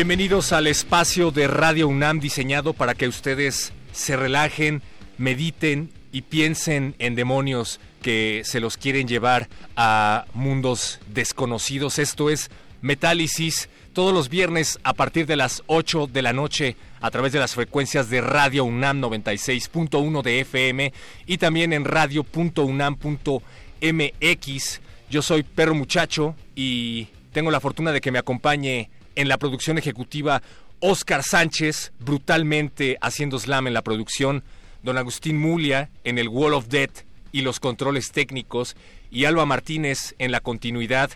[0.00, 4.80] Bienvenidos al espacio de Radio UNAM diseñado para que ustedes se relajen,
[5.18, 11.98] mediten y piensen en demonios que se los quieren llevar a mundos desconocidos.
[11.98, 17.10] Esto es Metálisis todos los viernes a partir de las 8 de la noche a
[17.10, 20.94] través de las frecuencias de Radio UNAM 96.1 de FM
[21.26, 24.80] y también en radio.unam.mx.
[25.10, 29.78] Yo soy Perro Muchacho y tengo la fortuna de que me acompañe en la producción
[29.78, 30.42] ejecutiva
[30.80, 34.42] Oscar Sánchez, brutalmente haciendo slam en la producción,
[34.82, 38.76] don Agustín Mulia en el Wall of Death y los controles técnicos,
[39.10, 41.10] y Alba Martínez en la continuidad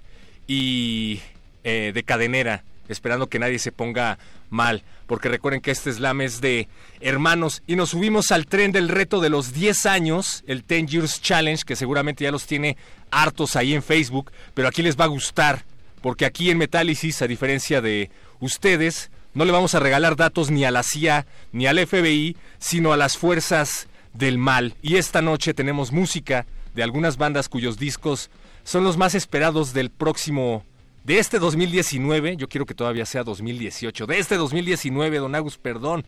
[0.47, 1.21] y
[1.65, 4.19] eh, de cadenera, esperando que nadie se ponga
[4.50, 6.69] mal, porque recuerden que este slam es de
[7.00, 11.22] hermanos y nos subimos al tren del reto de los 10 años, el 10 Years
[11.22, 12.77] Challenge, que seguramente ya los tiene
[13.10, 15.65] hartos ahí en Facebook, pero aquí les va a gustar
[16.04, 20.66] porque aquí en Metálisis, a diferencia de ustedes, no le vamos a regalar datos ni
[20.66, 24.75] a la CIA ni al FBI, sino a las fuerzas del mal.
[24.82, 26.44] Y esta noche tenemos música
[26.75, 28.28] de algunas bandas cuyos discos
[28.65, 30.62] son los más esperados del próximo,
[31.04, 36.04] de este 2019, yo quiero que todavía sea 2018, de este 2019, don Agus, perdón,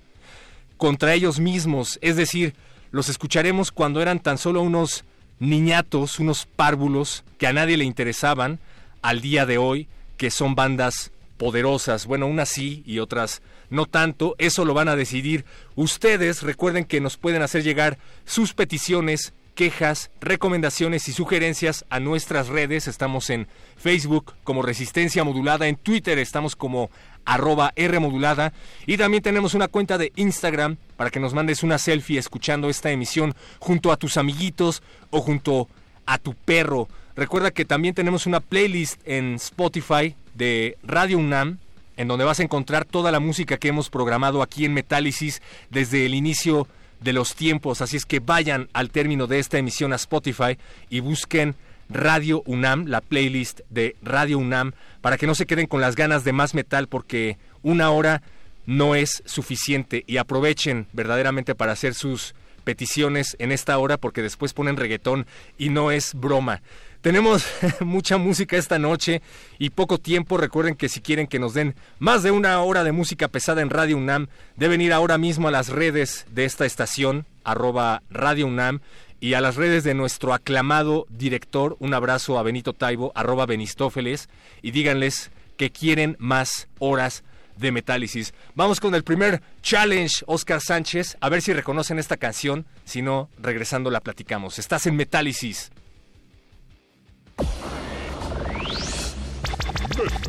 [0.76, 2.54] contra ellos mismos, es decir,
[2.90, 5.06] los escucharemos cuando eran tan solo unos
[5.38, 8.60] niñatos, unos párvulos que a nadie le interesaban,
[9.06, 9.86] al día de hoy,
[10.16, 12.06] que son bandas poderosas.
[12.06, 13.40] Bueno, unas sí y otras
[13.70, 14.34] no tanto.
[14.38, 15.44] Eso lo van a decidir
[15.76, 16.42] ustedes.
[16.42, 22.88] Recuerden que nos pueden hacer llegar sus peticiones, quejas, recomendaciones y sugerencias a nuestras redes.
[22.88, 23.46] Estamos en
[23.76, 26.90] Facebook como Resistencia Modulada, en Twitter estamos como
[27.24, 28.52] arroba R modulada
[28.86, 32.90] y también tenemos una cuenta de Instagram para que nos mandes una selfie escuchando esta
[32.90, 35.68] emisión junto a tus amiguitos o junto
[36.06, 36.88] a tu perro.
[37.16, 41.58] Recuerda que también tenemos una playlist en Spotify de Radio UNAM,
[41.96, 45.40] en donde vas a encontrar toda la música que hemos programado aquí en Metálisis
[45.70, 46.68] desde el inicio
[47.00, 47.80] de los tiempos.
[47.80, 50.58] Así es que vayan al término de esta emisión a Spotify
[50.90, 51.54] y busquen
[51.88, 56.22] Radio UNAM, la playlist de Radio UNAM, para que no se queden con las ganas
[56.22, 58.20] de más metal, porque una hora
[58.66, 62.34] no es suficiente y aprovechen verdaderamente para hacer sus
[62.64, 65.24] peticiones en esta hora porque después ponen reggaetón
[65.56, 66.60] y no es broma.
[67.00, 67.46] Tenemos
[67.80, 69.22] mucha música esta noche
[69.58, 70.36] y poco tiempo.
[70.36, 73.70] Recuerden que si quieren que nos den más de una hora de música pesada en
[73.70, 78.80] Radio UNAM, deben ir ahora mismo a las redes de esta estación, arroba Radio UNAM,
[79.20, 81.76] y a las redes de nuestro aclamado director.
[81.80, 84.28] Un abrazo a Benito Taibo, arroba Benistófeles,
[84.62, 87.24] y díganles que quieren más horas
[87.56, 88.34] de Metálisis.
[88.54, 93.30] Vamos con el primer challenge, Oscar Sánchez, a ver si reconocen esta canción, si no,
[93.38, 94.58] regresando la platicamos.
[94.58, 95.70] Estás en Metálisis.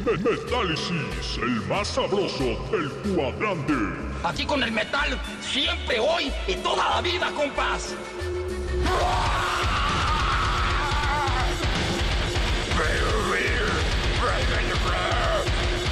[0.08, 3.74] Metálisis, el más sabroso del cuadrante.
[4.24, 7.94] Aquí con el metal, siempre, hoy y toda la vida, compás.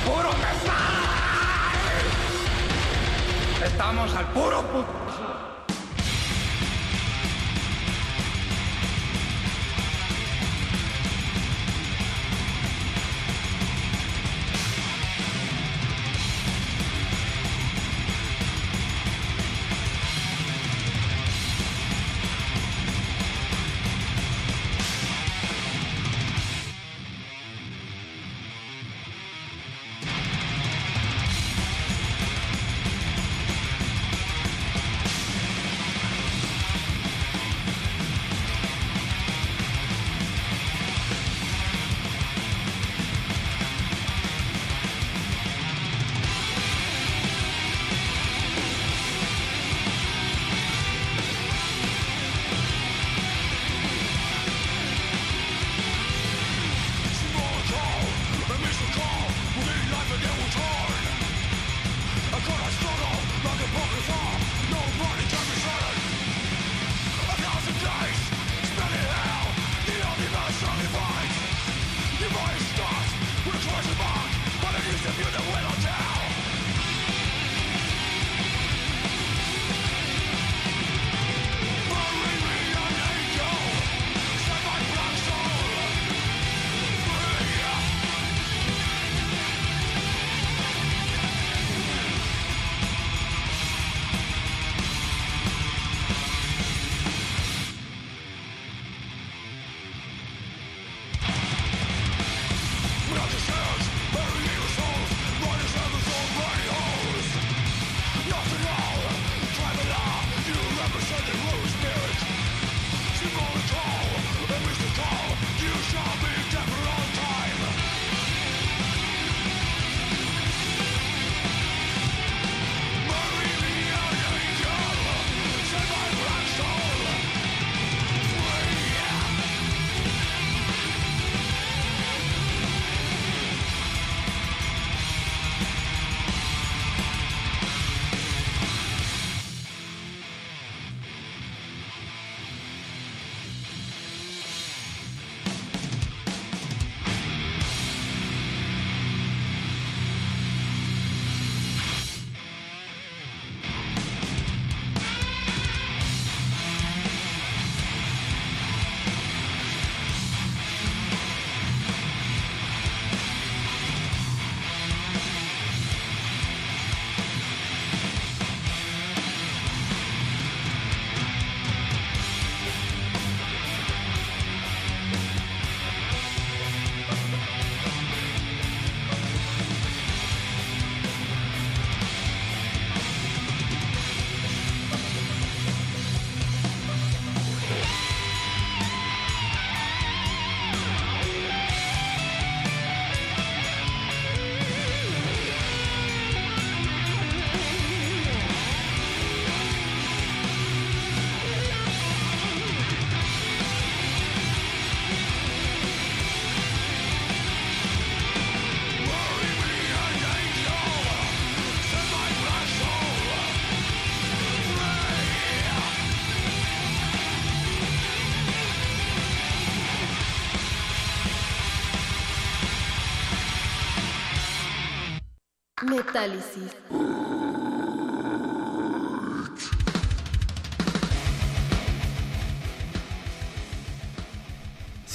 [0.06, 0.86] ¡Puro metal!
[3.66, 4.64] Estamos al puro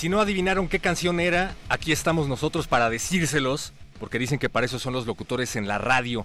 [0.00, 4.64] Si no adivinaron qué canción era, aquí estamos nosotros para decírselos, porque dicen que para
[4.64, 6.24] eso son los locutores en la radio.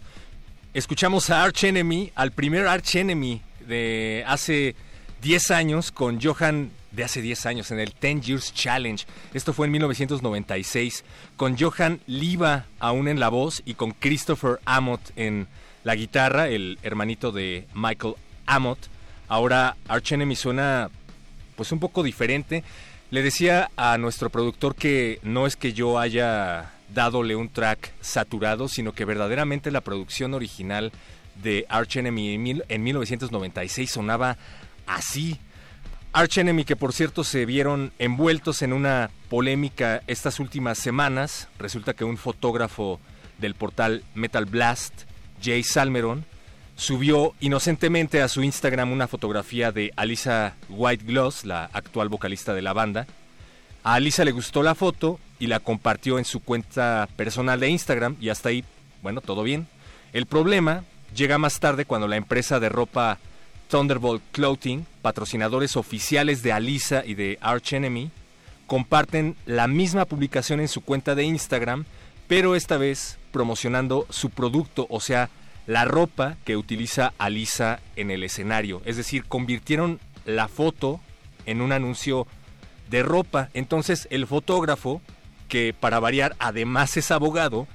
[0.74, 4.76] Escuchamos a Arch Enemy, al primer Arch Enemy de hace
[5.24, 9.06] 10 años con Johan de hace 10 años en el 10 Years Challenge.
[9.34, 11.04] Esto fue en 1996
[11.36, 15.50] con Johan Liva aún en la voz y con Christopher Amott en
[15.84, 18.16] la guitarra, el hermanito de Michael
[18.46, 18.80] Amott.
[19.28, 20.90] Ahora Arch Enemy suena
[21.58, 22.64] pues un poco diferente.
[23.12, 28.68] Le decía a nuestro productor que no es que yo haya dadole un track saturado,
[28.68, 30.92] sino que verdaderamente la producción original
[31.42, 34.38] de Arch Enemy en 1996 sonaba
[34.88, 35.40] así
[36.16, 41.50] Arch Enemy, que por cierto se vieron envueltos en una polémica estas últimas semanas.
[41.60, 43.02] Resulta que un fotógrafo
[43.38, 45.02] del portal Metal Blast,
[45.44, 46.26] Jay Salmeron,
[46.76, 52.62] subió inocentemente a su Instagram una fotografía de Alisa White Gloss, la actual vocalista de
[52.62, 53.08] la banda.
[53.84, 58.18] A Alisa le gustó la foto y la compartió en su cuenta personal de Instagram
[58.20, 58.64] y hasta ahí,
[59.02, 59.68] bueno, todo bien.
[60.12, 60.84] El problema
[61.16, 63.20] llega más tarde cuando la empresa de ropa
[63.70, 68.12] Thunderbolt Clothing, patrocinadores oficiales de Alisa y de Arch Enemy,
[68.68, 71.86] comparten la misma publicación en su cuenta de Instagram,
[72.28, 75.30] pero esta vez promocionando su producto, o sea,
[75.68, 78.82] la ropa que utiliza Alisa en el escenario.
[78.86, 81.00] Es decir, convirtieron la foto
[81.46, 82.28] en un anuncio
[82.90, 83.50] de ropa.
[83.54, 85.02] Entonces el fotógrafo,
[85.48, 87.68] que para variar además es abogado,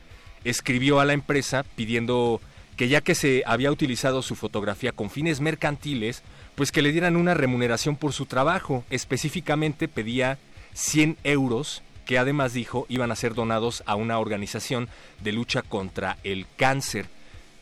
[0.44, 2.40] escribió a la empresa pidiendo
[2.76, 6.22] que ya que se había utilizado su fotografía con fines mercantiles,
[6.54, 8.84] pues que le dieran una remuneración por su trabajo.
[8.88, 10.38] Específicamente pedía
[10.72, 14.88] 100 euros que además dijo iban a ser donados a una organización
[15.22, 17.06] de lucha contra el cáncer.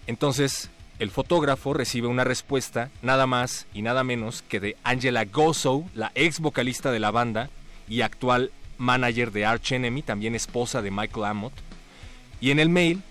[0.09, 5.87] Entonces, el fotógrafo recibe una respuesta nada más y nada menos que de Angela Gossow,
[5.95, 7.51] la ex vocalista de la banda
[7.89, 11.53] y actual manager de Arch Enemy, también esposa de Michael Amott.
[12.41, 13.03] Y en el mail,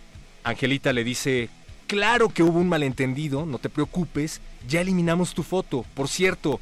[0.44, 1.50] Angelita le dice
[1.86, 5.86] Claro que hubo un malentendido, no te preocupes, ya eliminamos tu foto.
[5.94, 6.60] Por cierto,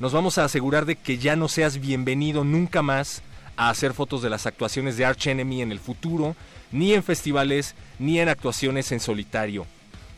[0.00, 3.20] nos vamos a asegurar de que ya no seas bienvenido nunca más
[3.58, 6.36] a hacer fotos de las actuaciones de Arch Enemy en el futuro,
[6.74, 9.64] ni en festivales, ni en actuaciones en solitario.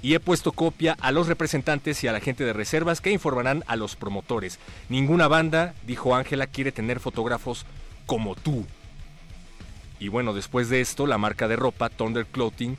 [0.03, 3.63] Y he puesto copia a los representantes y a la gente de reservas que informarán
[3.67, 4.59] a los promotores.
[4.89, 7.67] Ninguna banda, dijo Ángela, quiere tener fotógrafos
[8.07, 8.67] como tú.
[10.01, 12.79] Y bueno, después de esto, la marca de ropa Thunder Clothing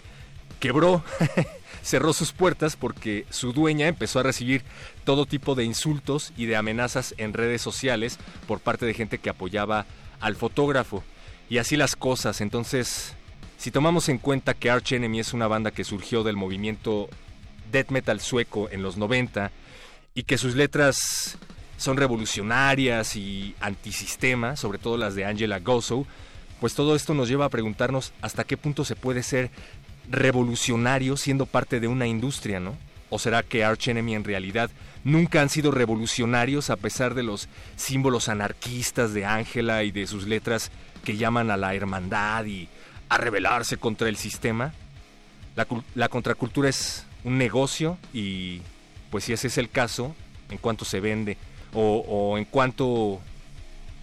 [0.59, 1.03] quebró
[1.83, 4.63] cerró sus puertas porque su dueña empezó a recibir
[5.03, 8.17] todo tipo de insultos y de amenazas en redes sociales
[8.47, 9.85] por parte de gente que apoyaba
[10.19, 11.03] al fotógrafo.
[11.47, 13.13] Y así las cosas, entonces,
[13.57, 17.09] si tomamos en cuenta que Arch Enemy es una banda que surgió del movimiento
[17.71, 19.51] death metal sueco en los 90
[20.13, 21.37] y que sus letras
[21.77, 26.05] son revolucionarias y antisistema, sobre todo las de Angela Gossow,
[26.59, 29.51] pues todo esto nos lleva a preguntarnos hasta qué punto se puede ser
[30.09, 32.75] revolucionario siendo parte de una industria, ¿no?
[33.09, 34.69] ¿O será que Arch Enemy en realidad
[35.03, 40.27] nunca han sido revolucionarios a pesar de los símbolos anarquistas de Ángela y de sus
[40.27, 40.71] letras
[41.05, 42.67] que llaman a la hermandad y
[43.09, 44.73] a rebelarse contra el sistema?
[45.55, 48.61] La, la contracultura es un negocio y
[49.09, 50.15] pues si ese es el caso,
[50.49, 51.37] en cuanto se vende
[51.73, 53.19] o, en cuanto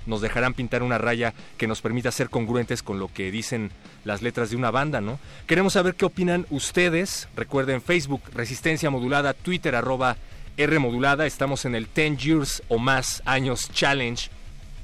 [0.06, 3.70] nos dejarán pintar una raya que nos permita ser congruentes con lo que dicen
[4.04, 5.18] las letras de una banda, ¿no?
[5.46, 7.26] Queremos saber qué opinan ustedes.
[7.34, 10.18] Recuerden Facebook, Resistencia Modulada, Twitter, arroba
[10.58, 11.26] R Modulada.
[11.26, 14.28] Estamos en el 10 Years o más años Challenge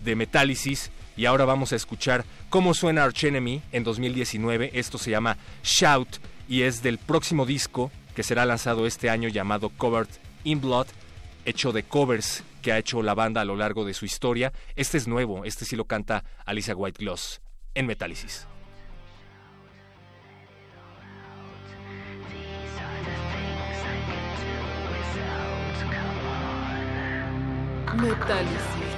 [0.02, 0.90] de Metálisis.
[1.18, 4.72] Y ahora vamos a escuchar cómo suena Arch Enemy en 2019.
[4.74, 9.70] Esto se llama Shout y es del próximo disco que será lanzado este año llamado
[9.70, 10.08] Covered
[10.42, 10.88] in Blood,
[11.44, 14.52] hecho de covers que ha hecho la banda a lo largo de su historia.
[14.74, 17.40] Este es nuevo, este sí lo canta Alicia White Gloss
[17.74, 18.46] en Metálisis.
[27.96, 28.89] Metálisis.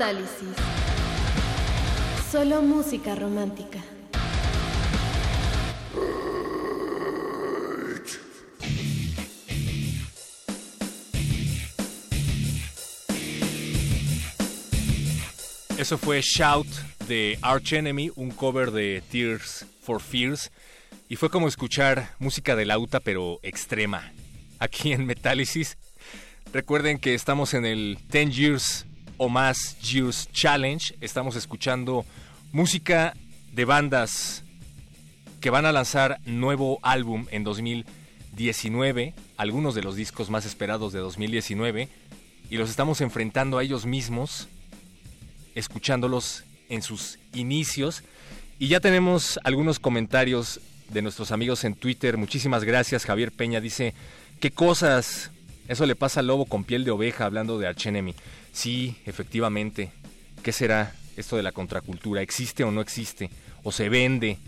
[0.00, 0.56] Metálisis.
[2.32, 3.80] Solo música romántica.
[15.76, 16.66] Eso fue Shout
[17.06, 20.50] de Arch Enemy, un cover de Tears for Fears.
[21.10, 24.14] Y fue como escuchar música de lauta, pero extrema.
[24.60, 25.76] Aquí en Metálisis.
[26.54, 28.86] Recuerden que estamos en el 10 Years
[29.22, 30.96] o más Years Challenge.
[31.02, 32.06] Estamos escuchando
[32.52, 33.14] música
[33.52, 34.44] de bandas
[35.42, 39.12] que van a lanzar nuevo álbum en 2019.
[39.36, 41.90] Algunos de los discos más esperados de 2019.
[42.48, 44.48] Y los estamos enfrentando a ellos mismos
[45.54, 48.02] escuchándolos en sus inicios.
[48.58, 52.16] Y ya tenemos algunos comentarios de nuestros amigos en Twitter.
[52.16, 53.04] Muchísimas gracias.
[53.04, 53.92] Javier Peña dice,
[54.40, 55.30] ¿qué cosas?
[55.68, 58.14] Eso le pasa al lobo con piel de oveja hablando de Archenemy.
[58.52, 59.92] Sí, efectivamente.
[60.42, 62.22] ¿Qué será esto de la contracultura?
[62.22, 63.30] ¿Existe o no existe?
[63.62, 64.38] ¿O se vende?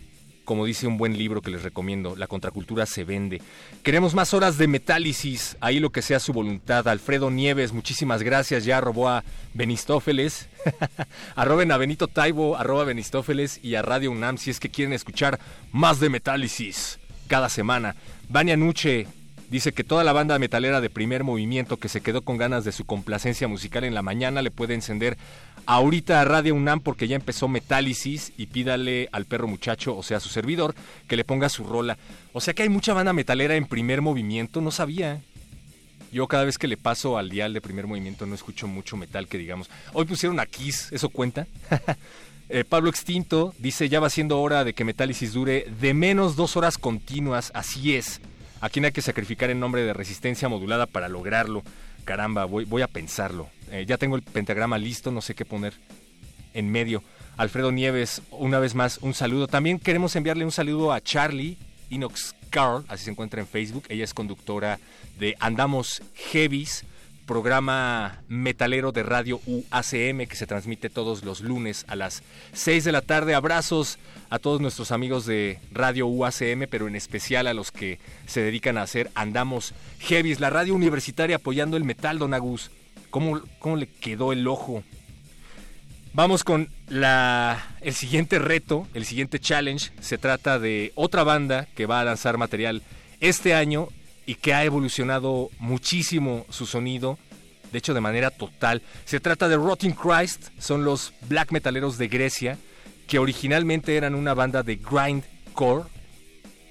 [0.44, 3.40] como dice un buen libro que les recomiendo, La contracultura se vende.
[3.82, 6.86] Queremos más horas de metálisis, ahí lo que sea su voluntad.
[6.88, 10.48] Alfredo Nieves, muchísimas gracias, ya robó a Benistófeles.
[11.36, 15.40] Arroben a Benito Taibo, arroba Benistófeles y a Radio UNAM si es que quieren escuchar
[15.72, 17.96] más de metálisis cada semana.
[18.28, 19.06] Vania Nuche,
[19.52, 22.72] Dice que toda la banda metalera de primer movimiento que se quedó con ganas de
[22.72, 25.18] su complacencia musical en la mañana le puede encender
[25.66, 30.16] ahorita a Radio UNAM porque ya empezó Metálisis y pídale al perro muchacho, o sea,
[30.16, 30.74] a su servidor,
[31.06, 31.98] que le ponga su rola.
[32.32, 35.20] O sea que hay mucha banda metalera en primer movimiento, no sabía.
[36.10, 39.28] Yo cada vez que le paso al dial de primer movimiento no escucho mucho metal
[39.28, 39.68] que digamos.
[39.92, 41.46] Hoy pusieron a Kiss, ¿eso cuenta?
[42.54, 46.54] Eh, Pablo Extinto dice, ya va siendo hora de que Metálisis dure de menos dos
[46.54, 48.20] horas continuas, así es.
[48.62, 51.64] ¿A quién hay que sacrificar en nombre de resistencia modulada para lograrlo?
[52.04, 53.48] Caramba, voy, a pensarlo.
[53.72, 55.74] Eh, ya tengo el pentagrama listo, no sé qué poner
[56.54, 57.02] en medio.
[57.36, 59.48] Alfredo Nieves, una vez más, un saludo.
[59.48, 61.58] También queremos enviarle un saludo a Charlie
[61.90, 63.82] Inox Carl, así se encuentra en Facebook.
[63.88, 64.78] Ella es conductora
[65.18, 66.00] de Andamos
[66.32, 66.84] Heavies
[67.26, 72.92] programa metalero de radio UACM que se transmite todos los lunes a las 6 de
[72.92, 73.34] la tarde.
[73.34, 73.98] Abrazos
[74.30, 78.78] a todos nuestros amigos de radio UACM, pero en especial a los que se dedican
[78.78, 82.70] a hacer Andamos Heavies, la radio universitaria apoyando el metal, don Agus.
[83.10, 84.82] ¿Cómo, cómo le quedó el ojo?
[86.14, 89.92] Vamos con la, el siguiente reto, el siguiente challenge.
[90.00, 92.82] Se trata de otra banda que va a lanzar material
[93.20, 93.88] este año
[94.32, 97.18] y que ha evolucionado muchísimo su sonido,
[97.70, 98.80] de hecho de manera total.
[99.04, 102.56] Se trata de Rotting Christ, son los black metaleros de Grecia,
[103.06, 105.84] que originalmente eran una banda de grindcore,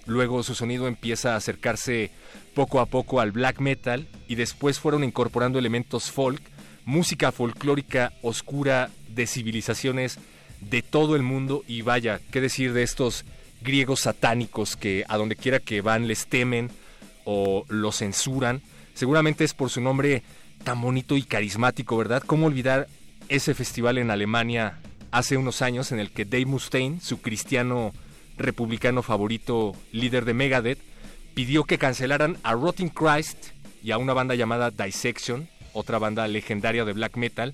[0.08, 2.10] luego su sonido empieza a acercarse
[2.56, 6.42] poco a poco al black metal y después fueron incorporando elementos folk,
[6.84, 10.18] música folclórica oscura de civilizaciones
[10.62, 13.24] de todo el mundo y vaya, qué decir de estos
[13.62, 16.72] griegos satánicos que a donde quiera que van les temen,
[17.26, 18.62] o lo censuran.
[18.94, 20.24] Seguramente es por su nombre
[20.64, 22.24] tan bonito y carismático, ¿verdad?
[22.26, 22.88] ¿Cómo olvidar
[23.30, 24.80] ese festival en Alemania
[25.12, 27.94] hace unos años en el que Dave Mustaine, su cristiano
[28.38, 30.80] republicano favorito, líder de Megadeth,
[31.34, 33.50] pidió que cancelaran a Rotting Christ
[33.84, 37.54] y a una banda llamada Dissection, otra banda legendaria de black metal,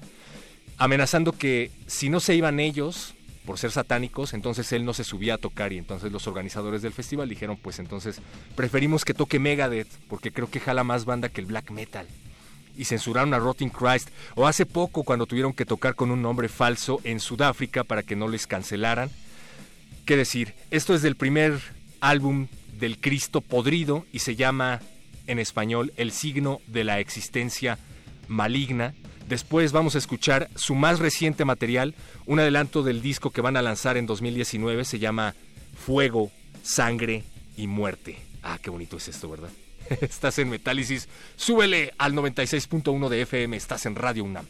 [0.77, 3.13] amenazando que si no se iban ellos,
[3.47, 6.91] por ser satánicos, entonces él no se subía a tocar y entonces los organizadores del
[6.91, 8.19] festival dijeron, pues entonces
[8.57, 12.05] preferimos que toque Megadeth porque creo que jala más banda que el black metal.
[12.75, 16.49] Y censuraron a Rotting Christ, o hace poco cuando tuvieron que tocar con un nombre
[16.49, 19.09] falso en Sudáfrica para que no les cancelaran.
[20.05, 20.53] ¿Qué decir?
[20.69, 21.57] Esto es del primer
[22.01, 24.81] álbum del Cristo podrido y se llama
[25.25, 27.79] en español El signo de la existencia
[28.27, 28.93] maligna
[29.27, 33.61] Después vamos a escuchar su más reciente material, un adelanto del disco que van a
[33.61, 35.35] lanzar en 2019, se llama
[35.85, 36.31] Fuego,
[36.63, 37.23] Sangre
[37.57, 38.17] y Muerte.
[38.41, 39.49] Ah, qué bonito es esto, ¿verdad?
[40.01, 44.45] Estás en Metálisis, súbele al 96.1 de FM, estás en Radio UNAM.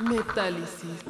[0.00, 1.04] Metálisis.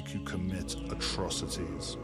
[0.00, 1.99] Make you commit atrocities.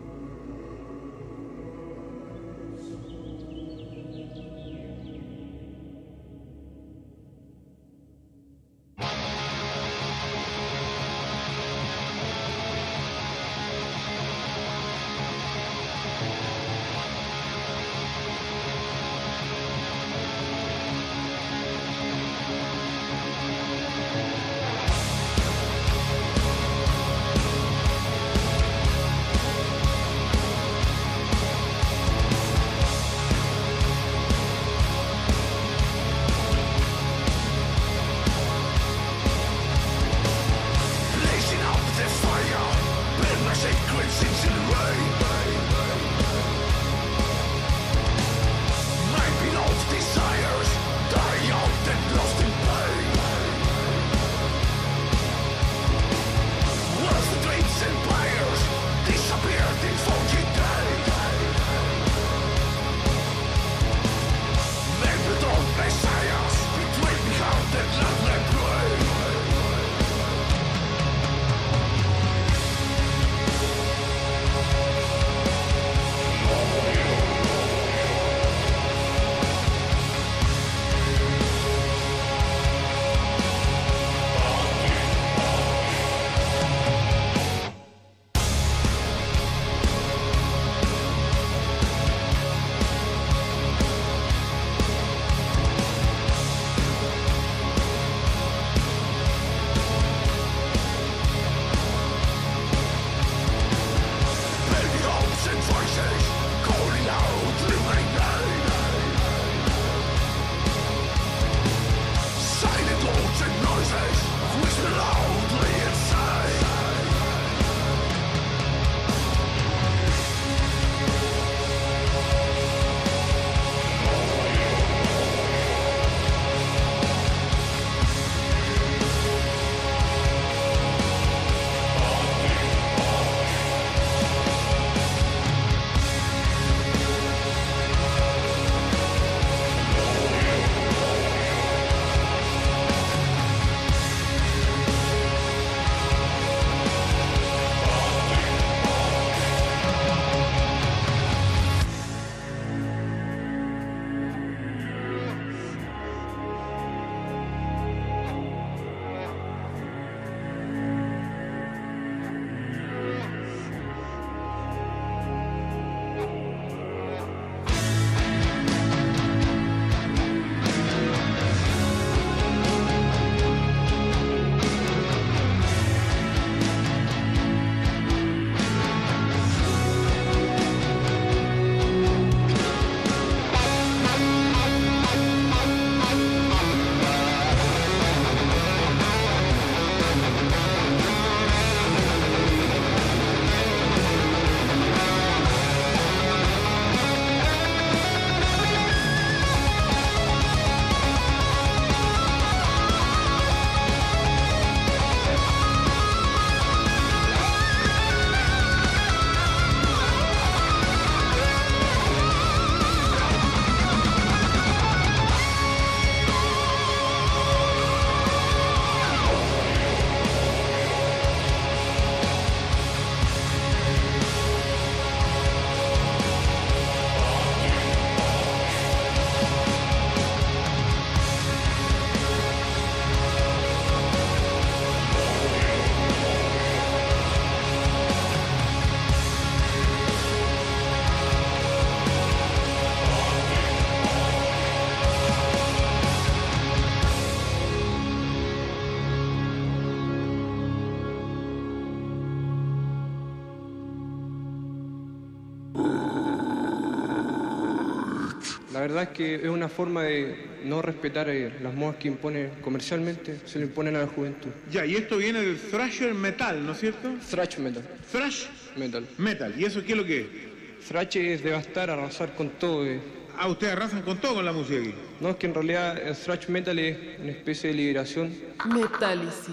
[258.96, 263.40] Verdad es que es una forma de no respetar eh, las modas que impone comercialmente,
[263.44, 264.48] se le imponen a la juventud.
[264.70, 267.10] Ya, y esto viene del thrasher metal, ¿no es cierto?
[267.30, 267.82] Thrash metal.
[268.10, 269.06] Thrash Metal.
[269.18, 269.54] metal.
[269.58, 270.88] ¿Y eso qué es lo que es?
[270.88, 272.86] Thrash es devastar, arrasar con todo.
[272.86, 272.98] eh.
[273.38, 274.94] Ah, ustedes arrasan con todo con la música aquí.
[275.20, 278.34] No, es que en realidad el thrash metal es una especie de liberación.
[278.66, 279.52] Metálisis.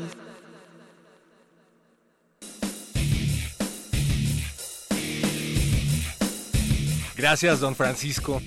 [7.16, 8.42] Gracias, don Francisco.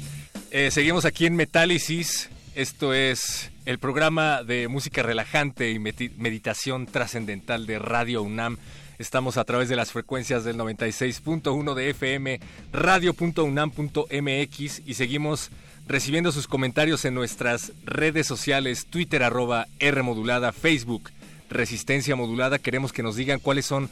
[0.51, 2.31] Eh, seguimos aquí en Metálisis.
[2.55, 8.57] Esto es el programa de música relajante y meditación trascendental de Radio UNAM.
[8.99, 12.41] Estamos a través de las frecuencias del 96.1 de FM,
[12.73, 15.51] radio.unam.mx y seguimos
[15.87, 20.03] recibiendo sus comentarios en nuestras redes sociales, Twitter arroba R
[20.53, 21.11] Facebook
[21.51, 22.59] Resistencia Modulada.
[22.59, 23.91] Queremos que nos digan cuáles son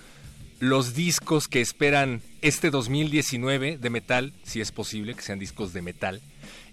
[0.61, 5.83] los discos que esperan este 2019 de metal, si es posible que sean discos de
[5.83, 6.23] metal.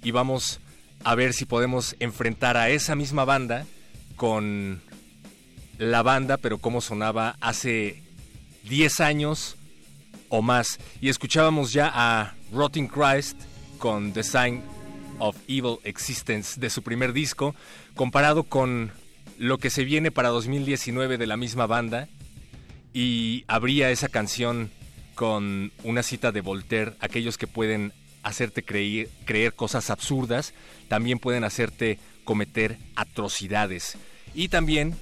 [0.04, 0.60] Y vamos
[1.04, 3.66] a ver si podemos enfrentar a esa misma banda
[4.16, 4.82] con
[5.78, 8.02] la banda, pero cómo sonaba hace
[8.64, 9.58] 10 años
[10.30, 10.80] o más.
[11.02, 13.38] Y escuchábamos ya a Rotting Christ
[13.78, 14.64] con The Sign
[15.20, 17.56] of Evil Existence de su primer disco,
[17.96, 18.92] comparado con
[19.38, 22.08] lo que se viene para 2019 de la misma banda.
[22.94, 24.72] Y abría esa canción
[25.16, 30.54] con una cita de Voltaire, aquellos que pueden hacerte creer, creer cosas absurdas,
[30.88, 33.98] también pueden hacerte cometer atrocidades.
[34.34, 34.96] Y también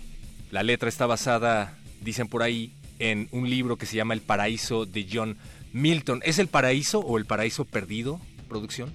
[0.52, 4.86] la letra está basada, dicen por ahí, en un libro que se llama El Paraíso
[4.86, 5.38] de John
[5.72, 6.22] Milton.
[6.24, 8.94] ¿Es el paraíso o el paraíso perdido, producción?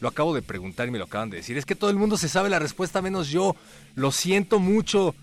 [0.00, 1.56] Lo acabo de preguntar y me lo acaban de decir.
[1.58, 3.54] Es que todo el mundo se sabe la respuesta menos yo.
[3.94, 5.14] Lo siento mucho.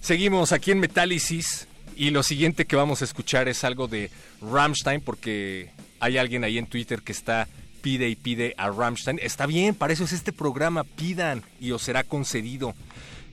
[0.00, 5.02] Seguimos aquí en Metálisis y lo siguiente que vamos a escuchar es algo de Rammstein
[5.02, 7.46] porque hay alguien ahí en Twitter que está
[7.80, 9.18] pide y pide a Rammstein.
[9.22, 10.84] Está bien, para eso es este programa.
[10.84, 12.74] Pidan y os será concedido.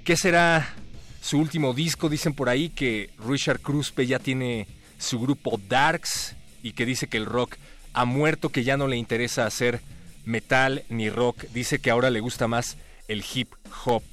[0.03, 0.73] ¿Qué será
[1.21, 2.09] su último disco?
[2.09, 7.17] Dicen por ahí que Richard Kruspe ya tiene su grupo Darks y que dice que
[7.17, 7.55] el rock
[7.93, 9.81] ha muerto, que ya no le interesa hacer
[10.25, 11.45] metal ni rock.
[11.53, 12.77] Dice que ahora le gusta más
[13.07, 13.53] el hip
[13.85, 14.03] hop.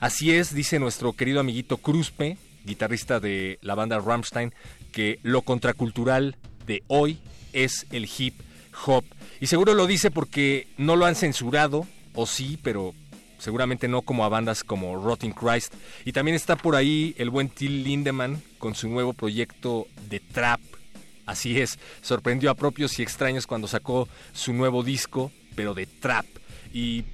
[0.00, 4.52] Así es, dice nuestro querido amiguito Kruspe, guitarrista de la banda Rammstein,
[4.90, 7.18] que lo contracultural de hoy
[7.52, 8.34] es el hip
[8.86, 9.04] hop.
[9.40, 12.94] Y seguro lo dice porque no lo han censurado, o sí, pero
[13.38, 15.74] seguramente no como a bandas como Rotting Christ.
[16.04, 20.60] Y también está por ahí el buen Till Lindemann con su nuevo proyecto de trap.
[21.26, 26.26] Así es, sorprendió a propios y extraños cuando sacó su nuevo disco, pero de trap.
[26.72, 27.04] Y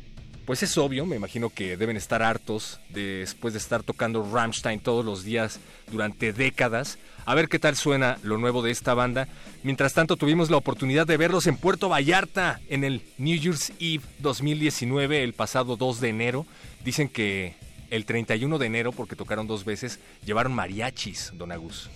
[0.48, 5.05] pues es obvio, me imagino que deben estar hartos después de estar tocando Rammstein todos
[5.05, 6.98] los días durante décadas.
[7.28, 9.28] A ver qué tal suena lo nuevo de esta banda.
[9.62, 14.02] Mientras tanto, tuvimos la oportunidad de verlos en Puerto Vallarta en el New Year's Eve
[14.20, 16.46] 2019, el pasado 2 de enero.
[16.86, 17.54] Dicen que
[17.90, 21.90] el 31 de enero, porque tocaron dos veces, llevaron mariachis, don Agus.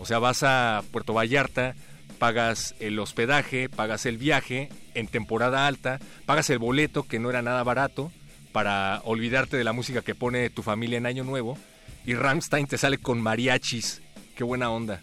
[0.00, 1.76] O sea, vas a Puerto Vallarta,
[2.18, 7.42] pagas el hospedaje, pagas el viaje en temporada alta, pagas el boleto, que no era
[7.42, 8.10] nada barato,
[8.50, 11.56] para olvidarte de la música que pone tu familia en Año Nuevo,
[12.04, 14.02] y Rammstein te sale con mariachis.
[14.36, 15.02] Qué buena onda.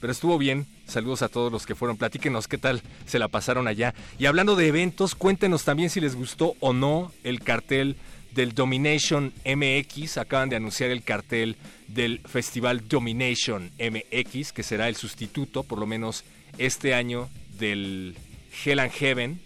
[0.00, 0.66] Pero estuvo bien.
[0.86, 1.98] Saludos a todos los que fueron.
[1.98, 3.94] Platíquenos qué tal se la pasaron allá.
[4.18, 7.96] Y hablando de eventos, cuéntenos también si les gustó o no el cartel
[8.32, 10.16] del Domination MX.
[10.16, 11.56] Acaban de anunciar el cartel
[11.88, 16.24] del Festival Domination MX, que será el sustituto, por lo menos
[16.56, 18.16] este año, del
[18.64, 19.40] Hell and Heaven,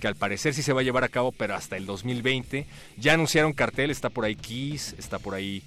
[0.00, 2.66] que al parecer sí se va a llevar a cabo, pero hasta el 2020.
[2.96, 5.62] Ya anunciaron cartel, está por ahí Kiss, está por ahí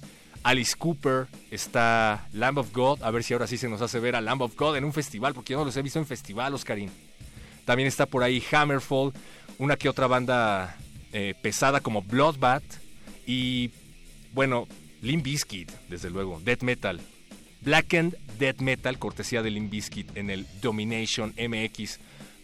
[0.46, 4.14] Alice Cooper, está Lamb of God, a ver si ahora sí se nos hace ver
[4.14, 6.54] a Lamb of God en un festival, porque yo no los he visto en festival,
[6.54, 6.88] Oscarín.
[7.64, 9.12] También está por ahí Hammerfall,
[9.58, 10.76] una que otra banda
[11.12, 12.62] eh, pesada como Bloodbath
[13.26, 13.72] y,
[14.34, 14.68] bueno,
[15.02, 17.00] Limp Bizkit, desde luego, Death Metal.
[17.62, 21.98] Blackened Death Metal, cortesía de Limp Bizkit en el Domination MX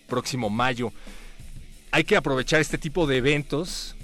[0.08, 0.92] próximo mayo.
[1.92, 3.94] Hay que aprovechar este tipo de eventos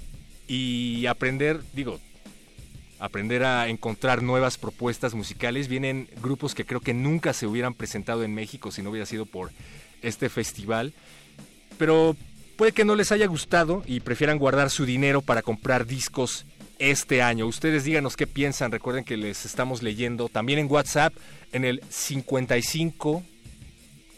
[0.47, 1.99] y aprender, digo,
[2.99, 5.67] aprender a encontrar nuevas propuestas musicales.
[5.67, 9.25] Vienen grupos que creo que nunca se hubieran presentado en México si no hubiera sido
[9.25, 9.51] por
[10.01, 10.93] este festival.
[11.77, 12.15] Pero
[12.57, 16.45] puede que no les haya gustado y prefieran guardar su dinero para comprar discos
[16.77, 17.47] este año.
[17.47, 18.71] Ustedes díganos qué piensan.
[18.71, 21.13] Recuerden que les estamos leyendo también en WhatsApp
[21.51, 23.23] en el 55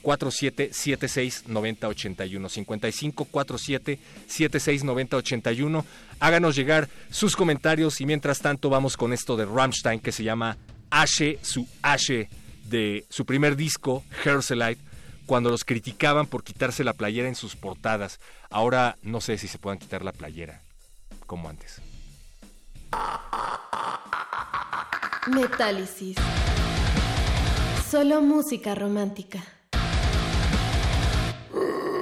[0.02, 5.86] 47 76 90 81 55 47 76 90 81
[6.20, 10.58] háganos llegar sus comentarios y mientras tanto vamos con esto de Rammstein que se llama
[10.90, 12.30] Ashe su Ashe
[12.66, 14.82] de su primer disco Herselite
[15.26, 18.20] cuando los criticaban por quitarse la playera en sus portadas.
[18.50, 20.62] Ahora no sé si se puedan quitar la playera
[21.26, 21.82] como antes.
[25.28, 26.18] Metálisis.
[27.90, 29.42] Solo música romántica.
[31.54, 31.98] Uh,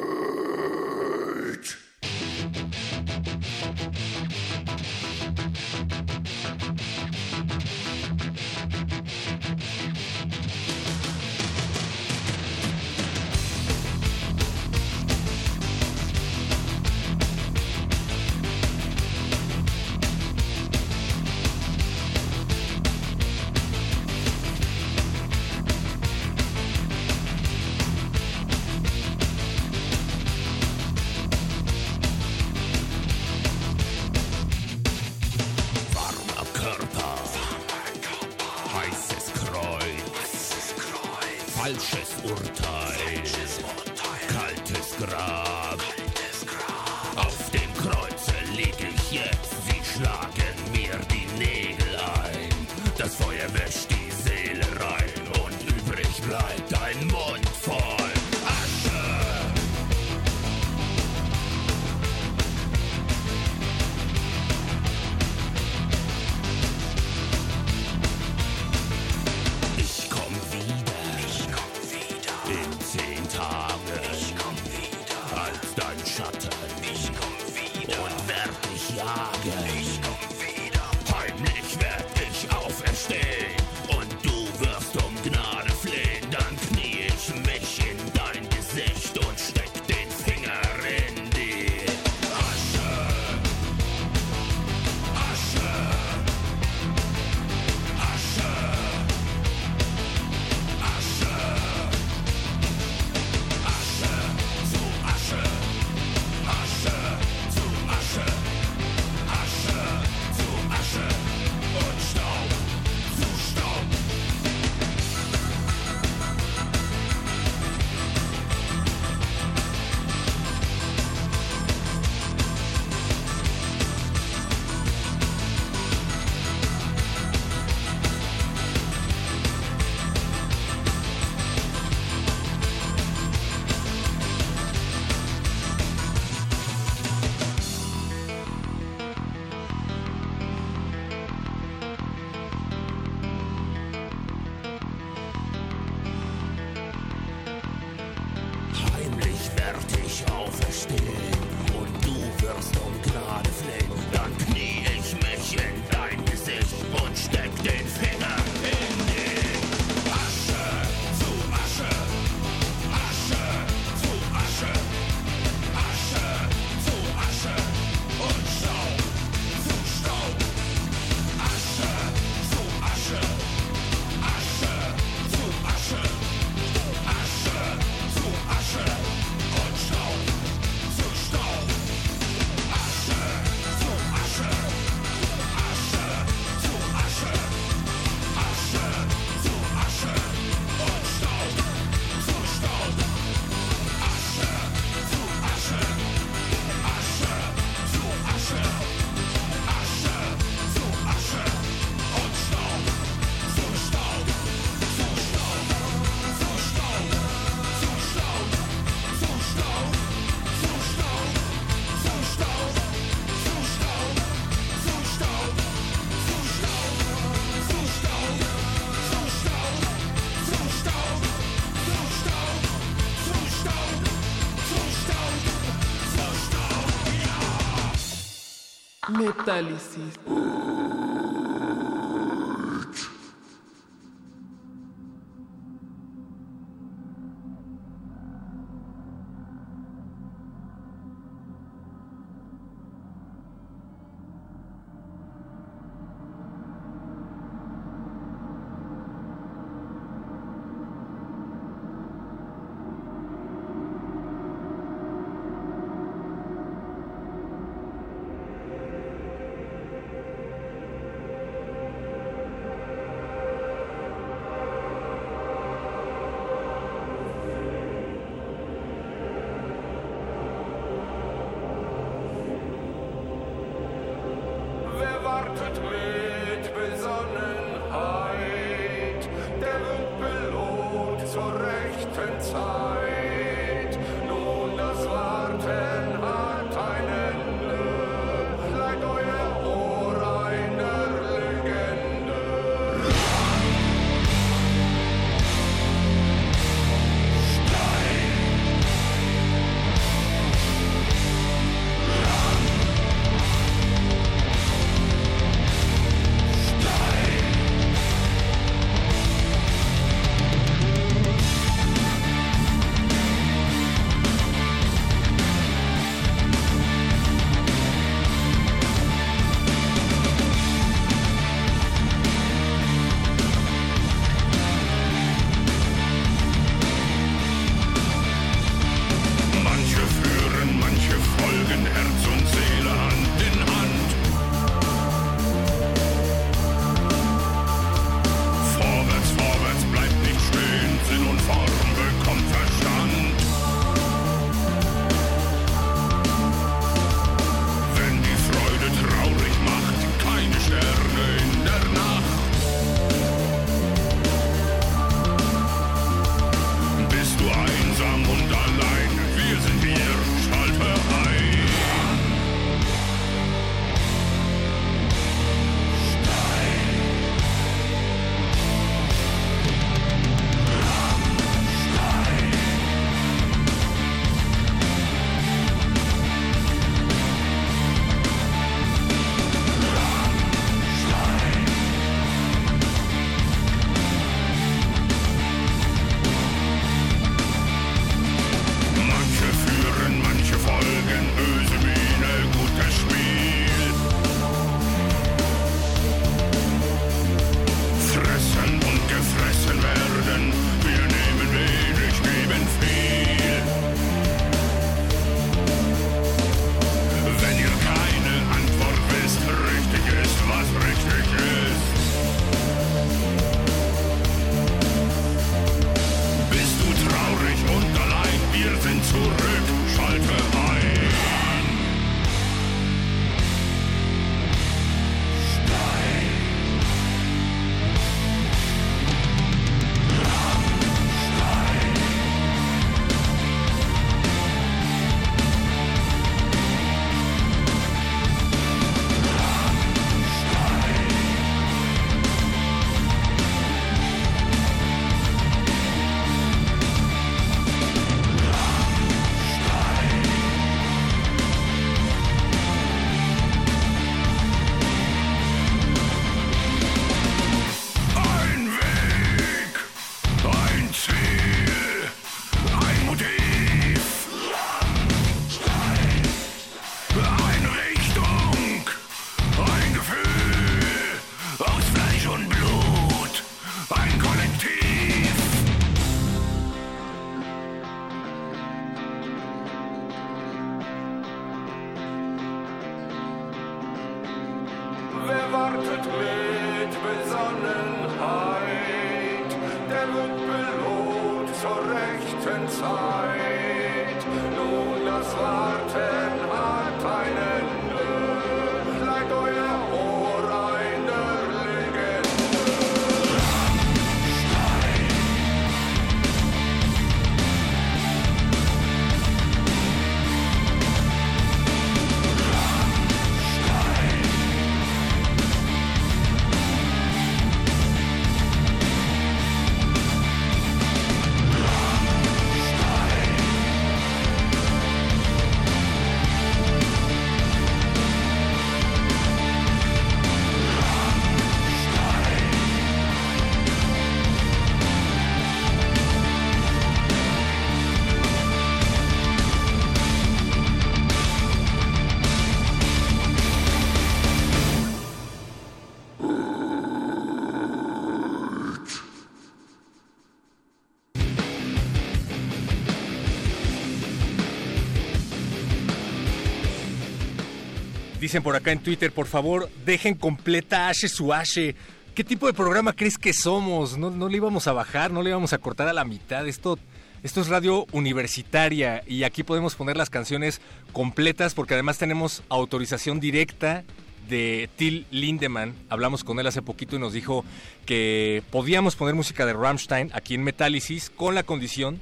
[558.30, 561.76] Dicen por acá en Twitter, por favor, dejen completa Ashe su Ashe.
[562.14, 563.98] ¿Qué tipo de programa crees que somos?
[563.98, 566.48] No, no le íbamos a bajar, no le íbamos a cortar a la mitad.
[566.48, 566.78] Esto,
[567.24, 570.62] esto es radio universitaria y aquí podemos poner las canciones
[570.94, 573.84] completas porque además tenemos autorización directa
[574.30, 575.74] de Till Lindemann.
[575.90, 577.44] Hablamos con él hace poquito y nos dijo
[577.88, 582.00] que podíamos poner música de Rammstein aquí en Metálisis con la condición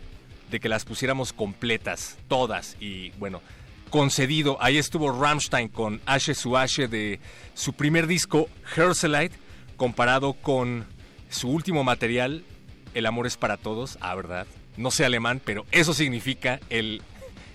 [0.52, 2.76] de que las pusiéramos completas, todas.
[2.82, 3.42] Y bueno,
[3.90, 4.58] concedido.
[4.62, 7.20] Ahí estuvo Rammstein con Ashe su Ashe de
[7.54, 9.36] su primer disco, Herselite,
[9.76, 10.86] comparado con
[11.30, 12.44] su último material,
[12.94, 13.98] El amor es para todos.
[14.02, 14.48] Ah, ¿verdad?
[14.76, 17.02] No sé alemán, pero eso significa el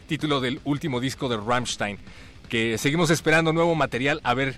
[0.07, 1.99] título del último disco de Rammstein.
[2.49, 4.57] Que seguimos esperando nuevo material, a ver,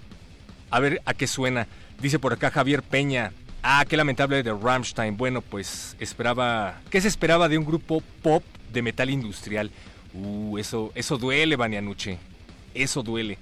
[0.70, 1.68] a ver a qué suena.
[2.00, 3.32] Dice por acá Javier Peña.
[3.62, 5.16] Ah, qué lamentable de Rammstein.
[5.16, 6.80] Bueno, pues esperaba.
[6.90, 9.70] ¿Qué se esperaba de un grupo pop de metal industrial?
[10.14, 12.18] Uh, eso, eso duele, Vania Nuche.
[12.72, 13.36] Eso duele.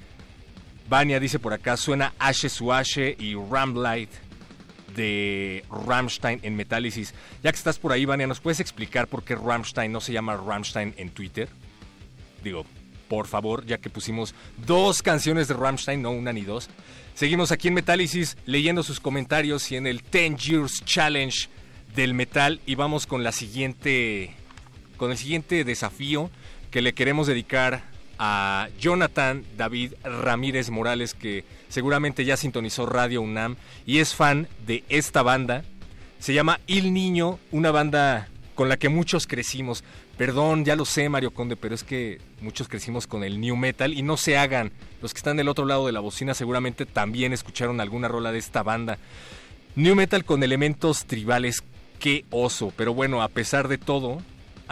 [0.88, 4.10] Vania dice por acá, suena Ashe su Ashe y Ramlight
[4.96, 7.14] de Rammstein en Metálisis.
[7.42, 10.36] Ya que estás por ahí, Vania, ¿nos puedes explicar por qué Rammstein no se llama
[10.36, 11.48] Rammstein en Twitter?
[12.42, 12.66] Digo,
[13.08, 14.34] por favor, ya que pusimos
[14.66, 16.68] dos canciones de Rammstein, no una ni dos.
[17.14, 21.48] Seguimos aquí en Metálisis leyendo sus comentarios y en el 10 Years Challenge
[21.94, 24.34] del metal y vamos con la siguiente
[24.96, 26.30] con el siguiente desafío
[26.72, 27.84] que le queremos dedicar
[28.18, 34.82] a Jonathan David Ramírez Morales, que seguramente ya sintonizó Radio UNAM y es fan de
[34.88, 35.64] esta banda.
[36.18, 39.84] Se llama Il Niño, una banda con la que muchos crecimos.
[40.16, 43.92] Perdón, ya lo sé, Mario Conde, pero es que muchos crecimos con el New Metal
[43.92, 44.72] y no se hagan.
[45.02, 48.38] Los que están del otro lado de la bocina seguramente también escucharon alguna rola de
[48.38, 48.96] esta banda.
[49.74, 51.62] New Metal con elementos tribales,
[51.98, 52.72] qué oso.
[52.76, 54.22] Pero bueno, a pesar de todo,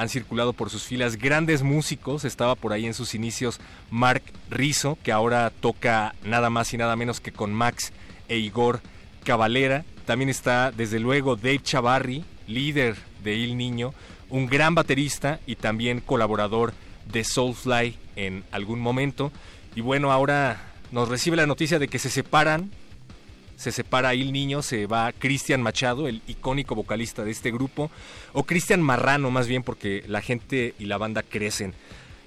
[0.00, 2.24] han circulado por sus filas grandes músicos.
[2.24, 6.96] Estaba por ahí en sus inicios Mark Rizzo, que ahora toca nada más y nada
[6.96, 7.92] menos que con Max
[8.26, 8.80] e Igor
[9.24, 9.84] Cavalera.
[10.06, 13.92] También está, desde luego, Dave Chavarri, líder de Il Niño,
[14.30, 16.72] un gran baterista y también colaborador
[17.12, 19.30] de Soulfly en algún momento.
[19.76, 22.70] Y bueno, ahora nos recibe la noticia de que se separan
[23.60, 27.90] se separa Il Niño, se va Cristian Machado, el icónico vocalista de este grupo,
[28.32, 31.74] o Cristian Marrano más bien porque la gente y la banda crecen.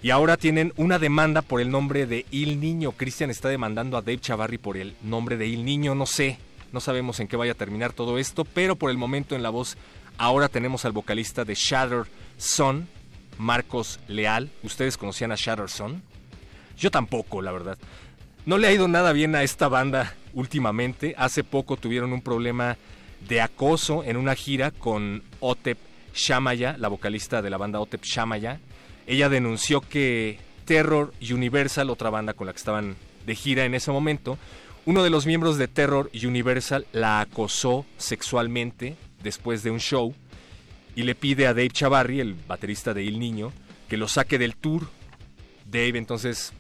[0.04, 2.92] Y ahora tienen una demanda por el nombre de Il Niño.
[2.92, 6.38] Cristian está demandando a Dave Chavarri por el nombre de Il Niño, no sé,
[6.72, 9.50] no sabemos en qué vaya a terminar todo esto, pero por el momento en la
[9.50, 9.76] voz
[10.20, 12.04] ahora tenemos al vocalista de Shatter
[12.38, 12.88] Son,
[13.40, 14.52] Marcos Leal.
[14.62, 16.04] ¿Ustedes conocían a Shatter Son?
[16.78, 17.80] Yo tampoco, la verdad.
[18.46, 21.16] No le ha ido nada bien a esta banda últimamente.
[21.18, 22.78] Hace poco tuvieron un problema
[23.28, 25.78] de acoso en una gira con Otep
[26.14, 28.60] Shamaya, la vocalista de la banda Otep Shamaya.
[29.08, 33.92] Ella denunció que Terror Universal, otra banda con la que estaban de gira en ese
[33.92, 34.38] momento,
[34.86, 40.14] uno de los miembros de Terror Universal la acosó sexualmente después de un show
[40.96, 43.52] y le pide a Dave Chavarri, el baterista de Il Niño,
[43.88, 44.88] que lo saque del tour.
[45.66, 46.54] Dave entonces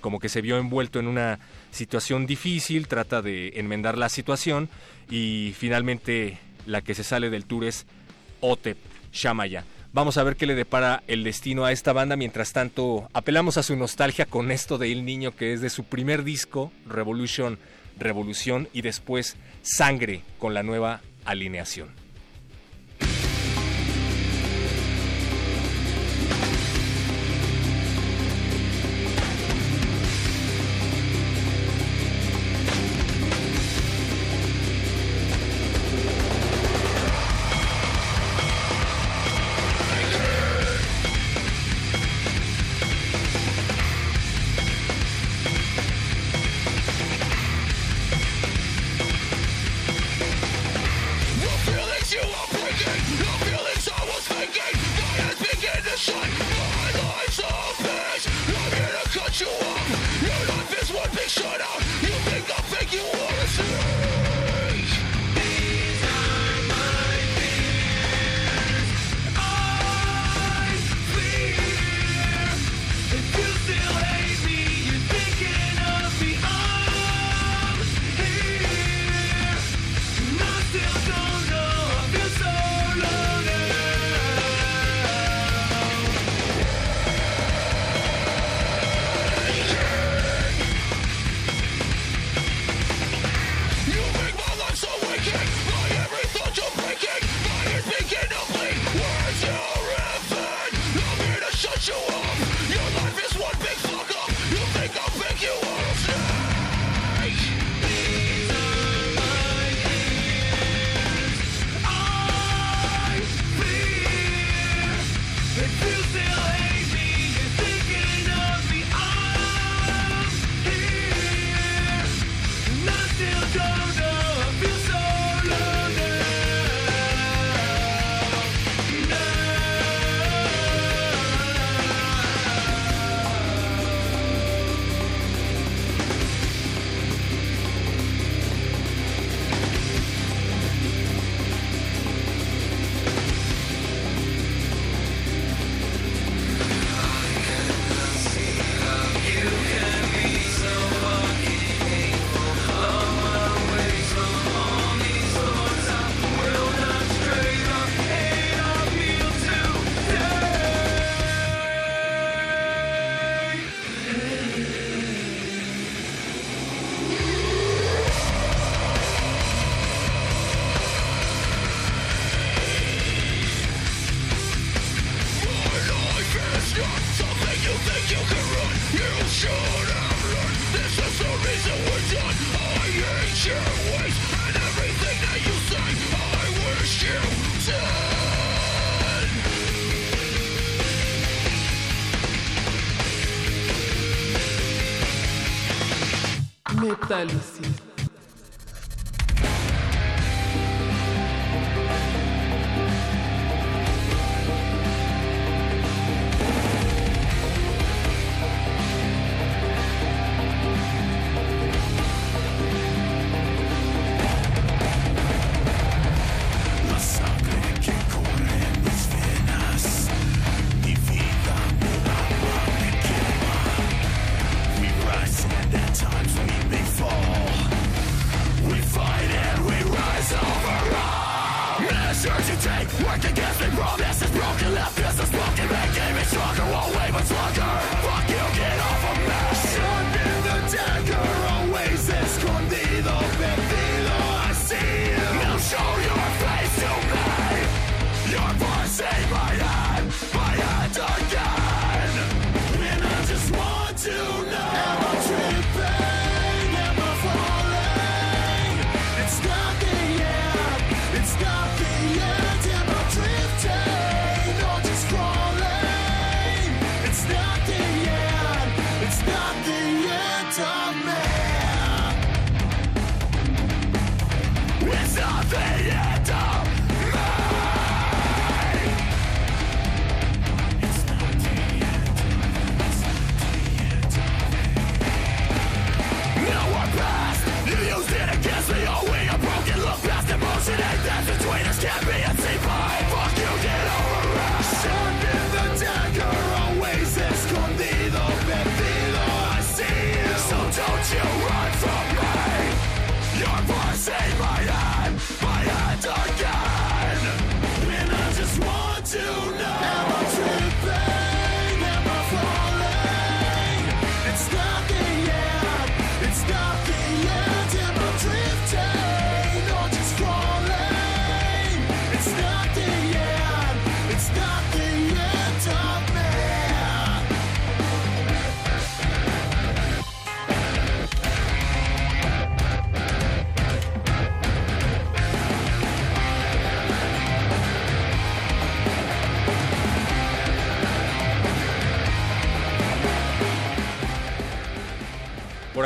[0.00, 1.38] como que se vio envuelto en una
[1.70, 4.68] situación difícil, trata de enmendar la situación
[5.10, 7.86] y finalmente la que se sale del tour es
[8.40, 8.78] Otep
[9.12, 9.64] Shamaya.
[9.92, 12.14] Vamos a ver qué le depara el destino a esta banda.
[12.14, 15.82] Mientras tanto, apelamos a su nostalgia con esto de Il Niño, que es de su
[15.84, 17.58] primer disco, Revolution,
[17.98, 21.88] Revolución, y después Sangre con la nueva alineación.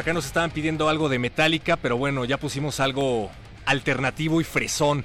[0.05, 3.31] Acá nos estaban pidiendo algo de Metallica, pero bueno, ya pusimos algo
[3.65, 5.03] alternativo y fresón.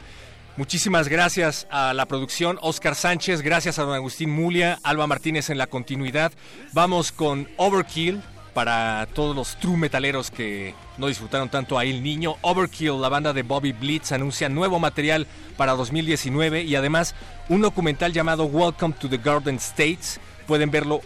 [0.58, 5.58] Muchísimas gracias a la producción, Oscar Sánchez, gracias a don Agustín Mulia, Alba Martínez en
[5.58, 6.34] la continuidad.
[6.74, 8.22] Vamos con Overkill
[8.54, 12.36] para todos los true metaleros que no disfrutaron tanto a El Niño.
[12.42, 17.16] Overkill, la banda de Bobby Blitz, anuncia nuevo material para 2019 y además
[17.48, 20.20] un documental llamado Welcome to the Garden States.
[20.46, 21.00] Pueden verlo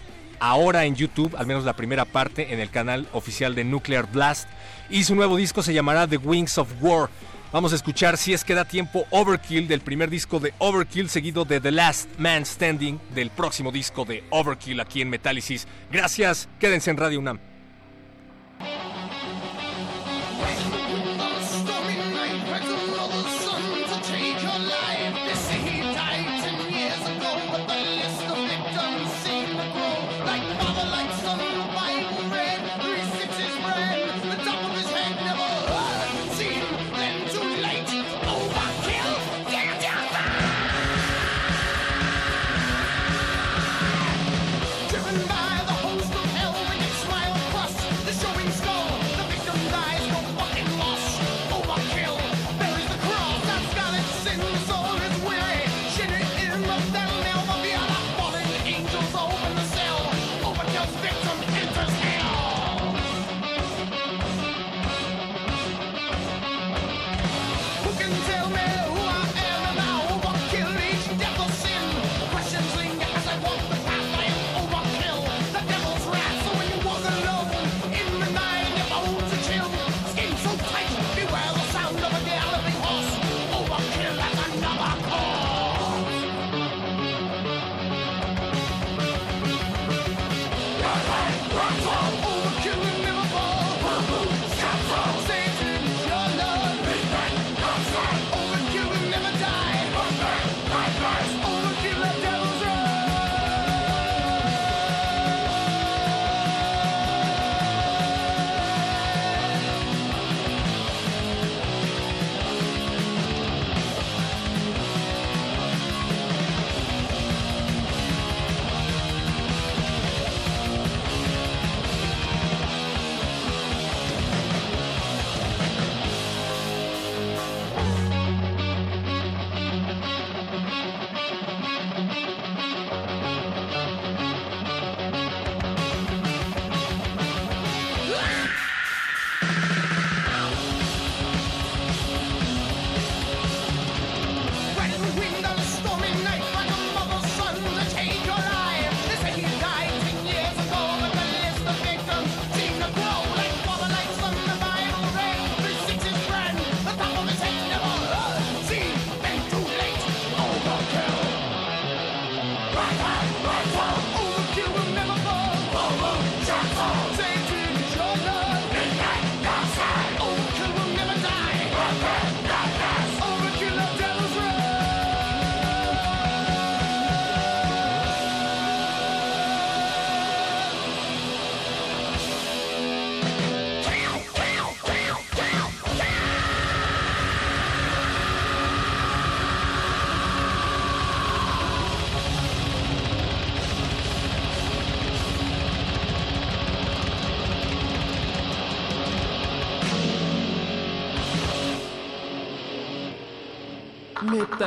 [0.44, 4.50] ahora en YouTube, al menos la primera parte, en el canal oficial de Nuclear Blast.
[4.90, 7.10] Y su nuevo disco se llamará The Wings of War.
[7.54, 11.46] Vamos a escuchar, si es que da tiempo, Overkill del primer disco de Overkill, seguido
[11.46, 15.66] de The Last Man Standing del próximo disco de Overkill aquí en Metálisis.
[15.90, 17.53] Gracias, quédense en Radio UNAM.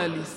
[0.06, 0.35] Metálisis.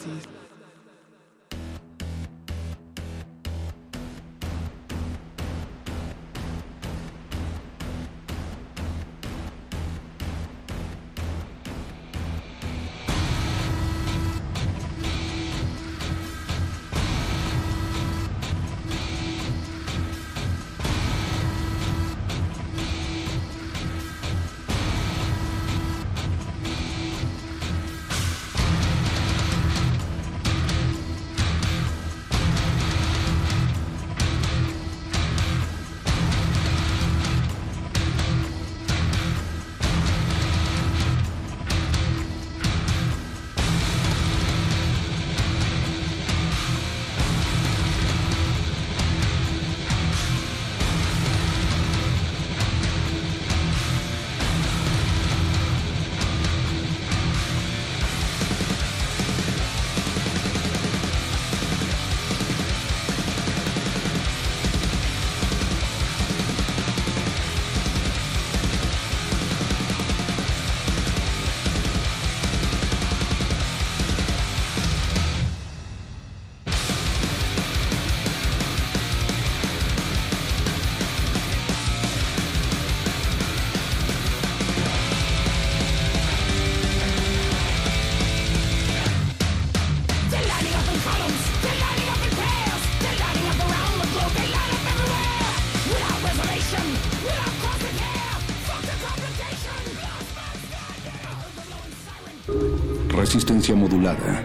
[103.29, 104.43] Resistencia modulada.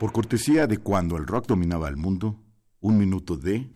[0.00, 2.40] Por cortesía de cuando el rock dominaba el mundo,
[2.80, 3.68] un minuto de...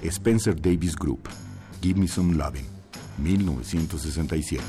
[0.00, 1.28] Spencer Davis Group,
[1.82, 2.64] Give Me Some Loving,
[3.18, 4.64] 1967.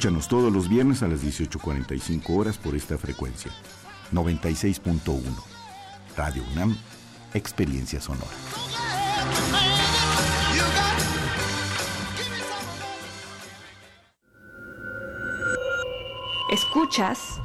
[0.00, 3.52] Escúchanos todos los viernes a las 18.45 horas por esta frecuencia.
[4.14, 5.20] 96.1.
[6.16, 6.74] Radio UNAM,
[7.34, 8.24] Experiencia Sonora.
[16.50, 17.38] Escuchas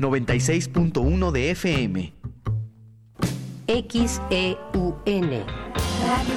[0.00, 2.12] 96.1 de FM.
[3.68, 5.30] XEUN.
[6.08, 6.34] Radio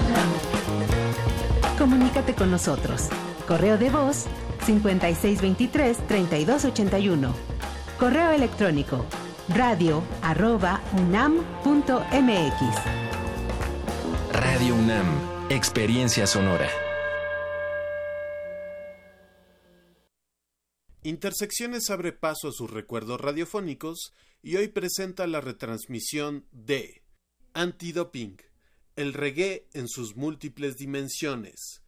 [1.80, 3.09] Comunícate con nosotros.
[3.48, 4.26] Correo de voz
[4.66, 7.34] 5623-3281.
[8.00, 9.06] Correo electrónico
[9.50, 11.44] radio arroba unam.mx.
[14.32, 16.70] Radio UNAM, Experiencia Sonora.
[21.04, 27.04] Intersecciones abre paso a sus recuerdos radiofónicos y hoy presenta la retransmisión de
[27.54, 28.38] Antidoping,
[28.96, 31.83] el reggae en sus múltiples dimensiones.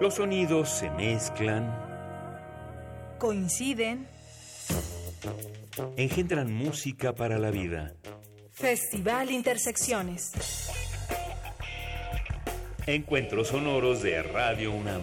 [0.00, 1.74] Los sonidos se mezclan,
[3.18, 4.06] coinciden,
[5.96, 7.94] engendran música para la vida.
[8.52, 10.30] Festival Intersecciones.
[12.86, 15.02] Encuentros sonoros de Radio UNAM.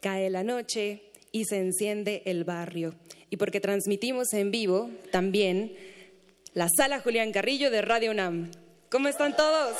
[0.00, 2.94] Cae la noche y se enciende el barrio.
[3.30, 5.72] Y porque transmitimos en vivo también
[6.52, 8.50] la sala Julián Carrillo de Radio UNAM.
[8.90, 9.76] ¿Cómo están todos?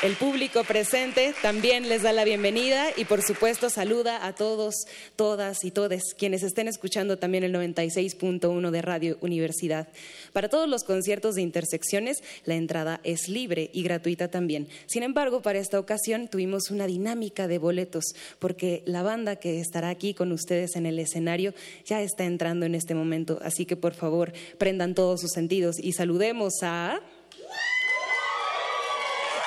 [0.00, 4.86] El público presente también les da la bienvenida y por supuesto saluda a todos,
[5.16, 9.88] todas y todes quienes estén escuchando también el 96.1 de Radio Universidad.
[10.32, 14.68] Para todos los conciertos de intersecciones la entrada es libre y gratuita también.
[14.86, 18.04] Sin embargo, para esta ocasión tuvimos una dinámica de boletos
[18.38, 22.76] porque la banda que estará aquí con ustedes en el escenario ya está entrando en
[22.76, 23.40] este momento.
[23.42, 27.00] Así que por favor prendan todos sus sentidos y saludemos a...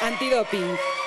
[0.02, 1.01] Antidoping.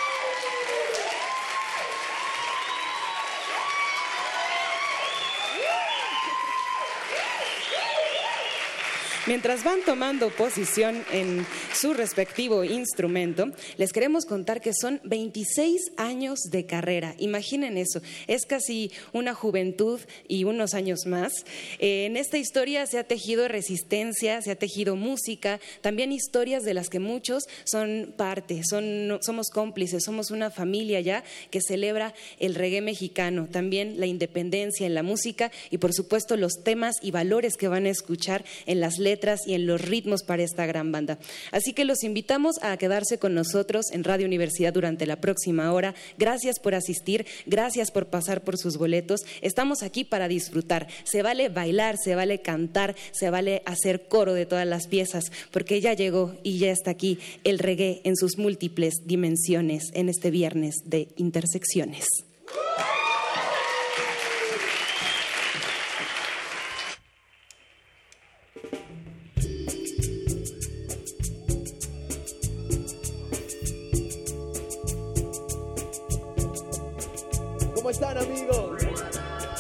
[9.26, 13.46] Mientras van tomando posición en su respectivo instrumento,
[13.78, 17.14] les queremos contar que son 26 años de carrera.
[17.18, 19.98] Imaginen eso, es casi una juventud
[20.28, 21.32] y unos años más.
[21.78, 26.74] Eh, en esta historia se ha tejido resistencia, se ha tejido música, también historias de
[26.74, 32.54] las que muchos son parte, son, somos cómplices, somos una familia ya que celebra el
[32.54, 37.56] reggae mexicano, también la independencia en la música y por supuesto los temas y valores
[37.56, 39.13] que van a escuchar en las letras
[39.46, 41.18] y en los ritmos para esta gran banda.
[41.52, 45.94] Así que los invitamos a quedarse con nosotros en Radio Universidad durante la próxima hora.
[46.18, 49.20] Gracias por asistir, gracias por pasar por sus boletos.
[49.40, 50.88] Estamos aquí para disfrutar.
[51.04, 55.80] Se vale bailar, se vale cantar, se vale hacer coro de todas las piezas, porque
[55.80, 60.74] ya llegó y ya está aquí el reggae en sus múltiples dimensiones en este viernes
[60.84, 62.06] de intersecciones.
[77.94, 78.82] Están amigos?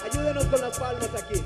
[0.04, 1.40] Ayúdenos con las palmas aquí.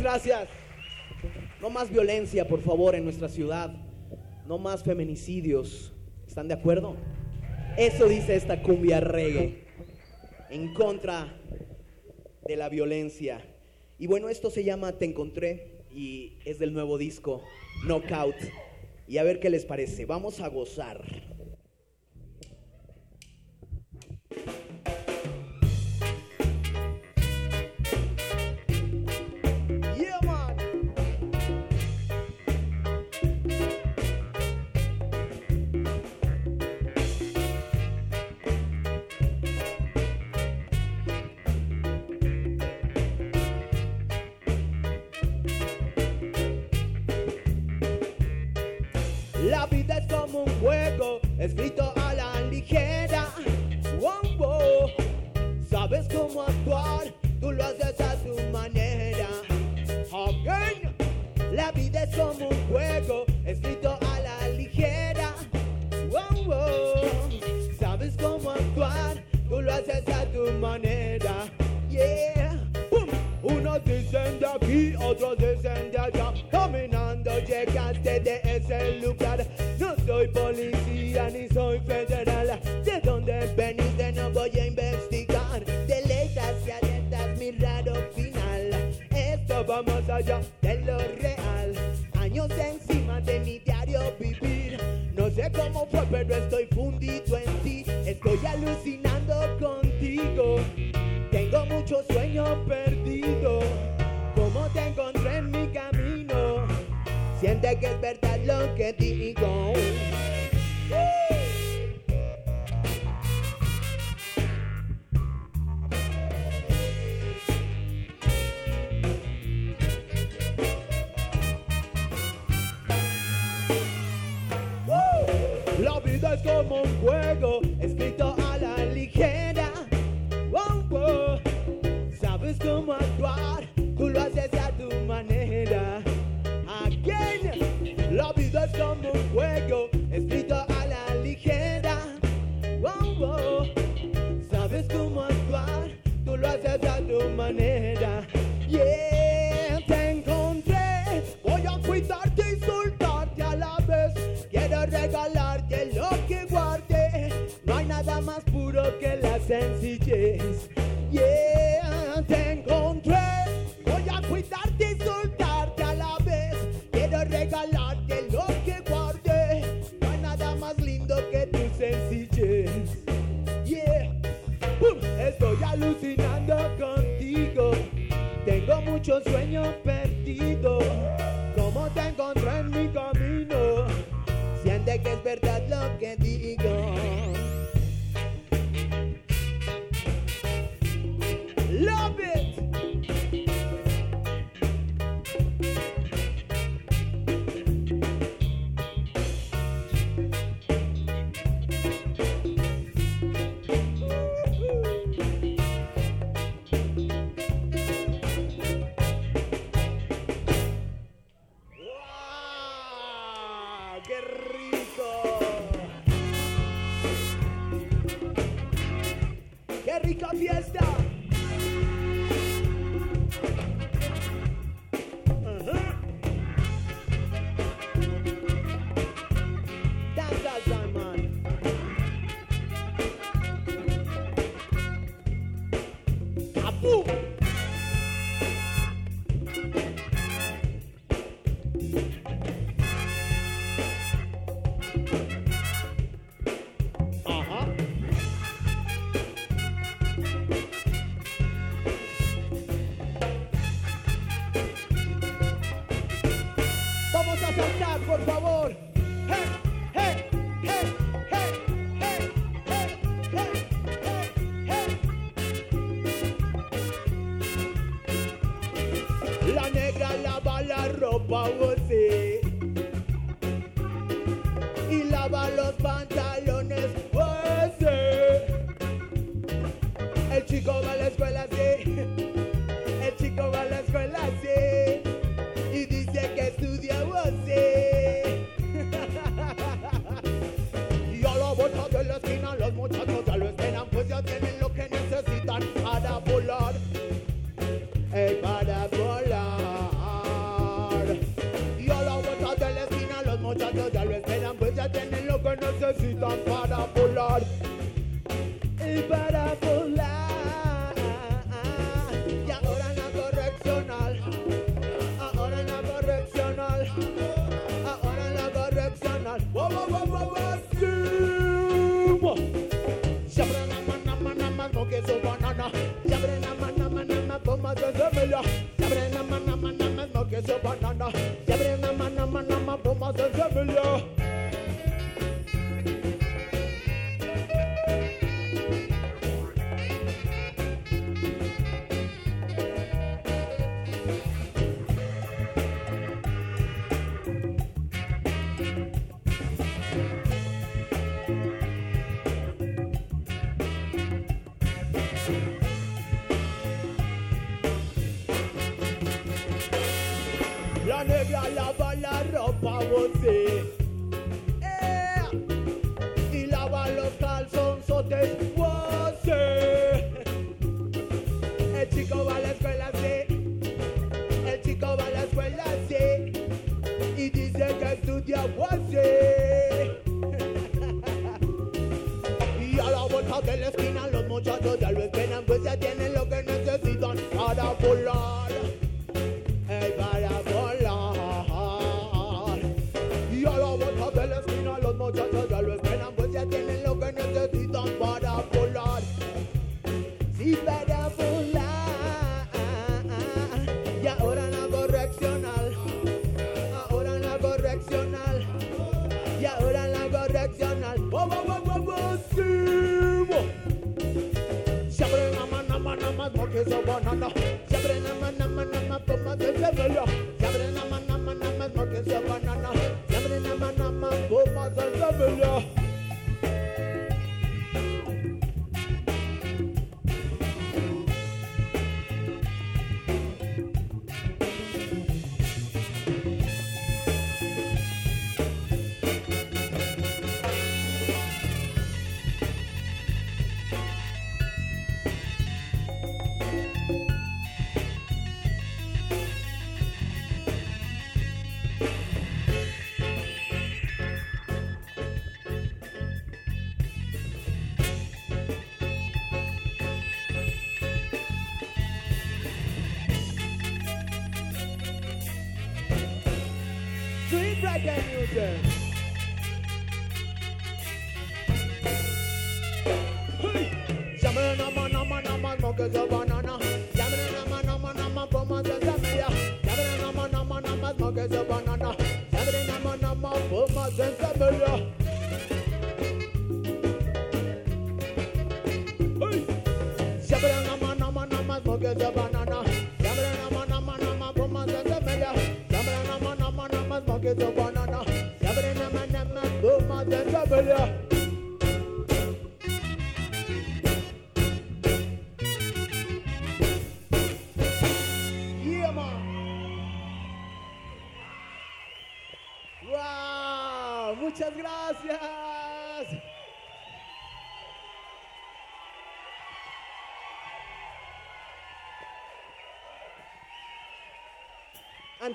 [0.00, 0.48] Gracias.
[1.60, 3.70] No más violencia, por favor, en nuestra ciudad.
[4.46, 5.92] No más feminicidios.
[6.26, 6.96] ¿Están de acuerdo?
[7.76, 9.64] Eso dice esta cumbia reggae.
[10.48, 11.38] En contra
[12.46, 13.44] de la violencia.
[13.98, 17.42] Y bueno, esto se llama Te Encontré y es del nuevo disco
[17.84, 18.36] Knockout.
[19.06, 20.06] Y a ver qué les parece.
[20.06, 21.29] Vamos a gozar.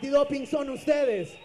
[0.06, 1.45] antidoping son ustedes.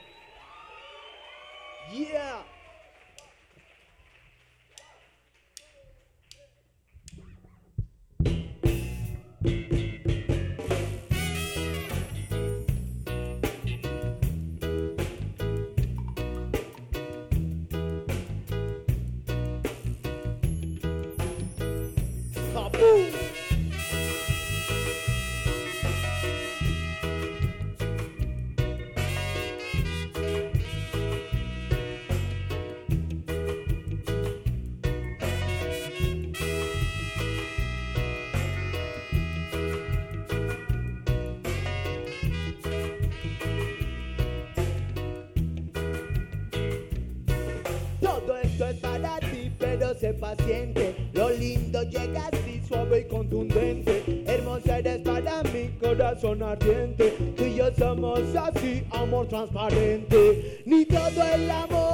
[51.71, 57.15] Cuando llegas así suave y contundente, hermosa eres para mi corazón ardiente.
[57.37, 60.63] Tú y yo somos así, amor transparente.
[60.67, 61.90] Ni todo el amor.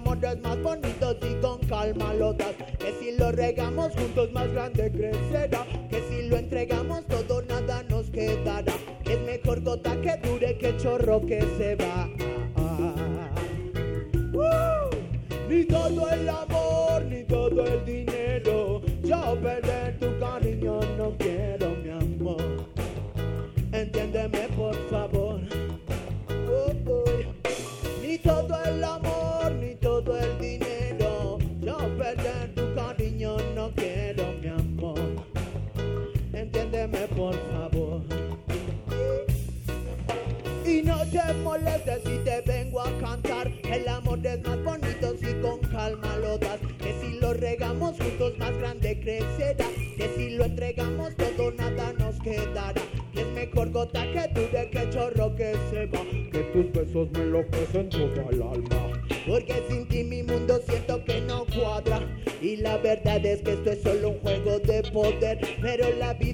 [0.00, 2.54] regamos es más bonito y con calma lo das.
[2.78, 5.66] Que si lo regamos juntos más grande crecerá.
[5.90, 8.74] Que si lo entregamos todo nada nos quedará.
[9.04, 11.87] Es mejor gota que dure que chorro que se va.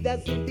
[0.05, 0.44] that's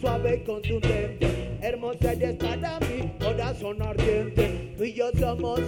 [0.00, 5.59] suave y contundente, hermosa y es para mí, corazón ardiente, tú y yo somos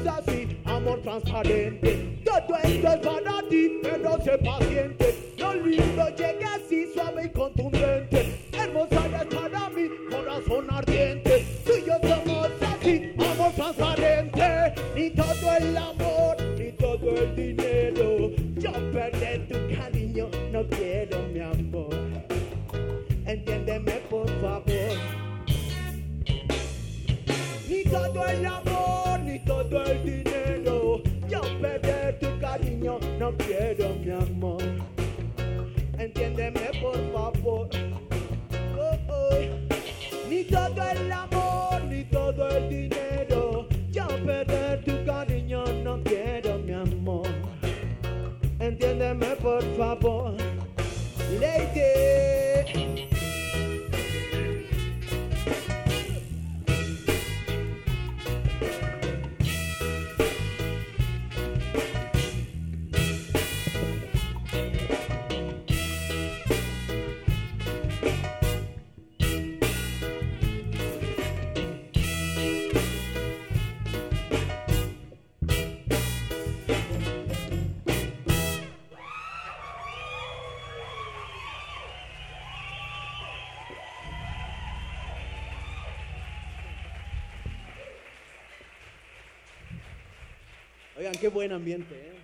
[91.23, 91.95] qué buen ambiente.
[91.95, 92.19] ¿eh?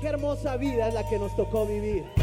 [0.00, 2.13] Qué hermosa vida es la que nos tocó vivir.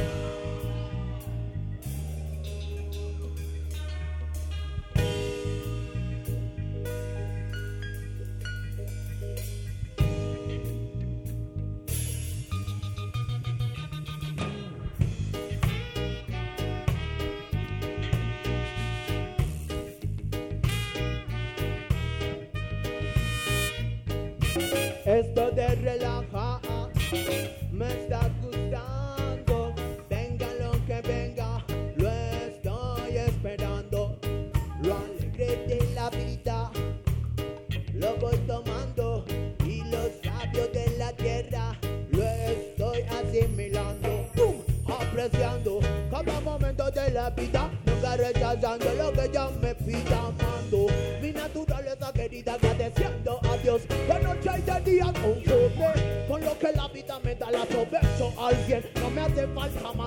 [59.62, 60.01] much how.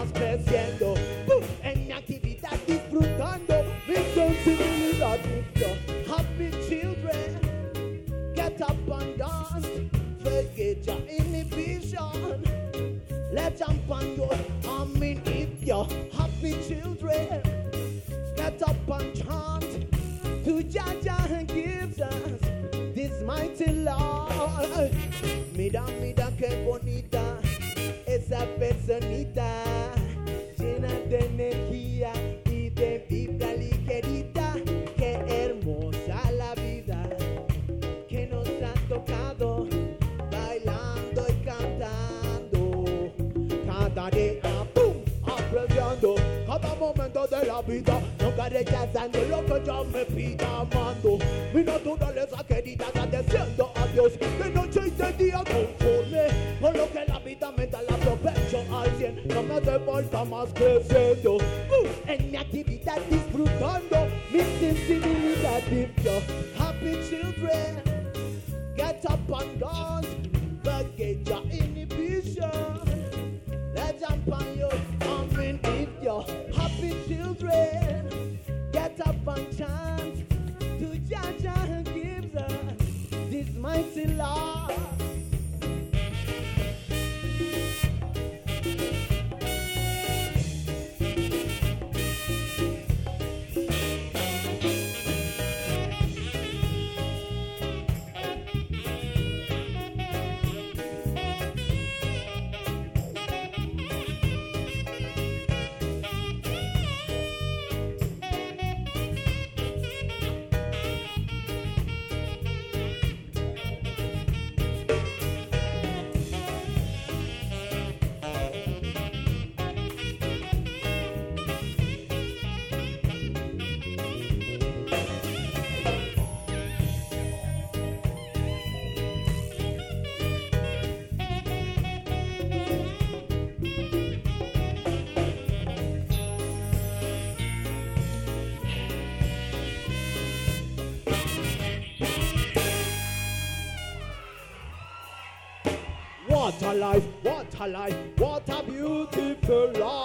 [146.85, 150.04] Life, what a life, what a beautiful life.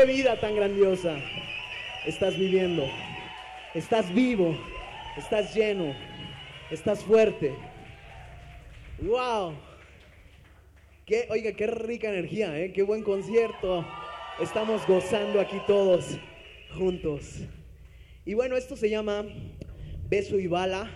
[0.00, 1.20] Qué vida tan grandiosa
[2.06, 2.88] estás viviendo.
[3.74, 4.56] Estás vivo,
[5.18, 5.94] estás lleno,
[6.70, 7.52] estás fuerte.
[9.02, 9.52] ¡Wow!
[11.04, 12.72] Qué, oiga, qué rica energía, ¿eh?
[12.72, 13.86] Qué buen concierto.
[14.40, 16.16] Estamos gozando aquí todos
[16.78, 17.40] juntos.
[18.24, 19.26] Y bueno, esto se llama
[20.08, 20.90] Beso y Bala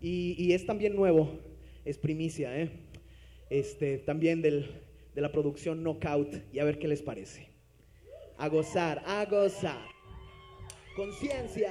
[0.00, 1.38] y, es también nuevo,
[1.84, 2.70] es primicia, ¿eh?
[3.50, 4.68] Este, también del,
[5.14, 7.51] de la producción Knockout y a ver qué les parece.
[8.42, 9.78] A gozar, a gozar.
[10.96, 11.70] Conciencia.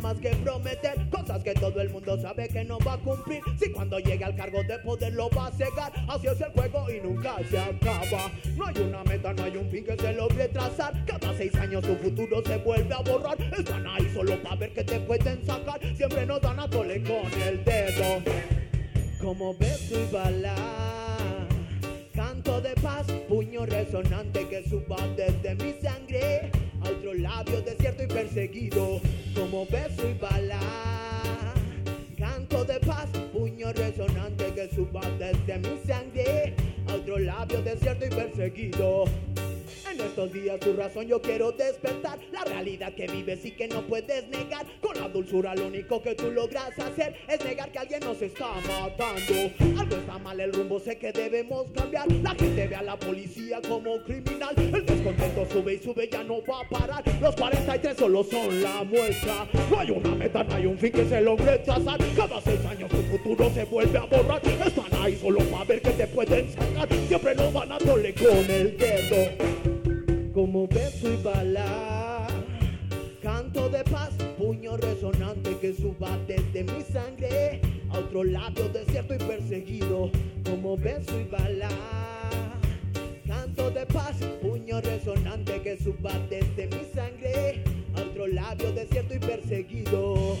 [0.00, 3.40] Más que prometer cosas que todo el mundo sabe que no va a cumplir.
[3.58, 6.86] Si cuando llegue al cargo de poder lo va a cegar, así es el juego
[6.90, 8.30] y nunca se acaba.
[8.56, 11.04] No hay una meta, no hay un fin que se logre trazar.
[11.04, 13.36] Cada seis años tu futuro se vuelve a borrar.
[13.40, 15.80] Están ahí solo para ver que te pueden sacar.
[15.96, 18.22] Siempre nos dan a tole con el dedo.
[19.20, 20.54] Como beso y bala.
[22.14, 26.50] Canto de paz, puño resonante que suba desde mi sangre
[28.08, 29.00] perseguido
[29.50, 30.60] como beso y bala.
[32.16, 36.54] Canto de paz, puño resonante que suba desde mi sangre
[36.88, 39.04] a otro labio desierto y perseguido.
[39.98, 43.82] En estos días tu razón yo quiero despertar La realidad que vives y que no
[43.82, 44.64] puedes negar.
[44.80, 48.46] Con la dulzura lo único que tú logras hacer Es negar que alguien nos está
[48.46, 49.80] matando.
[49.80, 52.10] Algo está mal, el rumbo sé que debemos cambiar.
[52.22, 54.54] La gente ve a la policía como criminal.
[54.56, 57.04] El descontento sube y sube, ya no va a parar.
[57.20, 59.48] Los 43 solo son la muestra.
[59.68, 62.88] No hay una meta, no hay un fin que se logre trazar Cada seis años
[62.88, 64.40] tu futuro se vuelve a borrar.
[64.46, 66.88] Están ahí solo para ver que te pueden sacar.
[67.08, 69.87] Siempre nos van a tole con el dedo
[70.38, 72.28] como beso y bala.
[73.20, 77.60] Canto de paz, puño resonante que suba desde mi sangre
[77.90, 80.12] a otro lado desierto y perseguido,
[80.48, 81.68] como beso y bala.
[83.26, 87.64] Canto de paz, puño resonante que suba desde mi sangre
[87.96, 90.36] a otro labio desierto y perseguido.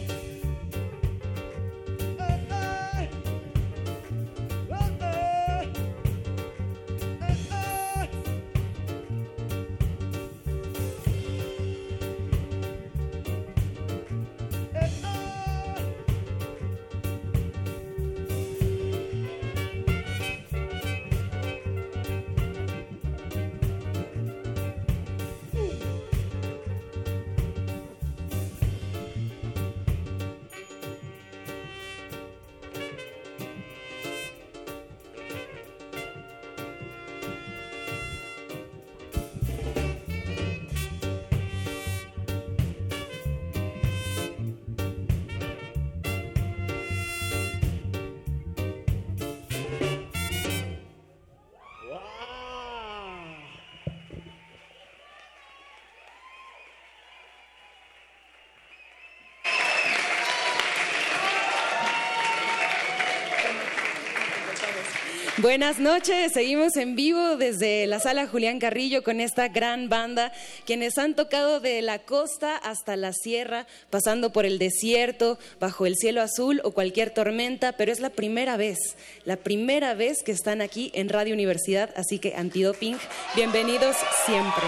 [65.40, 70.32] Buenas noches, seguimos en vivo desde la sala Julián Carrillo con esta gran banda,
[70.66, 75.94] quienes han tocado de la costa hasta la sierra, pasando por el desierto, bajo el
[75.94, 80.60] cielo azul o cualquier tormenta, pero es la primera vez, la primera vez que están
[80.60, 82.98] aquí en Radio Universidad, así que Antidoping,
[83.36, 83.96] bienvenidos
[84.26, 84.64] siempre.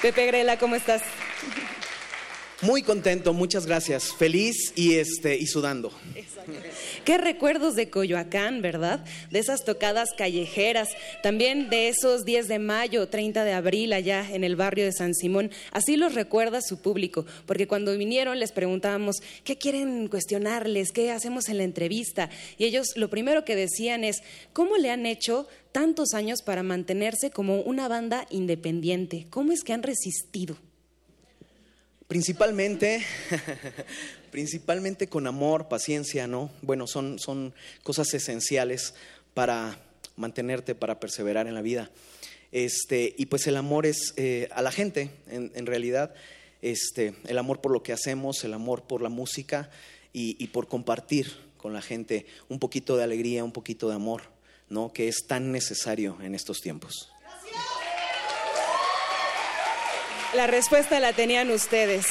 [0.00, 1.02] Pepe Grela, ¿cómo estás?
[2.64, 4.14] Muy contento, muchas gracias.
[4.14, 5.92] Feliz y este y sudando.
[7.04, 9.04] Qué recuerdos de Coyoacán, ¿verdad?
[9.30, 10.88] De esas tocadas callejeras,
[11.22, 15.12] también de esos 10 de mayo, 30 de abril allá en el barrio de San
[15.12, 15.50] Simón.
[15.72, 20.90] Así los recuerda su público, porque cuando vinieron les preguntábamos, ¿qué quieren cuestionarles?
[20.90, 22.30] ¿Qué hacemos en la entrevista?
[22.56, 24.22] Y ellos lo primero que decían es,
[24.54, 29.26] ¿cómo le han hecho tantos años para mantenerse como una banda independiente?
[29.28, 30.56] ¿Cómo es que han resistido?
[32.14, 33.04] Principalmente,
[34.30, 36.48] principalmente con amor, paciencia, ¿no?
[36.62, 38.94] Bueno, son, son cosas esenciales
[39.34, 39.80] para
[40.14, 41.90] mantenerte, para perseverar en la vida.
[42.52, 46.14] Este, y pues el amor es eh, a la gente, en, realidad,
[46.62, 49.68] este, el amor por lo que hacemos, el amor por la música
[50.12, 54.22] y, y por compartir con la gente un poquito de alegría, un poquito de amor,
[54.68, 54.92] ¿no?
[54.92, 57.12] Que es tan necesario en estos tiempos.
[60.34, 62.06] La respuesta la tenían ustedes.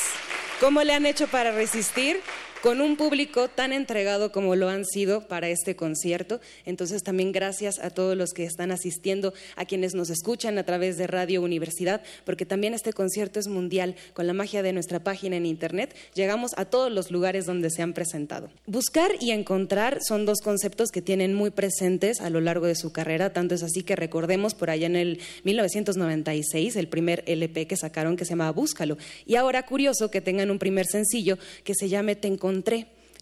[0.61, 2.21] ¿Cómo le han hecho para resistir?
[2.63, 6.39] Con un público tan entregado como lo han sido para este concierto.
[6.65, 10.95] Entonces también gracias a todos los que están asistiendo, a quienes nos escuchan a través
[10.95, 13.97] de Radio Universidad, porque también este concierto es mundial.
[14.13, 17.81] Con la magia de nuestra página en Internet llegamos a todos los lugares donde se
[17.81, 18.49] han presentado.
[18.65, 22.93] Buscar y encontrar son dos conceptos que tienen muy presentes a lo largo de su
[22.93, 23.33] carrera.
[23.33, 28.15] Tanto es así que recordemos por allá en el 1996 el primer LP que sacaron
[28.15, 28.97] que se llamaba Búscalo.
[29.25, 32.52] Y ahora curioso que tengan un primer sencillo que se llame Te encontré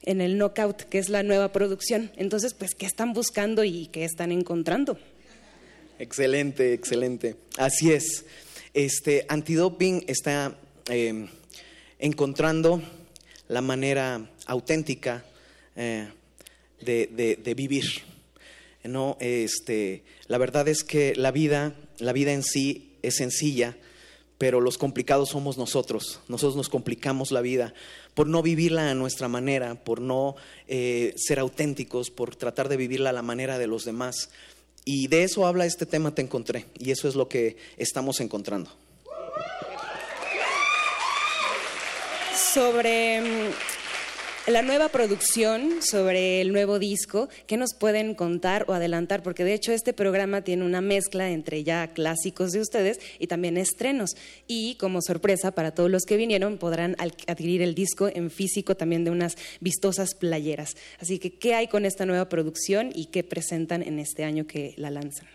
[0.04, 2.12] en el Knockout, que es la nueva producción.
[2.18, 4.98] Entonces, pues, ¿qué están buscando y qué están encontrando?
[6.00, 7.36] Excelente, excelente.
[7.58, 8.26] Así es.
[8.74, 10.56] Este antidoping está
[10.90, 11.28] eh,
[12.00, 12.82] encontrando
[13.48, 15.24] la manera auténtica
[15.76, 16.08] eh,
[16.82, 17.86] de, de- de vivir.
[18.84, 23.78] No, este, la verdad es que la vida, la vida en sí es sencilla,
[24.42, 26.20] pero los complicados somos nosotros.
[26.28, 27.76] Nosotros nos complicamos la vida
[28.16, 30.36] por no vivirla a nuestra manera, por no
[30.68, 34.32] eh, ser auténticos, por tratar de vivirla a la manera de los demás.
[34.84, 38.72] Y de eso habla este tema Te Encontré, y eso es lo que estamos encontrando.
[42.52, 43.22] Sobre
[44.48, 49.22] La nueva producción sobre el nuevo disco, ¿qué nos pueden contar o adelantar?
[49.22, 53.56] Porque de hecho este programa tiene una mezcla entre ya clásicos de ustedes y también
[53.56, 54.16] estrenos.
[54.48, 59.04] Y como sorpresa para todos los que vinieron, podrán adquirir el disco en físico también
[59.06, 60.76] de unas vistosas playeras.
[61.00, 64.74] Así que, ¿qué hay con esta nueva producción y qué presentan en este año que
[64.76, 65.28] la lanzan?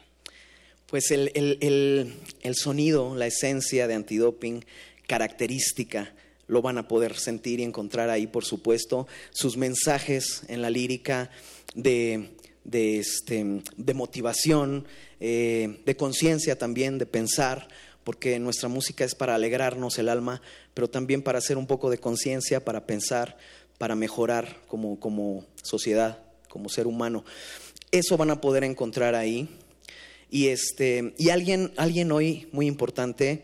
[0.89, 2.13] Pues el- el-
[2.43, 4.65] el sonido, la esencia de antidoping,
[5.07, 6.13] característica,
[6.47, 9.07] lo van a poder sentir y encontrar ahí, por supuesto.
[9.31, 11.31] Sus mensajes en la lírica
[11.75, 12.31] de,
[12.65, 14.87] de, este, de motivación,
[15.21, 17.69] eh, de conciencia también, de pensar,
[18.05, 20.41] porque nuestra música es para alegrarnos el alma,
[20.75, 23.37] pero también para hacer un poco de conciencia, para pensar,
[23.79, 27.25] para mejorar como, como sociedad, como ser humano.
[27.91, 29.49] Eso van a poder encontrar ahí.
[30.31, 33.43] Y este, y alguien, alguien hoy muy importante,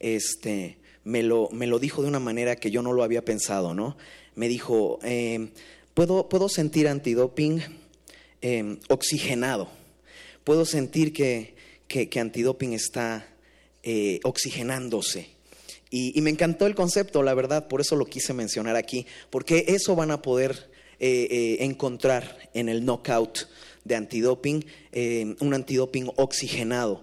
[0.00, 3.74] este, me lo, me lo dijo de una manera que yo no lo había pensado,
[3.74, 3.96] ¿no?
[4.34, 5.50] Me dijo, eh,
[5.94, 7.62] puedo, puedo sentir antidoping
[8.42, 9.68] eh, oxigenado.
[10.44, 11.54] Puedo sentir que,
[11.86, 13.28] que, que antidoping está
[13.82, 15.28] eh, oxigenándose.
[15.90, 19.64] Y, y me encantó el concepto, la verdad, por eso lo quise mencionar aquí, porque
[19.68, 23.48] eso van a poder eh, eh, encontrar en el knockout
[23.84, 27.02] de antidoping, eh, un antidoping oxigenado.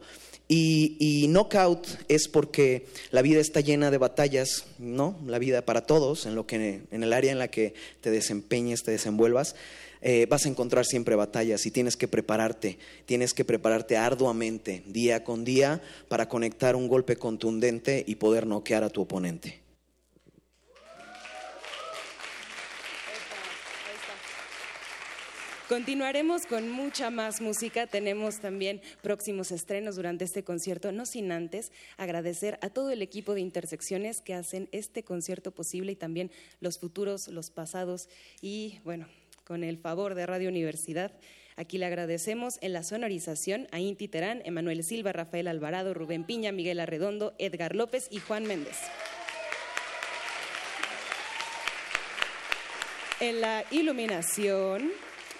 [0.53, 5.18] Y, knockout es porque la vida está llena de batallas, ¿no?
[5.26, 8.84] La vida para todos, en, lo que, en el área en la que te desempeñes,
[8.84, 9.56] te desenvuelvas,
[10.02, 15.23] eh, vas a encontrar siempre batallas y tienes que prepararte, tienes que prepararte arduamente, día
[15.23, 19.60] con día, para conectar un golpe contundente y poder noquear a tu oponente.
[25.72, 27.88] Continuaremos con mucha más música.
[27.88, 33.34] Tenemos también próximos estrenos durante este concierto, no sin antes agradecer a todo el equipo
[33.34, 36.30] de Intersecciones que hacen este concierto posible y también
[36.60, 38.10] los futuros, los pasados
[38.41, 39.07] y bueno,
[39.45, 41.14] con el favor de Radio Universidad.
[41.56, 46.52] Aquí le agradecemos en la sonorización a Inti Terán, Emanuel Silva, Rafael Alvarado, Rubén Piña,
[46.52, 48.76] Miguel Arredondo, Edgar López y Juan Méndez.
[53.22, 54.91] En la iluminación,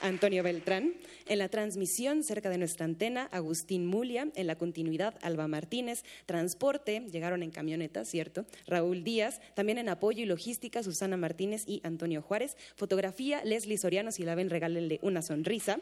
[0.02, 0.96] Antonio Beltrán.
[1.28, 4.28] En la transmisión, cerca de nuestra antena, Agustín Mulia.
[4.36, 6.04] En la continuidad, Alba Martínez.
[6.26, 8.46] Transporte, llegaron en camioneta, ¿cierto?
[8.68, 9.40] Raúl Díaz.
[9.54, 12.58] También en apoyo y logística, Susana Martínez y Antonio Juárez.
[12.76, 14.12] Fotografía, Leslie Soriano.
[14.12, 15.80] Si la ven, regálenle una sonrisa.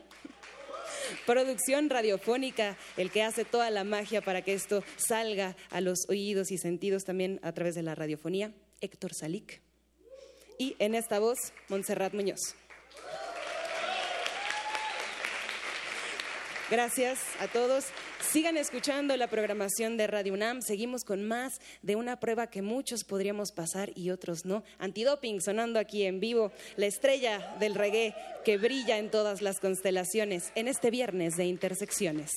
[1.26, 6.52] Producción radiofónica, el que hace toda la magia para que esto salga a los oídos
[6.52, 9.62] y sentidos también a través de la radiofonía, Héctor Salic.
[10.58, 11.38] Y en esta voz,
[11.70, 12.56] Montserrat Muñoz.
[16.70, 17.86] Gracias a todos.
[18.32, 20.62] Sigan escuchando la programación de Radio UNAM.
[20.62, 24.64] Seguimos con más de una prueba que muchos podríamos pasar y otros no.
[24.78, 26.52] Antidoping sonando aquí en vivo.
[26.76, 28.14] La estrella del reggae
[28.46, 32.30] que brilla en todas las constelaciones en este viernes de Intersecciones.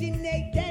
[0.00, 0.67] 1980.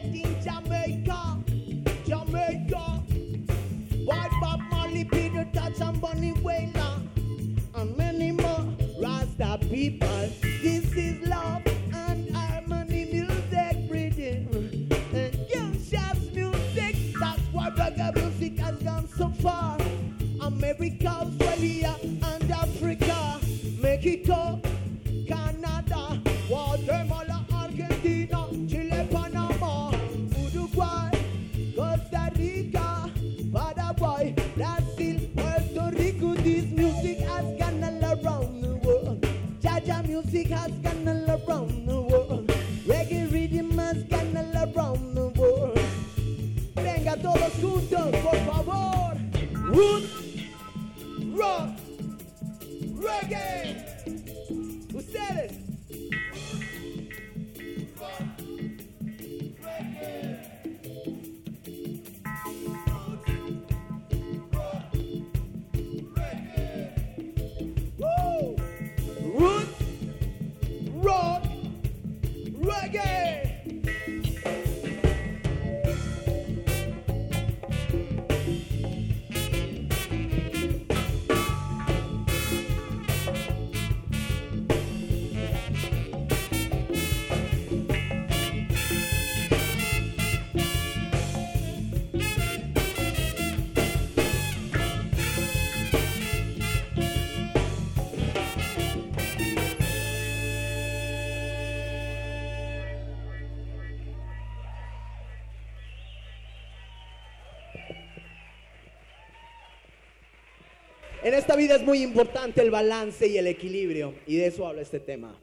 [111.37, 114.13] esta vida es muy importante el balance y el equilibrio.
[114.25, 115.35] Y de eso habla este tema.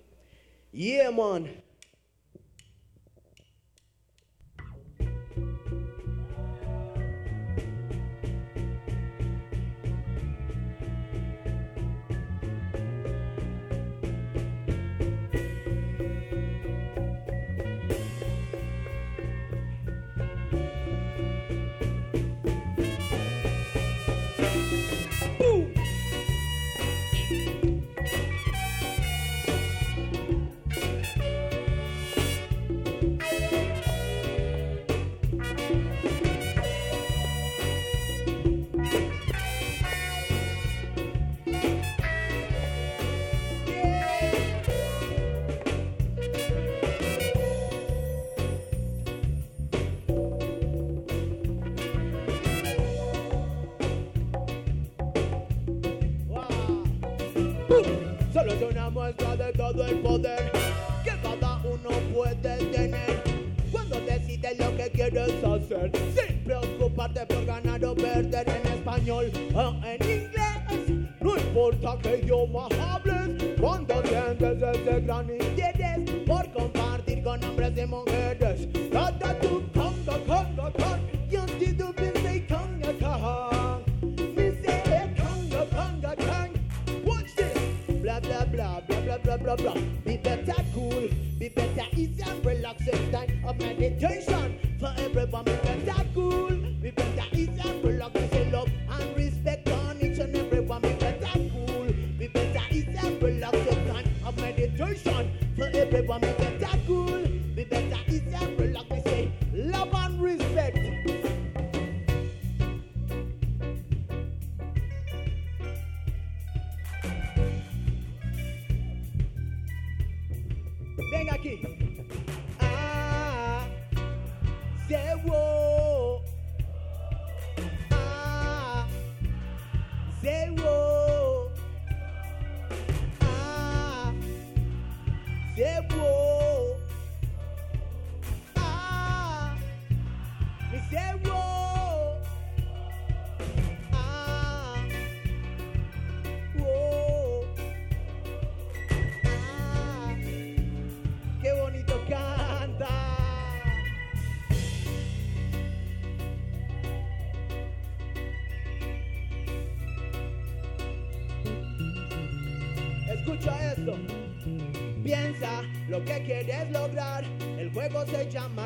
[0.72, 1.43] Yeah, man.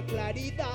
[0.09, 0.68] Claridad.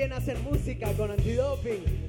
[0.00, 1.99] También hacen música con antidoping.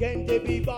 [0.00, 0.77] Es para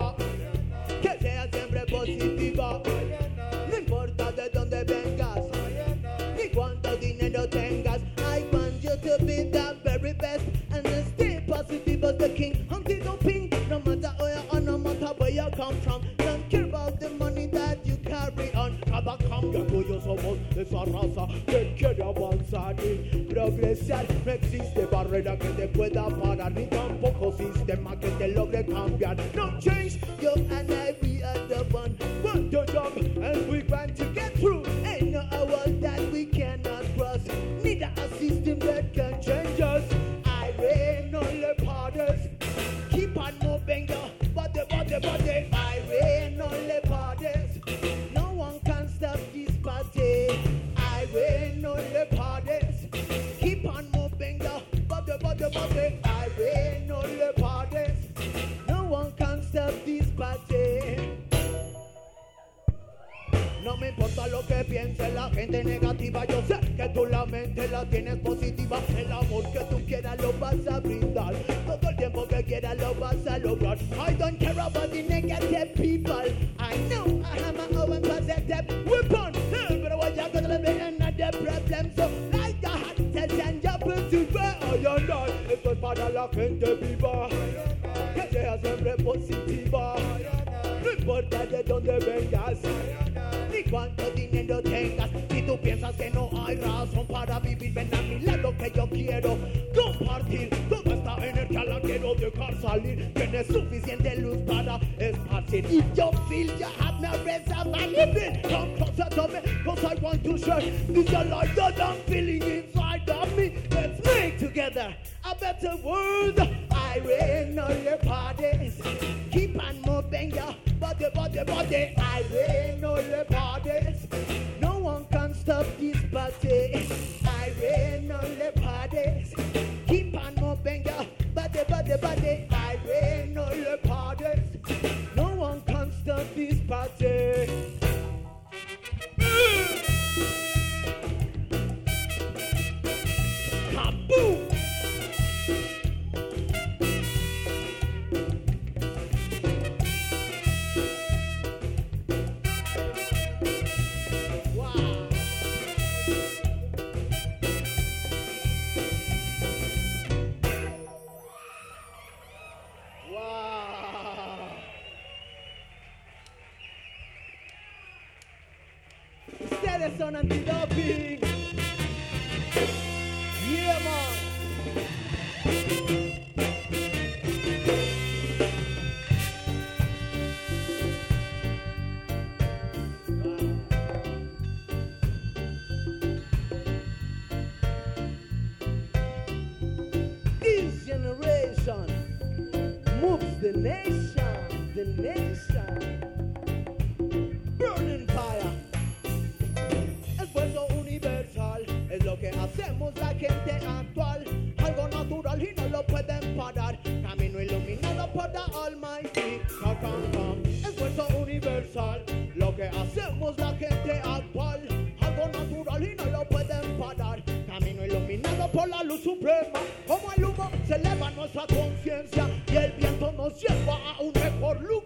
[223.31, 224.80] concierto a un mejor lugar.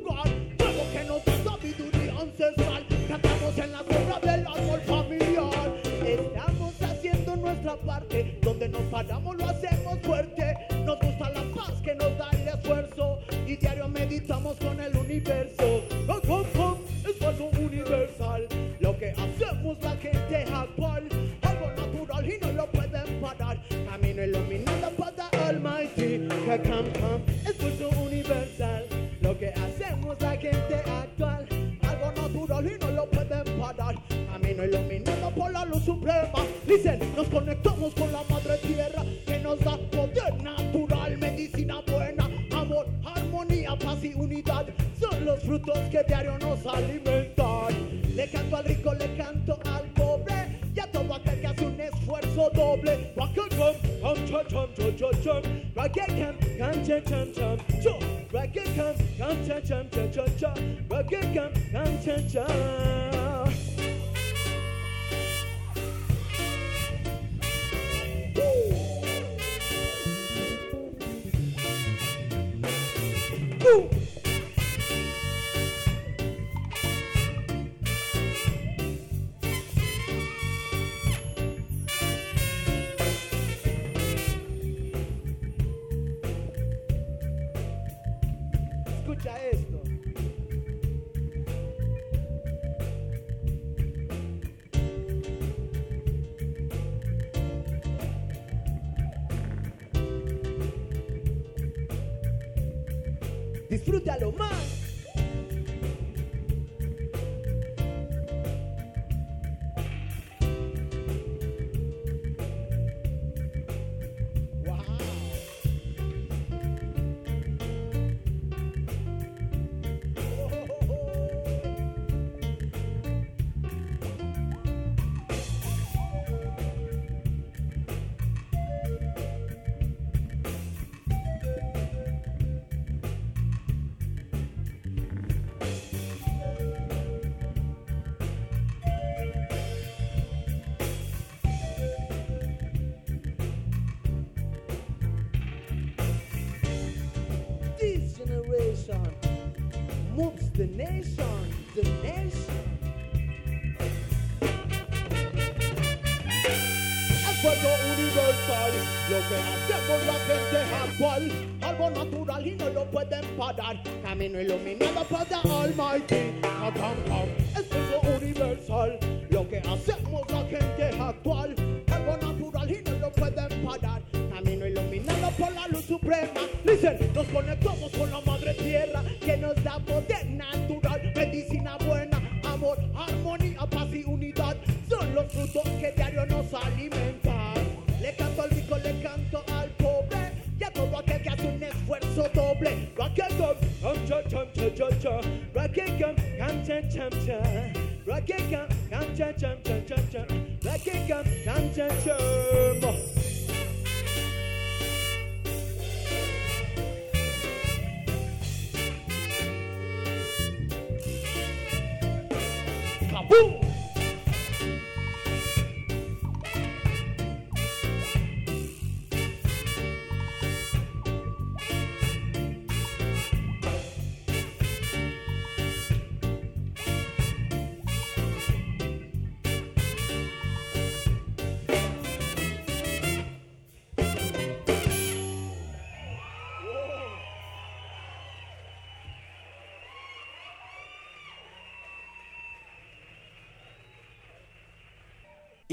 [164.17, 166.24] me no illuminate the Almighty.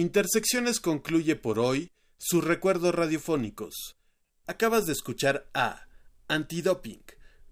[0.03, 3.97] Intersecciones concluye por hoy sus recuerdos radiofónicos.
[4.49, 5.87] Acabas de escuchar a
[6.27, 7.05] Antidoping,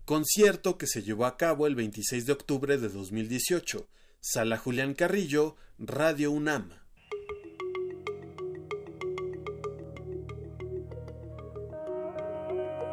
[0.05, 5.55] concierto que se llevó a cabo el 26 de octubre de 2018, Sala Julián Carrillo,
[5.79, 6.71] Radio UNAM.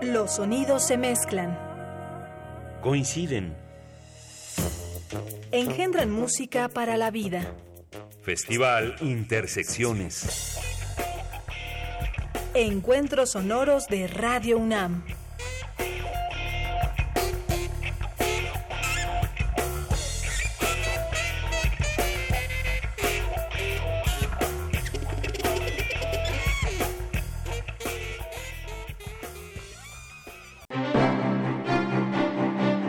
[0.04, 1.58] Los sonidos se mezclan,
[2.84, 3.58] Coinciden.
[5.52, 7.56] engendran música para la vida.
[8.28, 10.60] Festival Intersecciones.
[12.54, 15.06] Encuentros sonoros de Radio UNAM.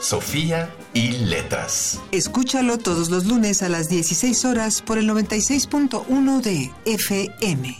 [0.00, 2.00] Sofía y Letras.
[2.12, 7.76] Escúchalo todos los lunes a las 16 horas por el 96.1 de FM.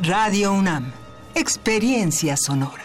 [0.00, 0.92] Radio UNAM.
[1.34, 2.82] Experiencia sonora.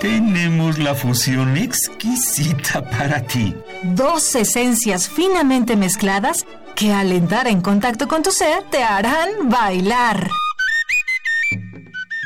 [0.00, 3.54] Tenemos la fusión exquisita para ti.
[3.82, 6.44] Dos esencias finamente mezcladas
[6.74, 10.30] que al entrar en contacto con tu ser te harán bailar.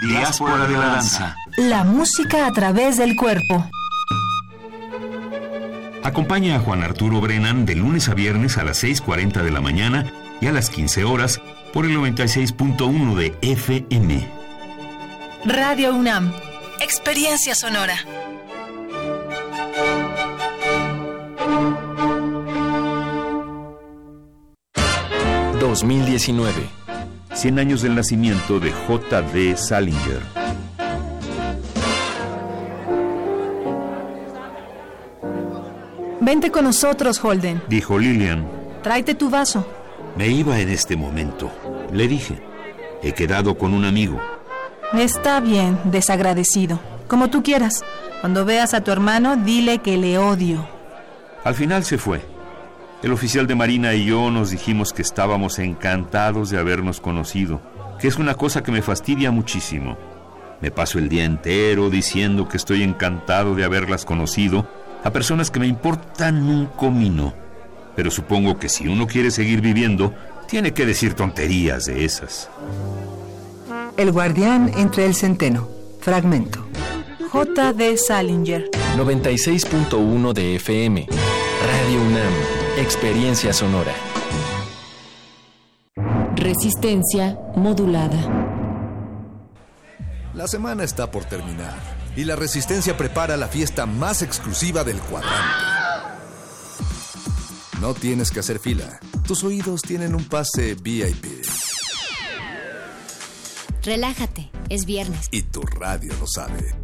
[0.01, 1.37] Diáspora de la danza.
[1.57, 3.69] La música a través del cuerpo.
[6.03, 10.11] Acompaña a Juan Arturo Brennan de lunes a viernes a las 6.40 de la mañana
[10.41, 11.41] y a las 15 horas
[11.75, 14.27] por el 96.1 de FM.
[15.45, 16.33] Radio UNAM.
[16.81, 17.97] Experiencia sonora.
[25.61, 26.80] ...2019...
[27.41, 29.57] 100 años del nacimiento de J.D.
[29.57, 30.21] Salinger.
[36.21, 37.63] Vente con nosotros, Holden.
[37.67, 38.47] Dijo Lillian.
[38.83, 39.67] Tráete tu vaso.
[40.19, 41.51] Me iba en este momento.
[41.95, 42.43] Le dije.
[43.03, 44.21] He quedado con un amigo.
[44.93, 46.79] Está bien, desagradecido.
[47.09, 47.83] Como tú quieras.
[48.21, 50.69] Cuando veas a tu hermano, dile que le odio.
[51.43, 52.21] Al final se fue.
[53.03, 57.63] El oficial de Marina y yo nos dijimos que estábamos encantados de habernos conocido,
[57.99, 59.97] que es una cosa que me fastidia muchísimo.
[60.61, 64.69] Me paso el día entero diciendo que estoy encantado de haberlas conocido
[65.03, 67.33] a personas que me importan un comino.
[67.97, 70.15] Pero supongo que si uno quiere seguir viviendo,
[70.47, 72.51] tiene que decir tonterías de esas.
[73.97, 75.69] El guardián entre el centeno.
[76.01, 76.67] Fragmento.
[77.31, 77.97] J.D.
[77.97, 78.71] Salinger.
[78.97, 81.07] 96.1 de FM.
[81.09, 82.50] Radio UNAM.
[82.79, 83.93] Experiencia sonora.
[86.37, 88.47] Resistencia modulada.
[90.35, 91.75] La semana está por terminar
[92.17, 95.65] y la Resistencia prepara la fiesta más exclusiva del cuadrante.
[97.81, 99.01] No tienes que hacer fila.
[99.27, 101.45] Tus oídos tienen un pase VIP
[103.83, 105.29] Relájate, es viernes.
[105.31, 106.75] y tu radio lo sabe.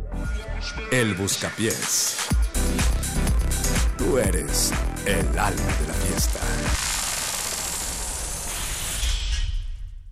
[0.91, 2.17] El Buscapiés.
[3.99, 4.73] Tú eres
[5.07, 6.41] el alma de la fiesta.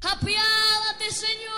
[0.02, 1.54] ¡Apiádate, Señor!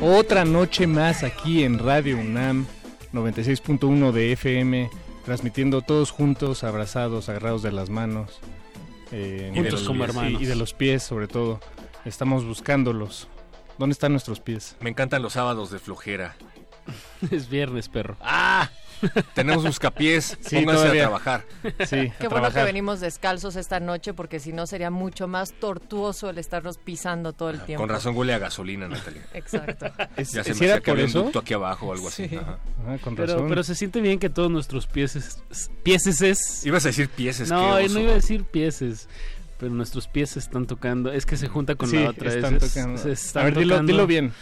[0.00, 2.66] Otra noche más aquí en Radio UNAM
[3.12, 4.90] 96.1 de FM,
[5.24, 8.40] transmitiendo todos juntos, abrazados, agarrados de las manos.
[9.12, 10.40] eh, juntos los como hermanos.
[10.40, 11.60] Y, y de los pies, sobre todo.
[12.04, 13.28] Estamos buscándolos.
[13.78, 14.76] ¿Dónde están nuestros pies?
[14.80, 16.36] Me encantan los sábados de flojera.
[17.30, 18.16] Es viernes, perro.
[18.20, 18.70] ¡Ah!
[19.34, 21.02] Tenemos buscapiés, Sí, pónganse todavía.
[21.02, 21.44] a trabajar.
[21.86, 26.28] Sí, Qué bueno que venimos descalzos esta noche porque si no sería mucho más tortuoso
[26.30, 27.82] el estarnos pisando todo el tiempo.
[27.82, 29.22] Con razón huele a gasolina, Natalia.
[29.32, 29.86] Exacto.
[30.16, 31.18] Es- ya se ¿sí me era hacía que por eso?
[31.20, 32.28] un ducto aquí abajo o algo así.
[32.28, 32.36] Sí.
[32.36, 32.58] Ajá.
[32.86, 33.48] Ah, con Pero, razón.
[33.48, 35.42] pero se siente bien que todos nuestros pieses...
[35.82, 36.64] Pieses...
[36.66, 39.08] Ibas a decir pieses, No, no iba a decir pieses.
[39.64, 41.10] Pero nuestros pies se están tocando.
[41.10, 42.28] Es que se junta con Sí, la otra.
[42.34, 42.98] están es- es- tocando.
[43.02, 43.92] se están A ver, dilo- tocando.
[43.92, 44.32] dilo bien.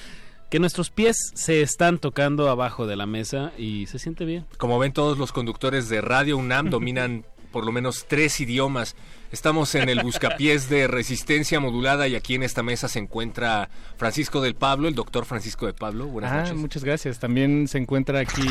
[0.50, 4.46] Que nuestros pies se están tocando abajo de la mesa y se siente bien.
[4.58, 8.96] Como ven, todos los conductores de Radio UNAM dominan por lo menos tres idiomas.
[9.30, 14.40] Estamos en el buscapiés de resistencia modulada y aquí en esta mesa se encuentra Francisco
[14.40, 16.06] del Pablo, el doctor Francisco de Pablo.
[16.06, 16.56] Buenas ah, noches.
[16.56, 17.20] muchas gracias.
[17.20, 18.42] También se encuentra aquí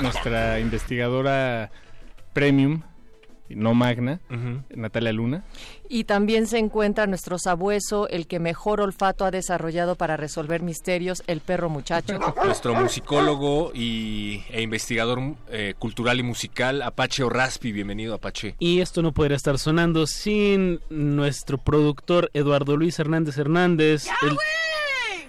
[0.00, 1.70] nuestra investigadora
[2.32, 2.82] premium,
[3.56, 4.20] no magna.
[4.74, 5.44] Natalia Luna.
[5.88, 11.22] Y también se encuentra nuestro sabueso, el que mejor olfato ha desarrollado para resolver misterios,
[11.26, 12.18] el perro muchacho.
[12.44, 15.20] Nuestro musicólogo y, e investigador
[15.50, 17.72] eh, cultural y musical, Apache Orraspi.
[17.72, 18.54] Bienvenido, Apache.
[18.58, 24.06] Y esto no podría estar sonando sin nuestro productor Eduardo Luis Hernández Hernández.
[24.22, 24.36] El,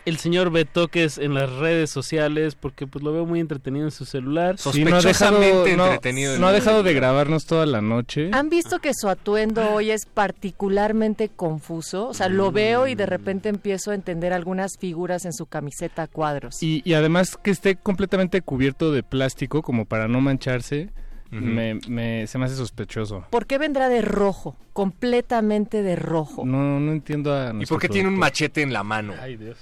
[0.05, 4.05] el señor Betoques en las redes sociales, porque pues lo veo muy entretenido en su
[4.05, 4.57] celular.
[4.57, 5.85] Sí, no ha dejado, Sospechosamente no-
[6.35, 8.29] el- no ha dejado de grabarnos toda la noche.
[8.33, 12.07] ¿Han visto que su atuendo hoy es particularmente confuso?
[12.09, 16.03] O sea, lo veo y de repente empiezo a entender algunas figuras en su camiseta
[16.03, 16.61] a cuadros.
[16.61, 20.89] Y, y además que esté completamente cubierto de plástico como para no mancharse,
[21.31, 23.23] me, me- se me hace sospechoso.
[23.29, 24.57] ¿Por qué vendrá de rojo?
[24.73, 26.45] Completamente de rojo.
[26.45, 29.13] No, no entiendo a ¿Y por qué tiene un machete en la mano?
[29.21, 29.57] Ay, Dios.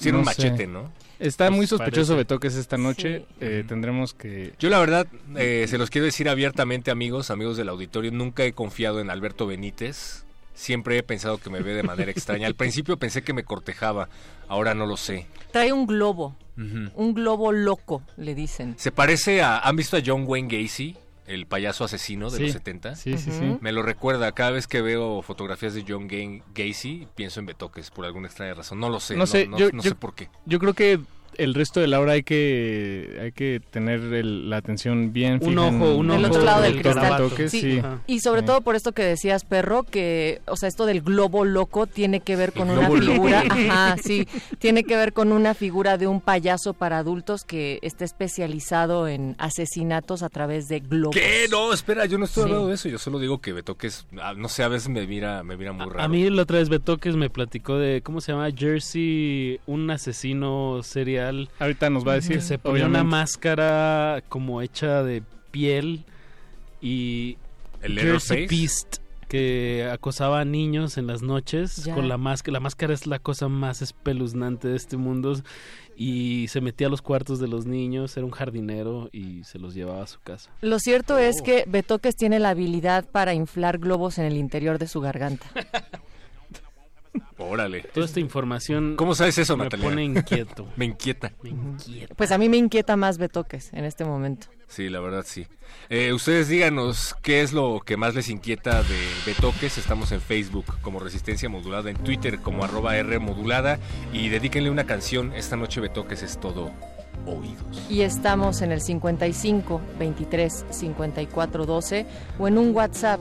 [0.00, 0.30] Tiene un sé.
[0.30, 0.90] machete, ¿no?
[1.18, 2.14] Está Pues muy sospechoso parece.
[2.14, 3.26] Betoques esta noche.
[3.40, 4.54] Eh, tendremos que...
[4.58, 5.06] Yo la verdad,
[5.36, 9.46] eh, se los quiero decir abiertamente, amigos, amigos del auditorio, nunca he confiado en Alberto
[9.46, 10.24] Benítez.
[10.54, 12.46] Siempre he pensado que me ve de manera extraña.
[12.46, 14.08] Al principio pensé que me cortejaba,
[14.48, 15.26] ahora no lo sé.
[15.52, 18.74] Trae un globo, un globo loco, le dicen.
[18.78, 19.58] Se parece a...
[19.60, 20.96] ¿Han visto a John Wayne Gacy?
[21.30, 22.42] El payaso asesino de Sí.
[22.44, 22.96] los 70.
[22.96, 23.56] Sí, sí, sí.
[23.60, 24.32] Me lo recuerda.
[24.32, 28.54] Cada vez que veo fotografías de John Ga- Gacy, pienso en Betoques por alguna extraña
[28.54, 28.80] razón.
[28.80, 29.14] No lo sé.
[29.16, 30.28] no sé, no, yo, no yo- sé por qué.
[30.46, 30.98] Yo creo que
[31.42, 35.40] el resto de la hora hay que hay que tener el- la atención bien Un
[35.40, 37.30] fija en- ojo, un Del ojo otro lado del cristal.
[37.36, 37.82] Sí, sí.
[38.06, 38.46] Y sobre Sí.
[38.46, 42.36] todo por esto que decías, perro, que, o sea, esto del globo loco tiene que
[42.36, 43.00] ver con El una loco.
[43.00, 44.26] figura, ajá, sí,
[44.58, 49.34] tiene que ver con una figura de un payaso para adultos que está especializado en
[49.38, 51.16] asesinatos a través de globos.
[51.16, 51.46] ¿Qué?
[51.50, 52.48] No, espera, yo no estoy Sí.
[52.50, 52.88] hablando de eso.
[52.88, 55.86] Yo solo digo que Betoques, ah, no sé, a veces me mira, me mira muy
[55.86, 56.00] raro.
[56.02, 58.48] A mí la otra vez Betoques me platicó de, ¿cómo se llama?
[58.54, 61.29] Jersey, un asesino serial.
[61.58, 66.04] Ahorita nos va a decir, Que se ponía una máscara como hecha de piel
[66.80, 67.36] y
[67.82, 68.46] ¿El Leatherface?
[68.46, 68.96] Beast
[69.28, 71.94] que acosaba a niños en las noches Ya.
[71.94, 72.54] con la máscara.
[72.54, 75.40] La máscara es la cosa más espeluznante de este mundo
[75.96, 79.74] y se metía a los cuartos de los niños, era un jardinero y se los
[79.74, 80.50] llevaba a su casa.
[80.62, 84.88] Lo cierto es que Betoques tiene la habilidad para inflar globos en el interior de
[84.88, 85.46] su garganta.
[87.38, 87.82] Órale.
[87.82, 89.88] Toda esta información ¿Cómo sabes eso, me Natalia?
[89.88, 90.68] pone inquieto.
[90.76, 91.32] Me inquieta.
[91.42, 92.14] Me inquieta.
[92.14, 94.48] Pues a mí me inquieta más Betoques en este momento.
[94.68, 95.46] Sí, la verdad sí.
[95.88, 99.78] Eh, ustedes díganos qué es lo que más les inquieta de Betoques.
[99.78, 103.78] Estamos en Facebook como Resistencia Modulada, en Twitter como arroba R Modulada
[104.12, 105.32] y dedíquenle una canción.
[105.32, 106.70] Esta noche Betoques es todo
[107.26, 107.82] oídos.
[107.88, 112.06] Y estamos en el 55 23 54 12
[112.38, 113.20] o en un WhatsApp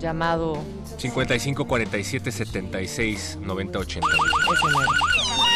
[0.00, 0.58] llamado
[0.98, 4.06] 55 47 76 90 80.
[4.52, 5.49] ese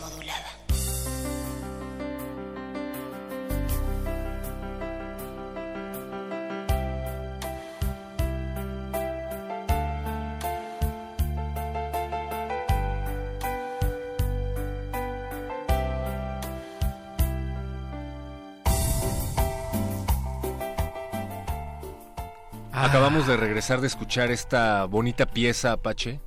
[23.17, 26.21] Acabamos de regresar de escuchar esta bonita pieza Apache,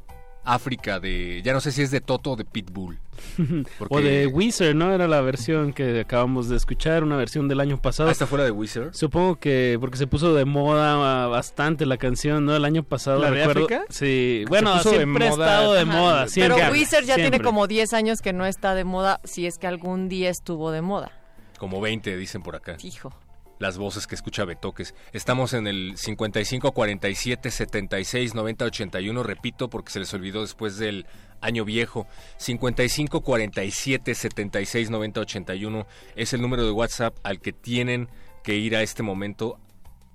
[0.44, 3.00] África de, ya no sé si es de Toto o de Pitbull.
[3.78, 4.92] Porque- O de Weezer, ¿no?
[4.92, 8.10] Era la versión que acabamos de escuchar, una versión del año pasado.
[8.10, 8.90] Ah, ¿Esta fuera de Weezer?
[8.96, 12.56] Supongo que porque se puso de moda ah, bastante la canción, ¿no?
[12.56, 13.66] El año pasado, ¿La de recuerdo.
[13.66, 13.84] África?
[13.90, 15.92] Sí, bueno, de siempre ha estado de Ajá.
[15.92, 16.26] moda.
[16.34, 19.60] Pero siempre, Wizard ya tiene como 10 años que no está de moda, si es
[19.60, 21.12] que algún día estuvo de moda.
[21.60, 22.78] Como 20 dicen por acá.
[22.82, 23.14] Hijo.
[23.60, 24.96] Las voces que escucha Betoques.
[25.12, 31.06] Estamos en el 55 47 76 90 81, repito porque se les olvidó después del
[31.42, 32.08] año viejo.
[32.38, 38.08] 55 47 76 90 81 es el número de WhatsApp al que tienen
[38.44, 39.60] que ir a este momento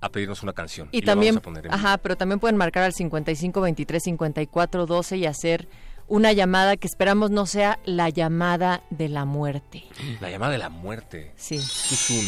[0.01, 0.89] a pedirnos una canción.
[0.91, 1.87] Y, la también, vamos a poner en vivo.
[1.87, 5.69] ajá, pero también pueden marcar al 55 23 54 12 y hacer
[6.09, 9.85] una llamada que esperamos no sea la llamada de la muerte.
[10.21, 11.33] La llamada de la muerte.
[11.37, 11.57] Sí.
[11.57, 12.25] Tuzun.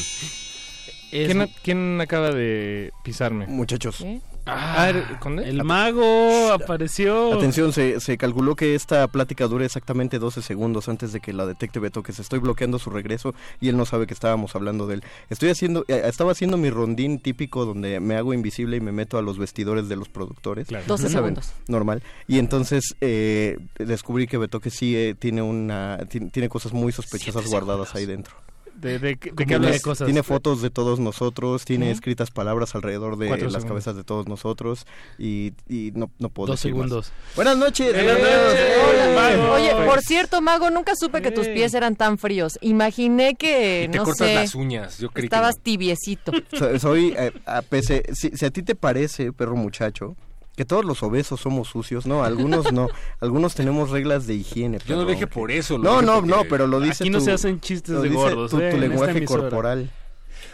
[1.10, 3.46] ¿Quién, quién acaba de pisarme?
[3.46, 4.04] Muchachos.
[4.48, 5.44] Ah, ¿con él?
[5.44, 7.34] El mago apareció.
[7.34, 11.46] Atención, se, se calculó que esta plática dure exactamente 12 segundos antes de que la
[11.46, 14.86] detecte Beto, que se estoy bloqueando su regreso y él no sabe que estábamos hablando
[14.86, 15.04] de él.
[15.30, 19.18] Estoy haciendo, eh, estaba haciendo mi rondín típico donde me hago invisible y me meto
[19.18, 20.68] a los vestidores de los productores.
[20.68, 21.52] 12 Ya saben, segundos.
[21.66, 22.04] Normal.
[22.28, 26.92] Y entonces eh, descubrí que Beto que sí eh, tiene una, tiene, tiene cosas muy
[26.92, 28.36] sospechosas guardadas ahí dentro.
[28.76, 29.82] ¿De, de, qué- de Tiene- qué hablas?
[29.82, 33.68] Tiene, tiene fotos de todos nosotros, tiene escritas palabras alrededor de Cuatro las segundos.
[33.84, 34.86] cabezas de todos nosotros
[35.18, 36.82] y, y no, no puedo Dos decir más.
[36.88, 37.12] segundos.
[37.34, 37.92] Buenas noches.
[37.92, 39.52] Buenas Hola.
[39.54, 42.58] Oye, por cierto, Mago, nunca supe que tus pies eran tan fríos.
[42.60, 44.98] Imaginé que, Y te no cortas sé, las uñas.
[44.98, 45.62] Yo creí que estabas no.
[45.62, 46.32] tibiecito.
[46.52, 50.16] So- Soy, eh, a pese, si, si a ti te parece, perro muchacho,
[50.56, 52.88] que todos los obesos somos sucios, no, algunos no,
[53.20, 54.78] algunos tenemos reglas de higiene.
[54.86, 55.78] Yo no lo dije por eso.
[55.78, 58.08] lo No, dije no, no, pero lo dice Aquí no tu- se hacen chistes de
[58.08, 59.90] gordos, Tu, eh, tu lenguaje corporal.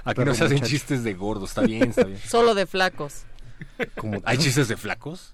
[0.04, 0.70] Aquí no se hacen muchacho.
[0.70, 1.50] chistes de gordos.
[1.50, 2.18] Está bien, está bien.
[2.28, 3.22] Solo de flacos.
[3.96, 5.32] Como ¿Hay chistes de flacos?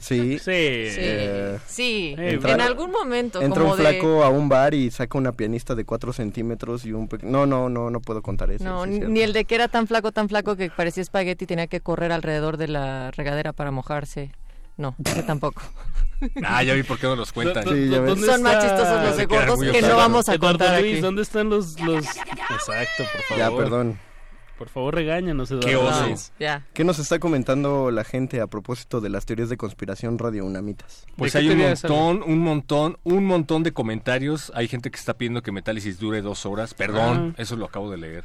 [0.00, 0.38] Sí.
[0.38, 0.50] Sí.
[0.52, 3.40] Eh, Sí, entra- en algún momento.
[3.40, 6.84] Entra como un de- flaco a un bar y saca una pianista de 4 centímetros
[6.84, 7.06] y un...
[7.06, 8.64] pe- No, no, no, no puedo contar eso.
[8.64, 11.46] No, sí, ni- el de que era tan flaco, tan flaco que parecía espagueti y
[11.46, 14.32] tenía que correr alrededor de la regadera para mojarse.
[14.76, 15.62] No, ese tampoco.
[16.44, 17.64] Ah, ya vi por qué no los cuentan.
[17.66, 18.20] Sí, ya ves.
[18.26, 21.00] Son más chistosos los de gordos que no vamos a Eduardo contar Luis, aquí.
[21.00, 22.04] ¿dónde están los, los...
[22.04, 23.38] Exacto, por favor.
[23.38, 23.98] Ya, perdón.
[24.60, 25.66] Por favor, regáñanos, Eduardo.
[25.66, 26.06] Qué oso.
[26.06, 26.32] Luis.
[26.38, 26.66] Ya.
[26.74, 31.06] ¿Qué nos está comentando la gente a propósito de las teorías de conspiración radiounamitas?
[31.16, 34.52] Pues ¿De hay un montón, un montón, un montón de comentarios.
[34.54, 36.74] Hay gente que está pidiendo que Metálisis dure dos horas.
[36.74, 37.40] Perdón, Ah.
[37.40, 38.24] eso lo acabo de leer.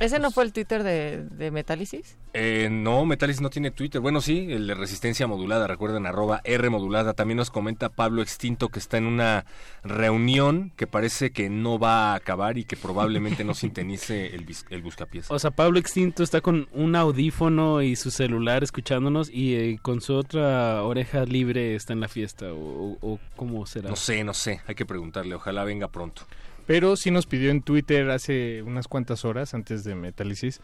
[0.00, 2.16] ¿Ese no fue el Twitter de, de Metálisis?
[2.32, 4.00] Eh, no, Metalis no tiene Twitter.
[4.00, 7.12] Bueno, sí, el de Resistencia Modulada, recuerden, arroba R Modulada.
[7.14, 9.46] También nos comenta Pablo Extinto que está en una
[9.84, 14.82] reunión que parece que no va a acabar y que probablemente no sintonice el, el
[14.82, 15.30] buscapiés.
[15.30, 20.00] O sea, Pablo Extinto está con un audífono y su celular escuchándonos y eh, con
[20.00, 22.52] su otra oreja libre está en la fiesta.
[22.52, 23.90] ¿O, o- o cómo será?
[23.90, 26.22] No sé, no sé, hay que preguntarle, ojalá venga pronto.
[26.66, 30.60] Pero sí nos pidió en Twitter hace unas cuantas horas antes de Metálisis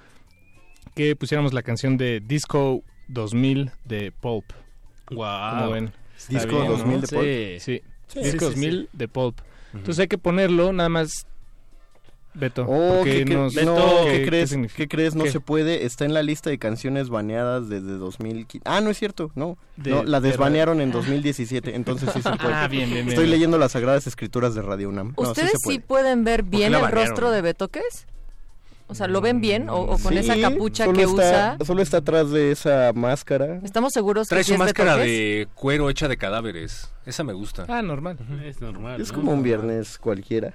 [0.95, 4.45] que pusiéramos la canción de Disco 2000 de Pulp.
[5.11, 5.73] Wow.
[5.73, 5.93] Ven.
[6.29, 6.79] Disco bien, ¿no?
[6.79, 7.23] 2000 de Pulp.
[7.23, 7.83] Sí, sí.
[8.07, 9.41] Sí, Disco sí, sí, 2000 de Pulp.
[9.73, 11.27] Entonces hay que ponerlo, nada más.
[12.33, 12.65] Beto.
[12.69, 14.57] Oh, ¿qué, no, ¿qué- ¿qué qué crees?
[14.77, 15.15] ¿Qué crees?
[15.17, 15.33] No ¿Qué?
[15.33, 15.85] se puede.
[15.85, 18.63] Está en la lista de canciones baneadas desde 2015.
[18.65, 19.59] Ah, no es cierto, no.
[19.77, 22.55] De- no la de desbanearon en ra- 2017, entonces sí se puede.
[22.55, 23.09] Ah, bien, bien, bien.
[23.09, 25.15] Estoy leyendo las sagradas escrituras de Radio UNAM.
[25.19, 25.81] No, sí ¿Ustedes sí, puede.
[25.81, 28.07] pueden ver bien el rostro de Betoques?
[28.87, 29.69] O sea, ¿lo ven bien?
[29.69, 31.57] ¿O, o con Sí, esa capucha que está- usa?
[31.65, 33.61] Solo está atrás de esa máscara.
[33.65, 35.13] ¿Estamos seguros que Trae sí su es máscara Betoques?
[35.17, 36.91] de cuero hecha de cadáveres.
[37.07, 37.67] Esa me gusta.
[37.69, 38.19] Ah, normal.
[38.45, 39.01] Es normal.
[39.01, 39.19] Es ¿no?
[39.19, 40.55] como un viernes cualquiera.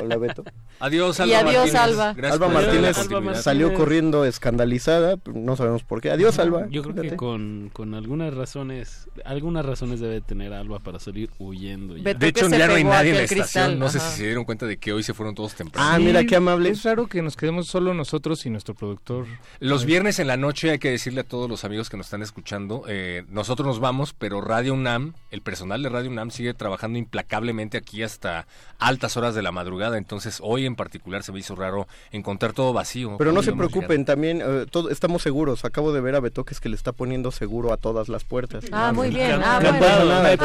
[0.00, 0.44] Hola, Beto.
[0.80, 1.74] Adiós, Y Alba adiós, Martínez.
[1.80, 2.12] Alba.
[2.14, 6.10] Gracias Alba Martínez salió corriendo escandalizada, no sabemos por qué.
[6.10, 6.66] Adiós, Alba.
[6.70, 11.96] Yo creo que con, con algunas razones, algunas razones debe tener Alba para salir huyendo.
[11.96, 12.02] ya.
[12.04, 13.42] Beto De hecho, ya no hay nadie en la estación.
[13.44, 15.88] cristal, No sé si se dieron cuenta de que hoy se fueron todos temprano.
[15.90, 16.70] Ah, mira qué amable.
[16.70, 19.26] Es raro que nos quedemos solo nosotros y nuestro productor.
[19.60, 22.22] Los viernes en la noche hay que decirle a todos los amigos que nos están
[22.22, 26.98] escuchando, eh, nosotros nos vamos, pero Radio UNAM, el personal de Radio UNAM sigue trabajando
[26.98, 28.46] implacablemente aquí hasta
[28.78, 32.74] altas horas de la madrugada, entonces hoy en particular se me hizo raro encontrar todo
[32.74, 33.16] vacío.
[33.16, 35.64] Pero no se preocupen, también eh, todo, estamos seguros.
[35.64, 38.64] Acabo de ver a Betoques que le está poniendo seguro a todas las puertas.
[38.72, 39.40] Ah, muy bien.
[39.40, 40.04] No Ah, pasa bueno.
[40.06, 40.36] nada,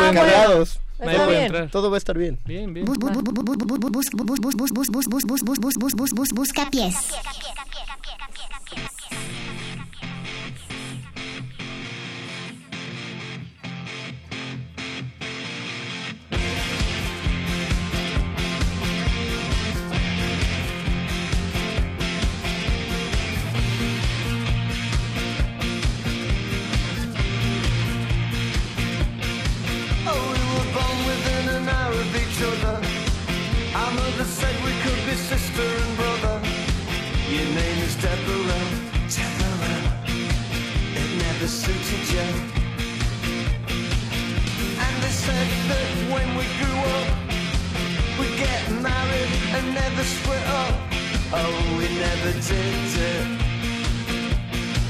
[1.01, 1.69] Ah, Nadie puede entrar.
[1.69, 2.39] Todo va a estar bien.
[2.45, 2.85] Bien, bien.
[6.33, 6.95] Buscapiés.
[6.95, 7.98] Oh,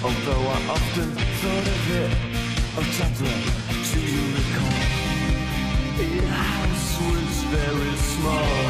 [0.02, 2.12] Although I often thought of it.
[2.78, 3.42] Oh, Deborah,
[3.92, 4.80] do you recall?
[6.00, 8.64] Your house was very small,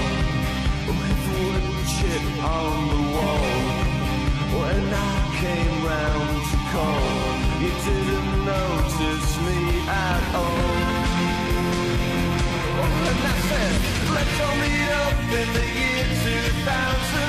[0.89, 3.45] with wood chip on the wall.
[4.57, 7.13] When I came round to call,
[7.61, 10.89] you didn't notice me at all.
[13.05, 13.73] And I said,
[14.15, 16.05] let's all meet up in the year
[16.65, 17.28] 2000.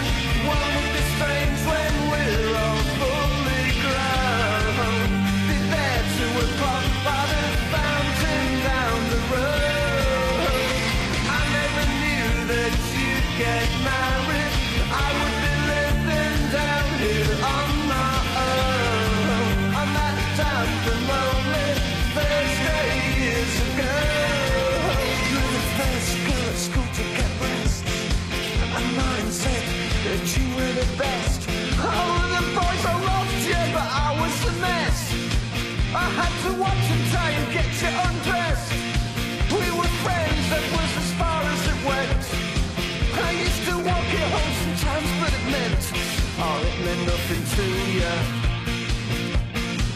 [48.00, 48.12] To.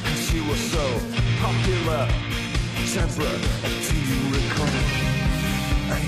[0.05, 0.85] Cause you were so
[1.40, 2.02] popular.
[2.94, 3.39] Deborah,
[3.89, 4.78] do you recall?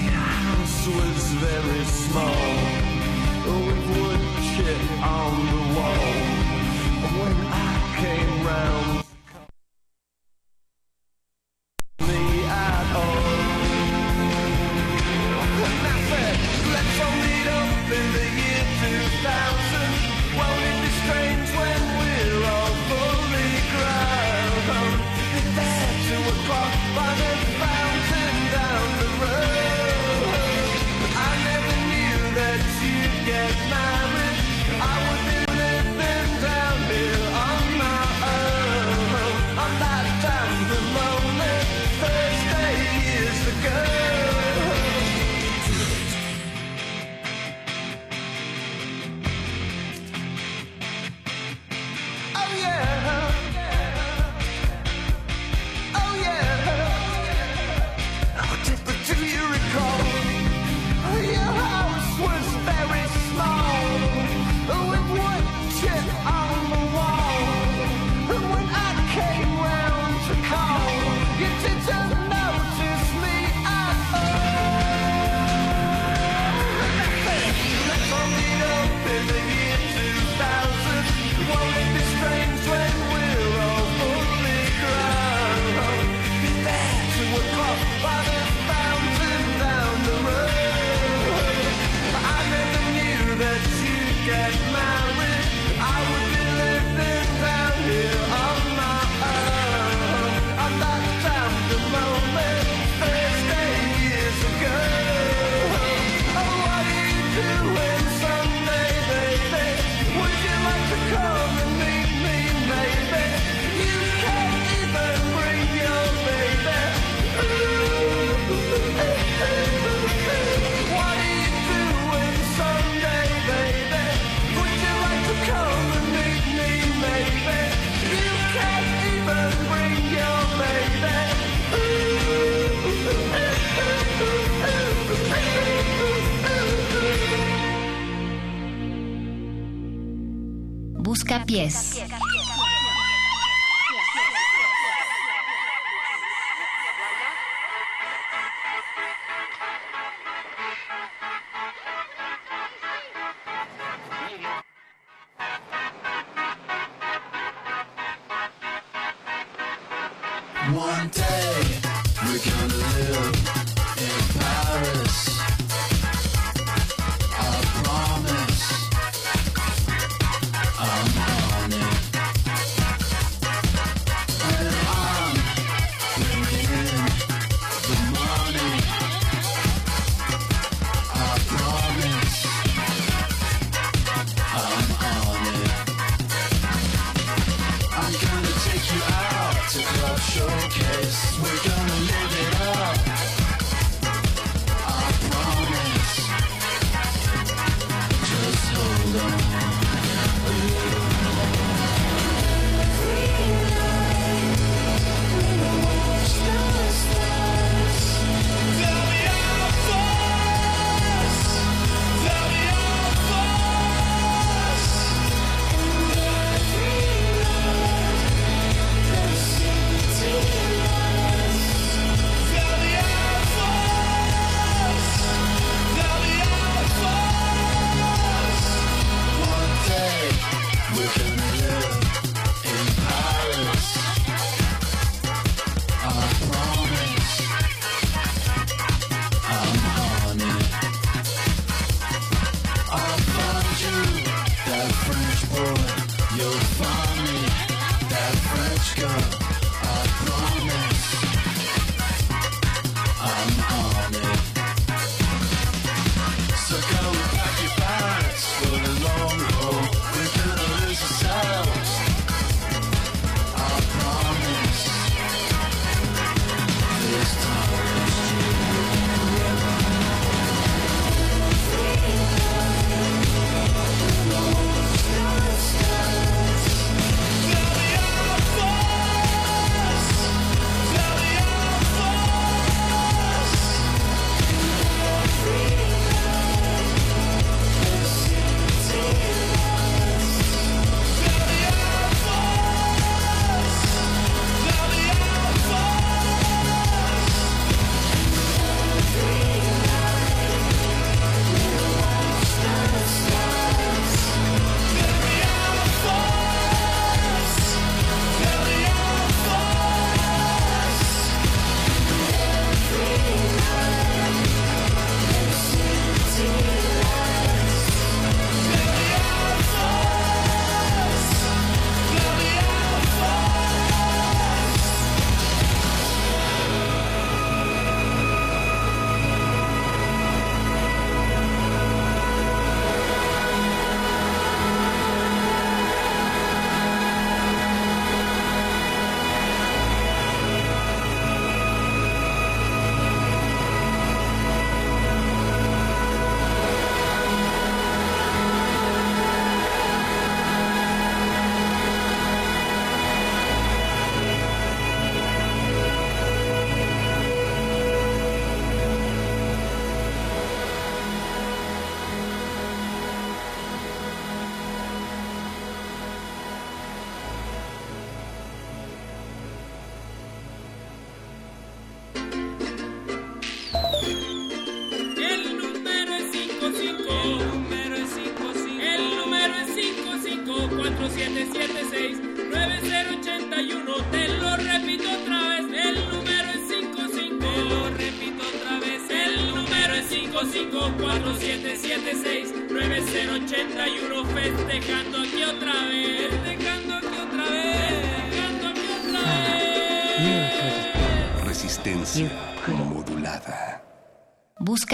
[0.06, 2.52] Your house was very small,
[3.66, 6.08] with wood chip on the wall.
[7.18, 8.85] When I came round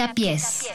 [0.03, 0.69] Busca pies.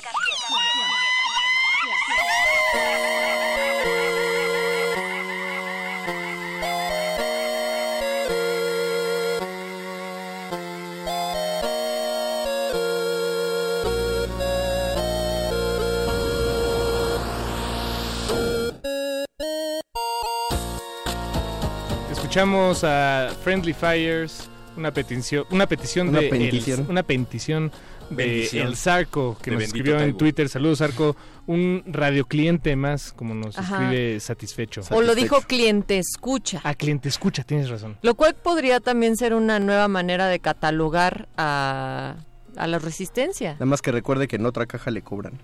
[22.11, 24.49] Escuchamos a Friendly Fires,
[24.79, 26.81] una petición, una petición Una de petición.
[26.81, 27.73] El, una petición
[28.11, 28.67] de Bendición.
[28.69, 30.17] El Zarco que De nos escribió en.
[30.17, 30.49] Twitter.
[30.49, 31.17] Saludos Zarco,
[31.47, 33.85] un radiocliente más, como nos Ajá.
[33.85, 34.83] escribe satisfecho.
[34.91, 36.61] O lo dijo cliente escucha.
[36.65, 37.99] A cliente escucha, tienes razón.
[38.03, 42.17] Lo cual podría también ser una nueva manera de catalogar a,
[42.59, 43.53] a la resistencia.
[43.55, 45.39] Nada más que recuerde que en otra caja le cobran.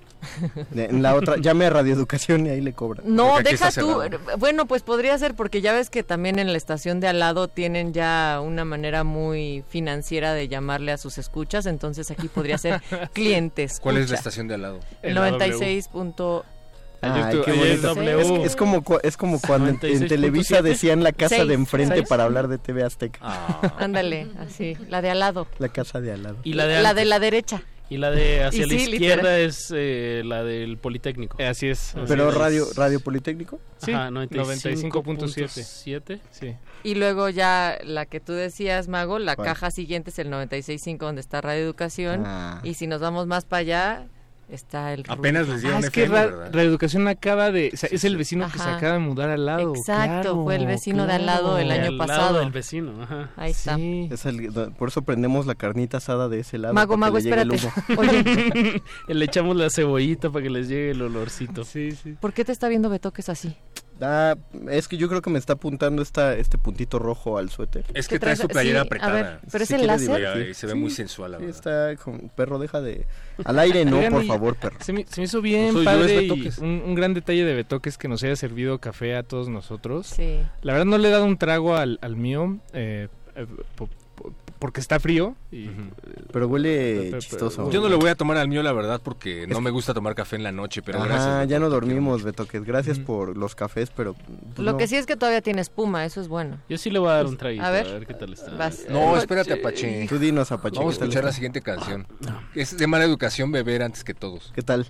[0.74, 3.04] En la otra, llame a Radioeducación y ahí le cobran.
[3.14, 4.00] No, deja tú.
[4.38, 7.48] Bueno, pues podría ser porque ya ves que también en la estación de al lado
[7.48, 12.82] tienen ya una manera muy financiera de llamarle a sus escuchas, entonces aquí podría ser
[13.12, 13.80] clientes.
[13.80, 14.80] ¿Cuál es la estación de al lado?
[15.02, 15.88] El 96.
[15.88, 16.44] punto-
[17.12, 17.94] Ay, qué ayer bonito.
[17.94, 18.20] W.
[18.44, 20.08] Es, es como, es como cuando en, en 96.7.
[20.08, 23.20] Televisa decían la casa de enfrente para hablar de TV Azteca.
[23.78, 25.46] Ándale, así, la de al lado.
[25.58, 26.36] La casa de al lado.
[26.44, 27.62] Y la de la de la derecha.
[27.90, 29.40] Y la de hacia Y la sí, izquierda literal.
[29.42, 31.36] es eh, la del Politécnico.
[31.42, 31.94] Así es.
[32.08, 32.34] Pero es.
[32.34, 33.60] radio, radio Politécnico.
[33.76, 34.90] Sí, Ajá, 95.7.
[34.90, 36.20] 95.7.
[36.30, 36.56] Sí.
[36.82, 39.48] Y luego ya la que tú decías, Mago, la ¿Cuál?
[39.48, 42.22] caja siguiente es el 96.5 donde está Radio Educación.
[42.24, 42.60] Ah.
[42.64, 44.06] Y si nos vamos más para allá,
[44.48, 45.04] está el...
[45.08, 46.52] Apenas les Ah, dieron es que FM, Ra- ¿verdad?
[46.52, 47.70] Reeducación acaba de...
[47.72, 49.74] o sea, es el vecino que se acaba de mudar al lado.
[49.74, 51.80] Exacto, claro, fue el vecino de al lado el claro.
[51.82, 52.38] año Al lado pasado.
[52.40, 53.30] del vecino, ajá.
[53.36, 53.76] Ahí está.
[53.76, 54.08] Sí.
[54.12, 56.74] Es el- por eso prendemos la carnita asada de ese lado.
[56.74, 57.66] Mago, Mago, que el espérate.
[57.88, 58.00] humo.
[58.00, 61.64] Oye, Le echamos la cebollita para que les llegue el olorcito.
[61.64, 62.16] Sí, sí.
[62.20, 63.56] ¿por qué te está viendo Betoques así?
[64.00, 64.34] Ah,
[64.70, 67.84] es que yo creo que me está apuntando esta, este puntito rojo al suéter.
[67.94, 69.12] Es que ¿Qué trae su playera Sí, a apretada.
[69.12, 70.54] ver, ¿pero es el láser?
[70.54, 71.54] se ve Sí, muy sensual, la verdad.
[71.54, 73.06] está con perro, deja de...
[73.44, 74.76] Al aire no, por favor, perro.
[74.80, 76.58] Se me, se me hizo bien No yo, padre y Betoques.
[76.58, 80.06] un, un gran detalle de Betoques que nos haya servido café a todos nosotros.
[80.08, 80.38] Sí.
[80.62, 83.46] La verdad no le he dado un trago al, al mío eh, eh,
[84.64, 85.36] porque está frío.
[85.52, 85.68] Y,
[86.32, 87.70] Pero huele Pero- pero- chistoso.
[87.70, 90.14] Yo no le voy a tomar al mío, la verdad, porque no me gusta tomar
[90.14, 91.48] café en la noche, pero Ajá, gracias.
[91.48, 92.64] ya no dormimos, Betoques.
[92.64, 94.14] Gracias por los cafés, pero...
[94.14, 94.78] pues, Lo no.
[94.78, 96.56] que sí es que todavía tiene espuma, eso es bueno.
[96.66, 97.84] Yo sí le voy a dar un traguito, A a ver.
[97.92, 98.52] ver, qué tal está.
[98.52, 98.86] Vas.
[98.88, 100.06] No, espérate, Apache.
[100.08, 100.78] Tú dinos, Apache.
[100.78, 102.06] Vamos a ¿qué tal escuchar la siguiente canción.
[102.54, 104.50] Es de mala educación beber antes que todos.
[104.54, 104.86] ¿Qué tal?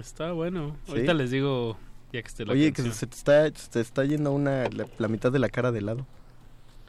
[0.00, 0.78] Está bueno.
[0.86, 0.92] ¿Sí?
[0.92, 1.76] Ahorita les digo,
[2.10, 4.86] ya que esté la Oye, que se te está, se te está yendo una, la,
[4.96, 6.06] la mitad de la cara de lado.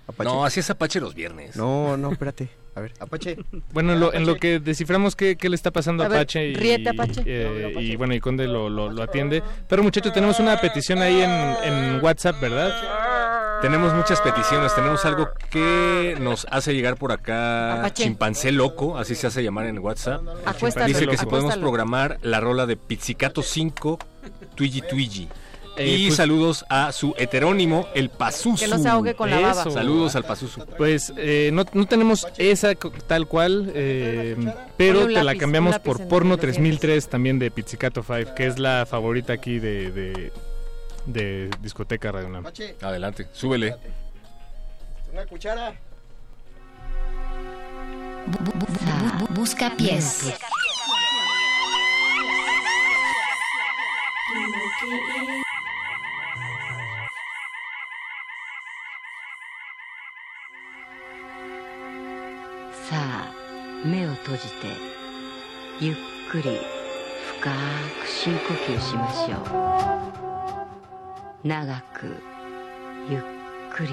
[0.08, 0.30] Apache.
[0.30, 1.56] No, así es Apache los viernes.
[1.56, 2.50] No, no, espérate.
[2.76, 3.38] A ver, Apache.
[3.72, 6.18] Bueno, en lo, en lo que desciframos qué, qué le está pasando a A ver,
[6.20, 7.22] Apache y, ríete, Apache.
[7.26, 9.42] eh, y bueno, y Conde lo, lo, lo atiende.
[9.68, 11.32] Pero muchachos, tenemos una petición ahí en,
[11.64, 13.60] en WhatsApp, ¿verdad?
[13.62, 18.04] Tenemos muchas peticiones, tenemos algo que nos hace llegar por acá Apache.
[18.04, 20.22] Chimpancé Loco, así se hace llamar en WhatsApp.
[20.46, 21.62] Acuéstalo, Dice que si podemos acuéstalo.
[21.62, 23.98] programar la rola de Pizzicato 5,
[24.56, 25.30] Twiggy Twiggy.
[25.78, 28.64] Eh, y pues- saludos a su heterónimo, el Pazuzu.
[28.64, 29.62] Que no se ahogue con la baba.
[29.62, 29.72] Eso.
[29.72, 30.66] Saludos al Pazuzu.
[30.78, 32.74] Pues eh, no, no tenemos esa
[33.08, 34.36] tal cual, eh,
[34.78, 38.86] pero te la cambiamos por Porno los 3003 también de Pizzicato 5, que es la
[38.90, 40.32] favorita aquí de, de,
[41.06, 42.46] de discoteca Radio Nam.
[42.82, 43.76] Adelante, súbele.
[45.12, 45.74] Una cuchara.
[48.28, 50.24] Bu- bu- bu- bu- busca pies.
[62.90, 63.34] さあ
[63.84, 64.50] 目を閉じて
[65.82, 65.96] ゆっ
[66.30, 66.60] くり
[67.40, 67.50] 深
[68.00, 69.38] く深呼吸しましょ
[71.44, 71.48] う。
[71.48, 72.22] 長く
[73.10, 73.22] ゆっ
[73.74, 73.90] くり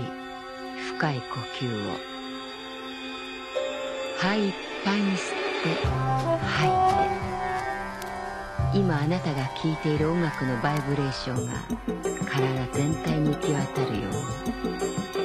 [0.98, 1.22] 深い呼
[1.58, 1.96] 吸を。
[4.18, 4.52] 肺いっ
[4.84, 5.18] ぱいに吸っ
[5.62, 5.86] て
[6.46, 6.70] 吐い
[8.72, 8.78] て。
[8.78, 11.52] 今あなたが聴いている音楽のバイブレーションが
[12.30, 15.21] 体全体に行き渡るように。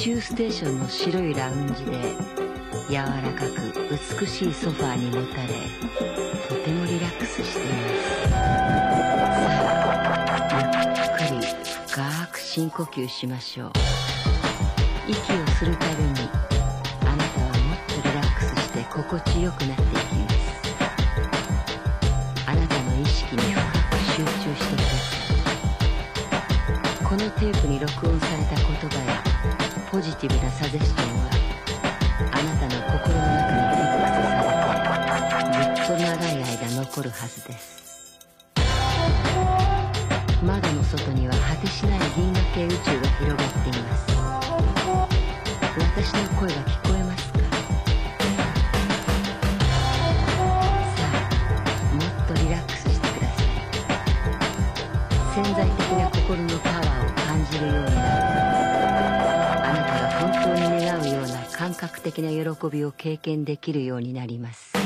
[0.00, 1.92] 宇宙ステーションの白いラウンジで
[2.88, 3.04] 柔ら
[3.34, 5.48] かく美しいソファーにもたれ
[6.48, 8.32] とてもリラックスしています
[9.84, 9.92] さ
[10.72, 11.46] あゆっくり
[11.86, 13.72] 深く深呼吸しましょう
[15.06, 16.10] 息をするたびに
[17.02, 20.36] あなたはもっとリラックスして心地よくなっていきます
[22.46, 25.16] あなたの意識に深く集中してくださ
[27.02, 28.39] いこのテープに録音され
[30.00, 31.29] ポジティブなサジェスションは
[62.10, 64.79] 的な喜びを経験できるようになります。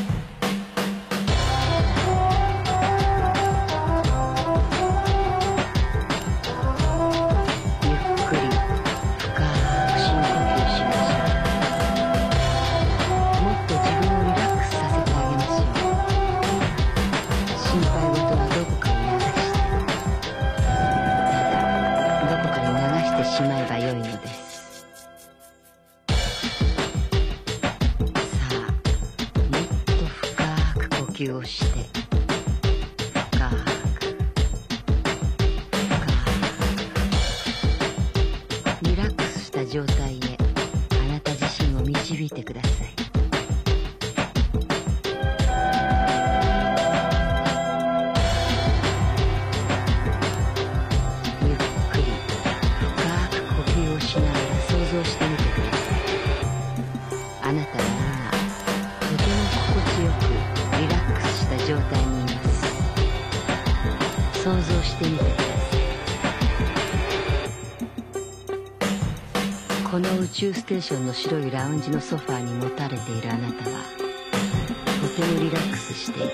[70.64, 76.32] ステーションの白いラウンジのソファーにもたれているあなたはとてもリラックスしていて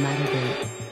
[0.00, 0.18] まる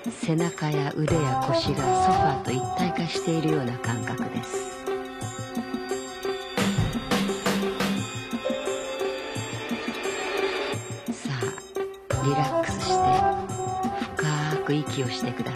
[0.02, 4.56] で背中や腕や腰がソファーと一体化しているような感覚です。
[11.12, 12.94] さあリラックスして
[14.16, 15.55] 深く息をしてくださ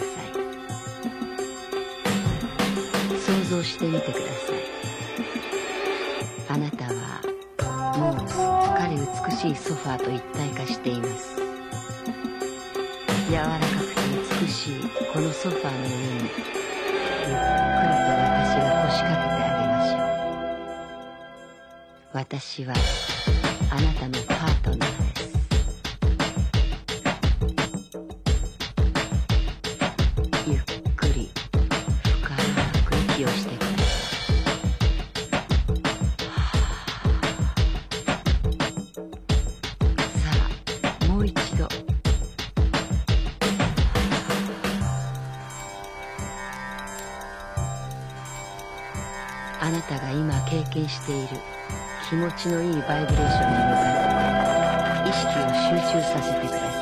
[52.41, 56.81] ちのいいバイブレーションに向かって意識を集中させてください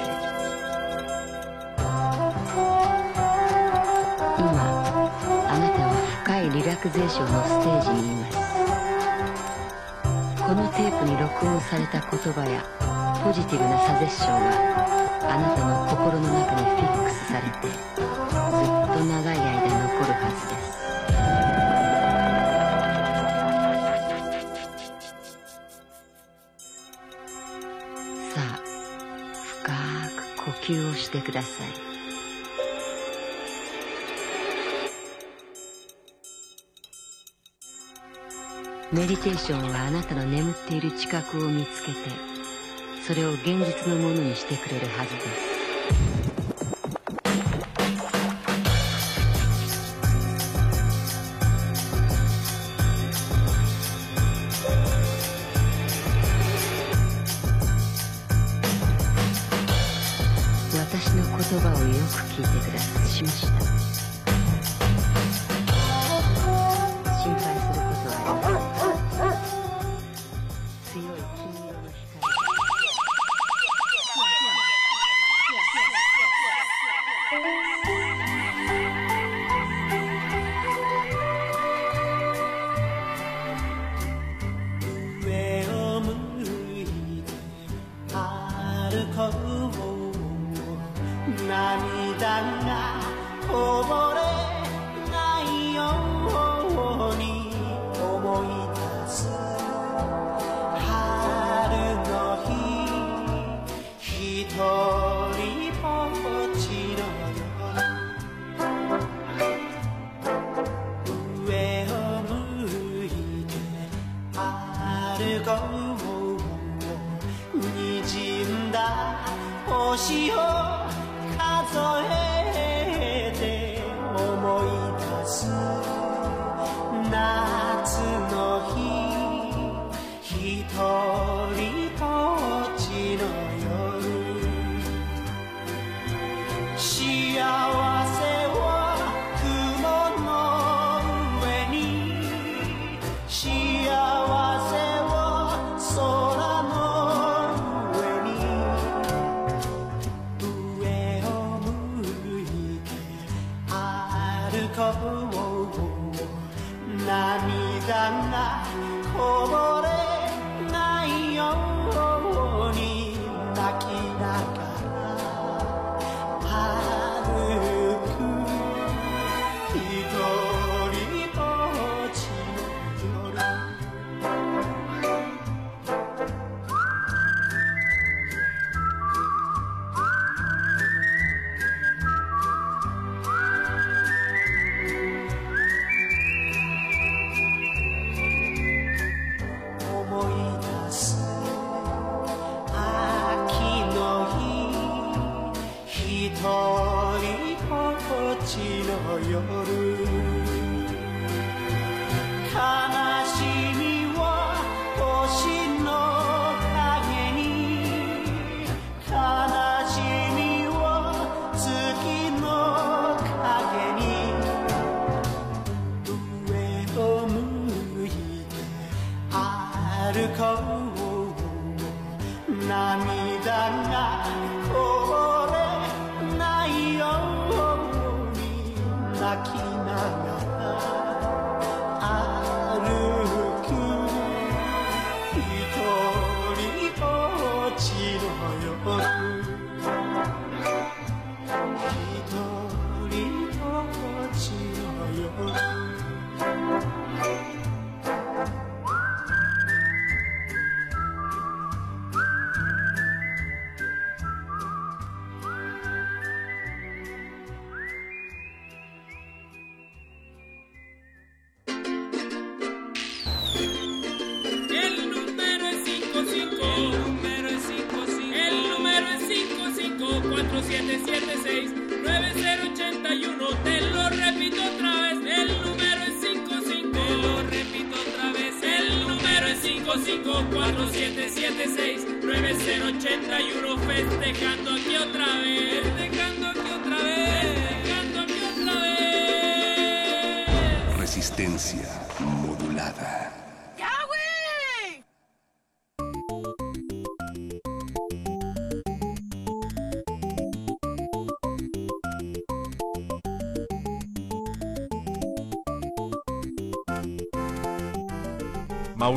[4.40, 4.48] 今
[5.50, 5.92] あなたは
[6.24, 8.40] 深いリラクゼーションのステージにいます
[10.42, 12.64] このテープに録音された言葉や
[13.22, 14.48] ポジティブなサジェッションは
[15.28, 18.39] あなたの心の中にフィックスされて
[31.10, 31.68] してください。
[38.92, 41.98] メディテーションはあなたの眠っている知覚を見つけて
[43.06, 45.49] それを現実のものにしてくれるはずです。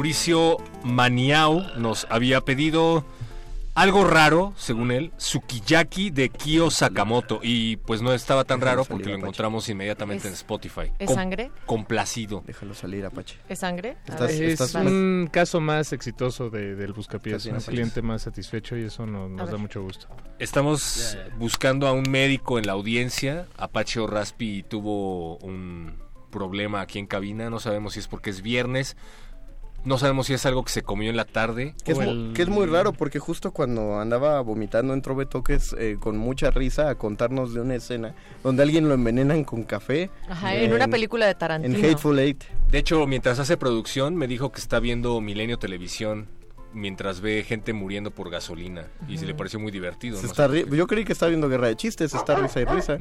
[0.03, 3.05] Mauricio Maniao nos había pedido
[3.77, 7.39] algo raro, según él, sukiyaki de Kyo Sakamoto.
[7.41, 10.91] Y pues no estaba tan raro porque lo encontramos inmediatamente en ¿Es- Spotify.
[10.99, 11.53] es Com- sangre?
[11.67, 12.43] Complacido.
[12.45, 13.37] Déjalo salir, Apache.
[13.49, 13.97] ¿Es sangre?
[14.09, 14.43] A Estás- ver.
[14.43, 18.77] Es estás- un caso más exitoso de, del Buscapiés, Estás bien, un cliente más satisfecho
[18.77, 19.53] y eso no- nos ver.
[19.53, 20.09] da mucho gusto.
[20.41, 23.47] Estamos buscando a un médico en la audiencia.
[23.57, 25.95] Apache Raspi tuvo un
[26.33, 27.51] problema aquí en cabina.
[27.51, 28.97] No sabemos si es porque es viernes.
[29.85, 31.75] No sabemos si es algo que se comió en la tarde.
[31.85, 35.15] Que es, o mu- el- que es muy raro porque justo cuando andaba vomitando entró
[35.17, 39.65] Betoques eh, con mucha risa a contarnos de una escena donde alguien lo envenenan con
[39.65, 40.11] café.
[40.29, 41.77] Ajá, en una película de Tarantino.
[41.77, 42.45] En Hateful Eight.
[42.71, 46.29] De hecho, mientras hace producción, me dijo que está viendo Milenio Televisión
[46.75, 48.87] mientras ve gente muriendo por gasolina.
[49.09, 50.17] Y se le pareció muy divertido.
[50.17, 52.65] Se no está ri- Yo creí que estaba viendo Guerra de Chistes, está risa y
[52.65, 52.99] risa.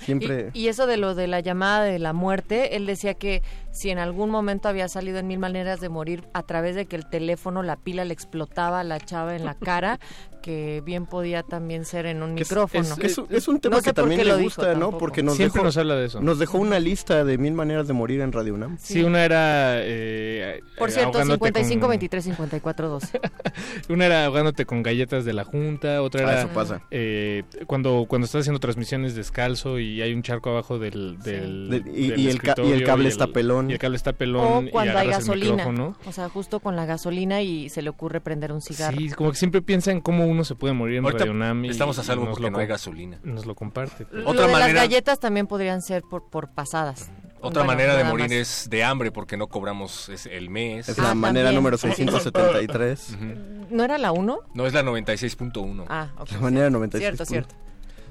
[0.00, 0.50] Siempre...
[0.54, 3.90] Y, y eso de lo de la llamada de la muerte, él decía que si
[3.90, 7.08] en algún momento había salido en mil maneras de morir a través de que el
[7.08, 9.98] teléfono, la pila le explotaba a la chava en la cara,
[10.42, 12.82] que bien podía también ser en un es- micrófono.
[12.82, 14.80] Es, es un- es un tema No sé que también le dijo gusta, ¿no?
[14.80, 14.98] tampoco.
[14.98, 16.20] Porque nos Siempre dejó, nos habla de eso.
[16.20, 18.76] Nos dejó una lista de mil maneras de morir en Radio UNAM.
[18.78, 19.74] Sí, una era...
[19.78, 23.11] eh, Por cierto, ahogándote 55, con- 23, 54, 12.
[23.88, 26.82] Una era ahogándote con galletas de la junta, otra Ah, era eso pasa.
[26.90, 31.88] eh, cuando cuando estás haciendo transmisiones descalzo y hay un charco abajo del, del, Del-
[31.88, 33.70] y- del y el y el cable está pelón.
[33.70, 35.52] y el cable está O pelón y cuando hay agarras el gasolina.
[35.66, 35.96] micrófono.
[36.06, 38.96] O sea, justo con la gasolina y se le ocurre prender un cigarro.
[38.96, 41.64] Sí, como que siempre piensa en cómo uno se puede morir en Ahorita Radio UNAM
[41.64, 43.18] y estamos a salvo nos porque lo no hay gasolina.
[43.22, 44.06] Nos lo comparte.
[44.12, 47.10] Lo Otra de las galletas también podrían ser por, por pasadas.
[47.42, 48.32] Otra Bueno, manera de morir más.
[48.64, 50.88] es de hambre porque no cobramos es- el mes.
[50.88, 51.56] Es la Ah, manera también.
[51.56, 53.10] número 673.
[53.14, 53.66] Ujú.
[53.74, 54.38] ¿No era la 1?
[54.54, 55.84] No, es la 96.1.
[55.88, 56.30] Ah, ok.
[56.32, 57.02] La manera 96.
[57.08, 57.54] Cierto, cierto.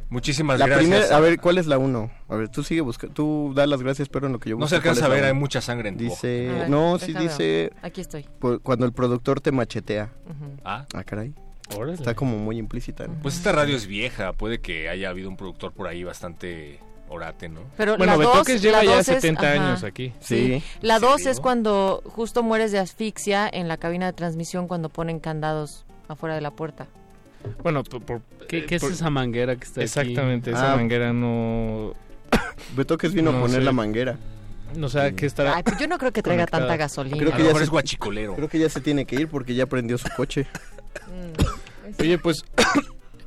[0.10, 1.10] Muchísimas La gracias.
[1.11, 2.11] a ver, ¿cuál es la uno?
[2.27, 4.68] A ver, tú sigue buscando, tú da las gracias, pero en lo que yo No
[4.68, 7.14] se busco, ¿cuál alcanza a ver, hay mucha sangre en tu Dice, ver, no, sí
[7.14, 7.72] dice...
[7.82, 8.26] Aquí estoy.
[8.42, 10.10] pu- Cuando el productor te machetea.
[10.26, 10.58] Ujú.
[10.66, 10.85] Ah.
[11.06, 11.34] caray.
[11.77, 11.93] Órale.
[11.93, 13.08] Está como muy implícita.
[13.08, 13.14] ¿no?
[13.22, 17.49] Pues esta radio es vieja, puede que haya habido un productor por ahí bastante orate,
[17.49, 17.59] ¿no?
[17.77, 19.51] Pero Bueno, Betoques lleva ya dos es- 70 ajá.
[19.69, 20.14] años aquí.
[20.22, 20.64] Sí.
[20.81, 25.19] La 2 es cuando justo mueres de asfixia en la cabina de transmisión cuando ponen
[25.19, 26.88] candados afuera de la puerta.
[27.64, 29.85] Bueno, por, por- ¿Qué, qué es por- esa manguera que está aquí?
[29.85, 30.75] Exactamente, esa Ah.
[30.77, 31.93] manguera no...
[32.75, 33.61] Betoques vino a poner sé.
[33.61, 34.17] la manguera.
[34.75, 35.56] No sé qué estará...
[35.57, 36.64] Ay, pues yo no creo que traiga conectada.
[36.64, 37.17] tanta gasolina.
[37.17, 38.35] Creo A que, lo ya mejor se, es guachicolero.
[38.35, 40.48] creo que ya se tiene que ir porque ya prendió su coche.
[41.99, 42.45] Oye, pues...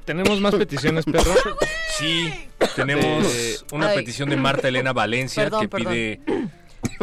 [0.04, 1.34] ¿Tenemos más peticiones, perro?
[1.98, 2.32] Sí,
[2.74, 3.98] tenemos Eh, una Ay.
[3.98, 5.92] petición de Marta Elena Valencia Perdón, que perdón.
[5.92, 6.20] pide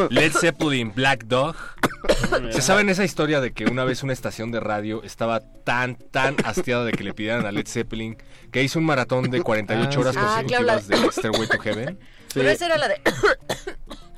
[0.09, 1.55] Led Zeppelin Black Dog.
[2.51, 6.35] ¿Se saben esa historia de que una vez una estación de radio estaba tan, tan
[6.43, 8.17] hastiada de que le pidieran a Led Zeppelin
[8.51, 10.15] que hizo un maratón de 48 Ah, horas.
[10.19, 11.99] Ah, claro, la- consecutivas de Stairway to Heaven?
[12.33, 13.01] Pero esa era la de...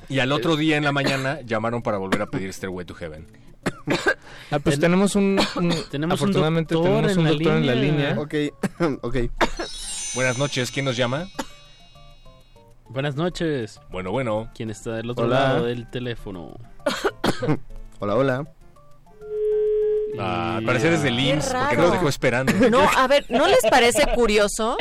[0.08, 3.26] Y al otro día en la mañana llamaron para volver a pedir Stairway to Heaven.
[4.50, 5.40] Ah, pues tenemos un...
[5.56, 8.16] un- Tenemos un afortunadamente tenemos en un doctor en la línea.
[8.20, 8.34] Ok,
[9.02, 9.16] ok.
[10.14, 11.26] Buenas noches, ¿quién nos llama?
[12.88, 13.80] Buenas noches.
[13.90, 14.50] Bueno, bueno.
[14.54, 15.40] ¿Quién está del otro Hola.
[15.40, 16.56] lado del teléfono?
[17.98, 18.46] Hola, hola.
[20.16, 22.52] Ah, al parecer es del Qué IMSS porque nos dejó esperando.
[22.70, 24.76] No, a ver, ¿no les parece curioso?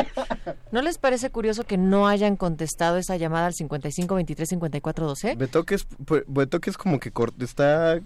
[0.72, 5.36] ¿No les parece curioso que no hayan contestado esa llamada al 55 23 54 12?
[5.36, 8.00] Betoques, pu- Betoques como que está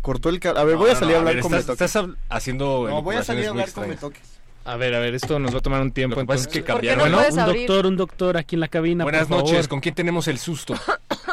[0.00, 0.60] cortó el cable.
[0.60, 1.94] A ver, voy a No, salir no, a hablar ver, con estás, Betoques.
[1.96, 3.88] estás haciendo No, voy a salir a hablar con.
[3.88, 4.40] Betoques.
[4.64, 6.16] A ver, a ver, esto nos va a tomar un tiempo.
[6.16, 7.10] Lo que pasa es que entonces- ¿Por qué cambiaron.
[7.12, 7.66] no puedes un abrir?
[7.66, 9.04] doctor, un doctor aquí en la cabina.
[9.04, 9.50] Buenas por favor.
[9.52, 10.74] noches, ¿con quién tenemos el susto?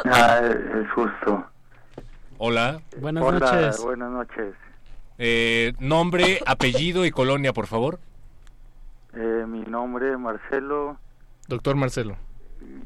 [0.04, 1.44] Ah, es justo.
[2.38, 3.80] Hola, Buenas Hola, noches.
[3.82, 4.54] buenas noches.
[5.18, 7.98] eh, nombre, apellido y colonia, por favor.
[9.12, 10.98] Eh, mi nombre es Marcelo
[11.48, 12.16] Doctor Marcelo,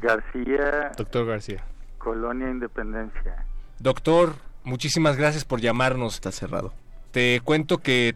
[0.01, 1.65] García, doctor García.
[1.99, 3.44] Colonia Independencia.
[3.78, 6.15] Doctor, muchísimas gracias por llamarnos.
[6.15, 6.73] Está cerrado.
[7.10, 8.15] Te cuento que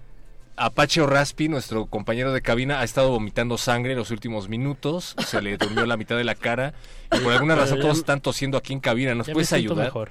[0.57, 5.15] Apache O'Raspi, nuestro compañero de cabina, ha estado vomitando sangre en los últimos minutos.
[5.19, 6.73] Se le durmió la mitad de la cara.
[7.13, 9.15] Y por alguna razón todos están tosiendo aquí en cabina.
[9.15, 9.85] ¿Nos Ya puedes ayudar?
[9.87, 10.11] mejor.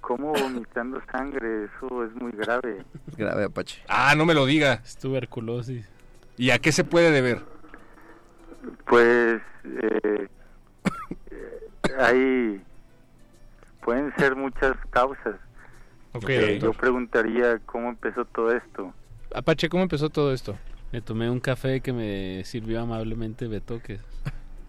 [0.00, 1.64] ¿Cómo vomitando sangre?
[1.64, 2.84] Eso es muy grave.
[3.08, 3.82] Es grave, Apache.
[3.88, 4.82] Ah, no me lo diga.
[4.84, 5.84] Es tuberculosis.
[6.36, 7.42] ¿Y a qué se puede deber?
[8.86, 10.28] Pues eh,
[11.30, 12.60] eh, hay
[13.90, 15.34] pueden ser muchas causas.
[16.12, 18.92] Ok, Eh, yo preguntaría cómo empezó todo esto.
[19.34, 20.56] Apache, ¿cómo empezó todo esto?
[20.92, 24.00] Me tomé un café que me sirvió amablemente Betoques.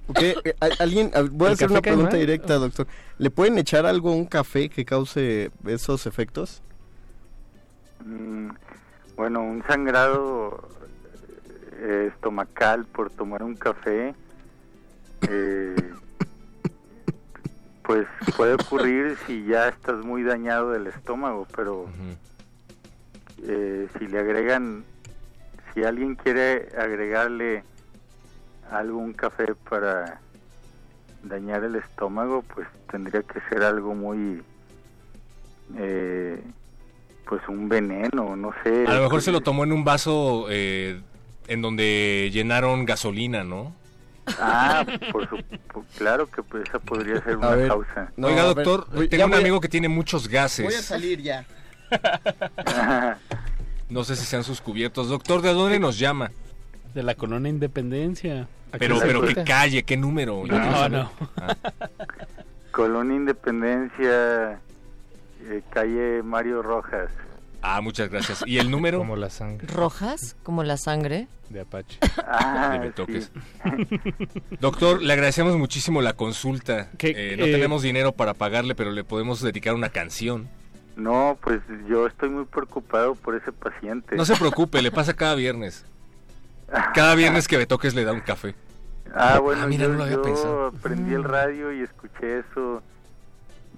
[0.08, 2.20] Ok, eh, alguien, voy a ¿El hacer una pregunta mal?
[2.20, 2.88] directa, doctor.
[3.20, 6.62] ¿Le pueden echar algo a un café que cause esos efectos?
[8.04, 8.50] Mm,
[9.16, 10.68] bueno, un sangrado
[11.80, 14.14] eh, estomacal por tomar un café,
[15.30, 15.76] eh,
[17.92, 21.88] pues puede ocurrir si ya estás muy dañado del estómago, pero
[23.46, 24.86] eh, si le agregan,
[25.74, 27.66] si alguien quiere agregarle
[28.72, 30.22] algo a un café para
[31.24, 34.42] dañar el estómago, pues tendría que ser algo muy...
[35.78, 36.42] Eh,
[37.28, 38.86] pues un veneno, no sé.
[38.88, 41.02] A lo mejor se lo tomó en un vaso eh,
[41.48, 43.74] en donde llenaron gasolina, ¿no?
[44.40, 48.12] Ah, por su- por- claro que pues, esa podría ser una ver, causa.
[48.18, 50.66] No, Oiga, ver, doctor, tengo un a- amigo que tiene muchos gases.
[50.66, 51.46] Voy a salir ya.
[53.90, 55.10] No sé si sean sus cubiertos.
[55.10, 56.32] Doctor, ¿de dónde nos llama?
[56.94, 58.48] De la colonia Independencia.
[58.80, 60.44] Pero, pero que calle, ¿qué número?
[60.48, 60.92] No, saber.
[60.92, 61.12] no.
[61.36, 61.58] Ah.
[62.72, 64.54] Colonia Independencia,
[65.42, 67.10] eh, calle Mario Rojas.
[67.62, 68.44] Ah, muchas gracias.
[68.48, 68.98] ¿Y el número?
[68.98, 70.36] Como la sangre ¿Rojas?
[70.44, 71.28] Como la sangre.
[71.50, 72.00] de Apache.
[72.28, 73.32] Ah, De Betoques.
[74.60, 76.90] Doctor, le agradecemos muchísimo la consulta.
[76.98, 80.48] ¿Qué- Eh, no eh, tenemos dinero para pagarle, pero le podemos dedicar una canción.
[80.96, 84.16] No, pues yo estoy muy preocupado por ese paciente.
[84.16, 85.86] No se preocupe, le pasa cada viernes.
[86.94, 88.56] Cada viernes que Betoques le da un café.
[89.14, 90.72] Ah, bueno, Ah, mira, yo, no lo había yo pensado.
[90.82, 92.82] prendí el radio y escuché eso.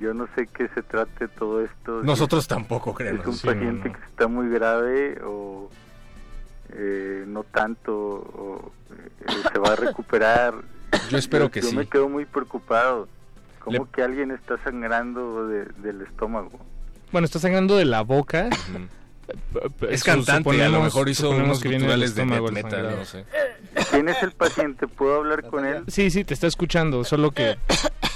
[0.04, 2.02] Yo no sé qué se trate todo esto.
[2.02, 3.26] si Nosotros tampoco, es créanos.
[3.26, 4.00] un Sí, paciente no, no.
[4.00, 5.70] que está muy grave o
[6.74, 10.56] eh, no tanto o eh, se va a recuperar.
[11.10, 11.76] Yo espero que yo sí.
[11.76, 13.08] me quedo muy preocupado.
[13.60, 16.52] ¿Cómo Le- que alguien está sangrando de- del estómago?
[17.12, 18.50] Bueno, está sangrando de la boca.
[19.90, 22.98] Es cantante, a lo mejor hizo unos que de metal, sangrado.
[22.98, 23.26] no sé.
[23.92, 24.88] ¿Quién es el paciente?
[24.88, 25.84] ¿Puedo hablar con él?
[25.88, 27.58] Sí, sí, te está escuchando, solo que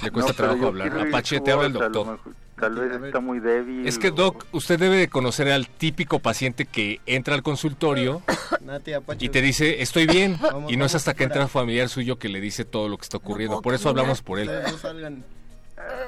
[0.04, 1.08] Le cuesta No, trabajo hablar.
[1.08, 2.20] Apache, te habla el doctor.
[2.60, 3.88] tal vez está muy débil.
[3.88, 8.22] Es que, Doc, usted debe de conocer al típico paciente que entra al consultorio
[8.62, 9.26] Nati, Apache.
[9.26, 10.38] y te dice, estoy bien.
[10.42, 12.98] Vamos, y no es hasta que entra un familiar suyo que le dice todo lo
[12.98, 13.62] que está ocurriendo.
[13.62, 14.50] Por eso hablamos por él.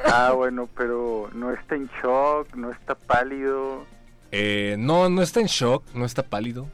[0.05, 3.85] Ah, bueno, pero no está en shock, no está pálido.
[4.31, 6.67] Eh, no, no está en shock, no está pálido.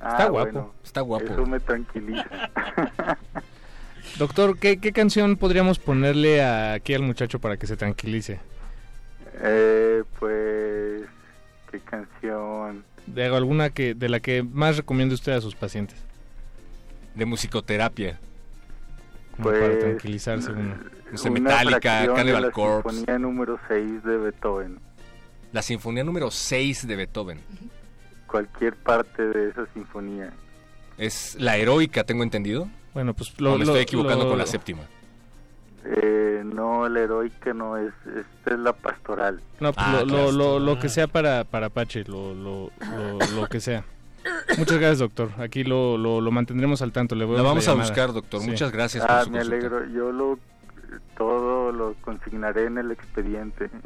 [0.00, 1.24] Ah, Está guapo, bueno, está guapo.
[1.32, 2.24] Eso me tranquiliza.
[4.18, 8.40] Doctor, ¿qué, qué canción podríamos ponerle a- aquí al muchacho para que se tranquilice?
[9.42, 11.02] eh, pues,
[11.70, 12.84] ¿qué canción?
[13.06, 15.96] De alguna que de la que más recomiende usted a sus pacientes.
[17.14, 18.18] De musicoterapia.
[19.36, 20.74] Como Pues, para tranquilizarse uno.
[21.10, 22.90] No sé, Una Metallica, Cannibal la Corpse.
[22.96, 24.78] Sinfonía número 6 de Beethoven.
[25.52, 27.40] La sinfonía número 6 de Beethoven.
[28.26, 30.32] Cualquier parte de esa sinfonía.
[30.96, 32.68] Es la heroica, tengo entendido.
[32.94, 34.82] Bueno, pues lo, me lo- estoy equivocando lo- con la séptima.
[35.84, 39.40] Eh, no, la heroica no es, esta es la pastoral.
[39.60, 43.18] No, pues Ah, lo, lo, lo, lo que sea para, para Apache, lo, lo, lo,
[43.34, 43.84] lo que sea.
[44.58, 45.30] Muchas gracias, doctor.
[45.38, 47.14] Aquí lo, lo, lo mantendremos al tanto.
[47.14, 48.42] Le voy La vamos a buscar, doctor.
[48.42, 48.50] Sí.
[48.50, 49.56] Muchas gracias por Ah, su me consulta.
[49.66, 49.86] alegro.
[49.94, 50.38] Yo lo
[51.20, 53.68] todo lo consignaré en el expediente.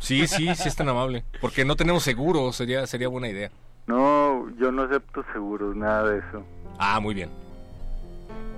[0.00, 1.22] Sí, sí, sí es tan amable.
[1.40, 3.52] Porque no tenemos seguro, sería, sería buena idea.
[3.86, 6.44] no, yo no acepto seguros, nada de eso.
[6.76, 7.30] Ah, muy bien.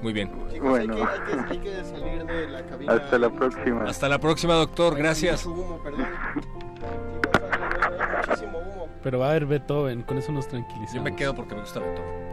[0.00, 0.30] Muy bien.
[0.62, 0.96] Bueno.
[1.06, 2.92] Hay que, hay que salir de la cabina.
[2.94, 3.84] Hasta la próxima.
[3.84, 4.96] Hasta la próxima, doctor.
[4.96, 5.46] Gracias.
[5.46, 6.06] Mucho humo, perdón.
[8.26, 8.88] Muchísimo humo.
[9.02, 10.94] Pero va a haber Beethoven, con eso nos tranquilizamos.
[10.94, 12.23] Yo me quedo porque me gusta Beethoven.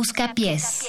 [0.00, 0.88] Busca pies.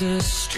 [0.00, 0.48] It's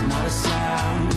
[0.00, 1.14] not a sound.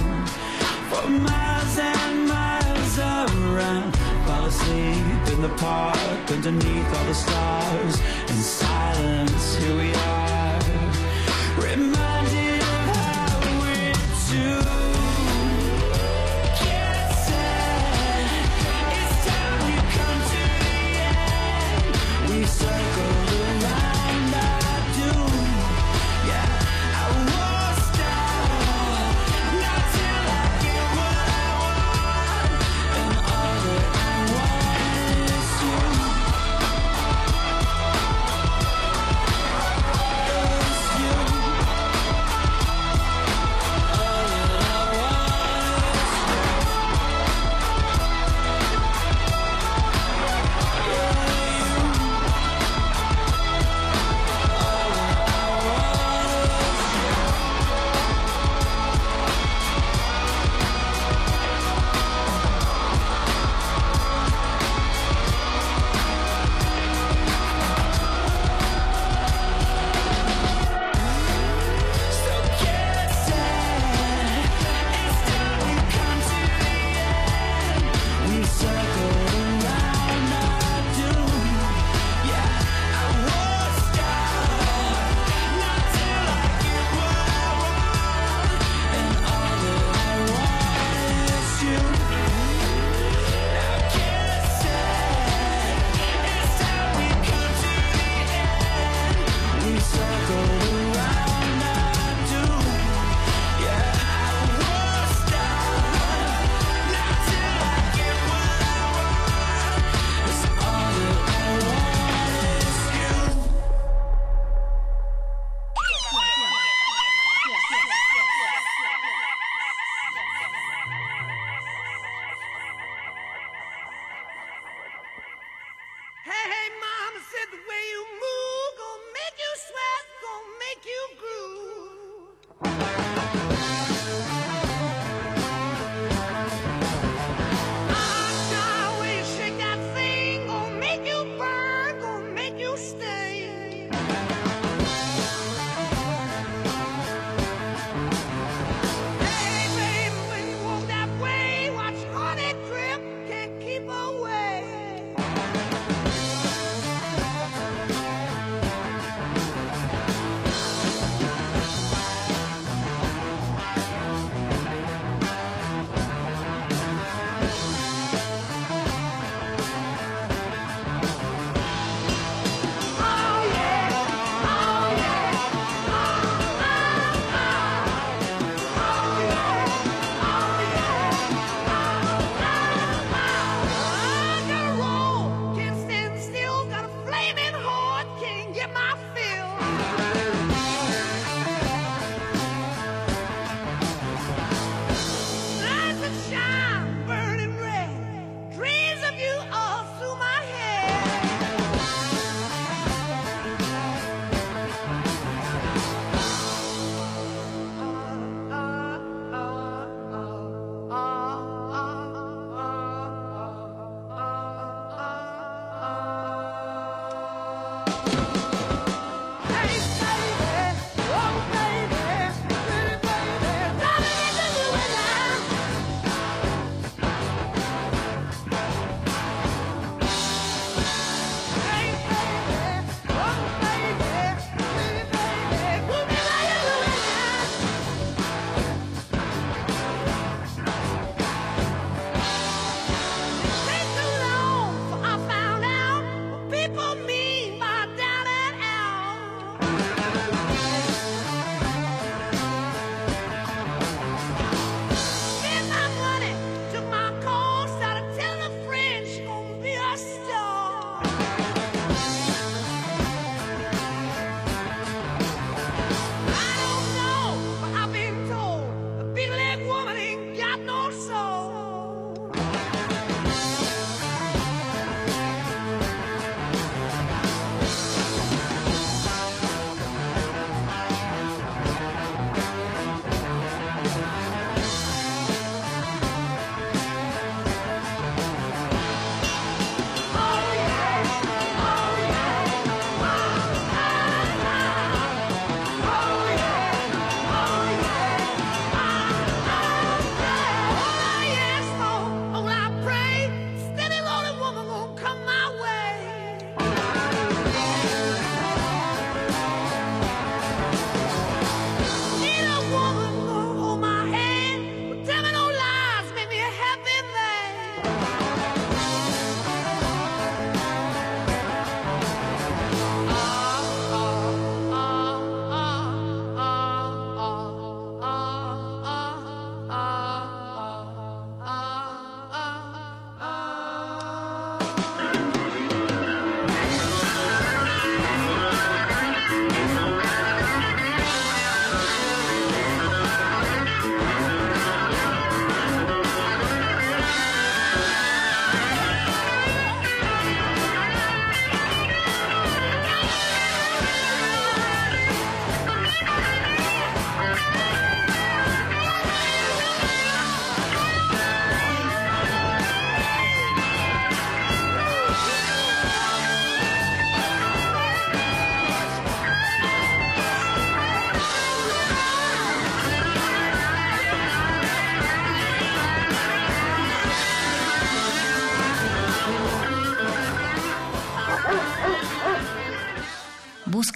[0.89, 7.99] For miles and miles around, fall asleep in the park underneath all the stars.
[8.29, 10.59] In silence, here we are,
[11.57, 12.18] reminded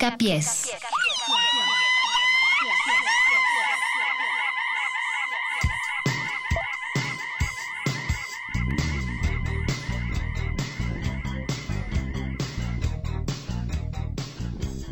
[0.03, 0.69] Buscapiés.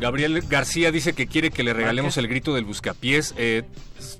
[0.00, 3.34] Gabriel García dice que quiere que le regalemos el grito del buscapiés.
[3.36, 3.64] Eh,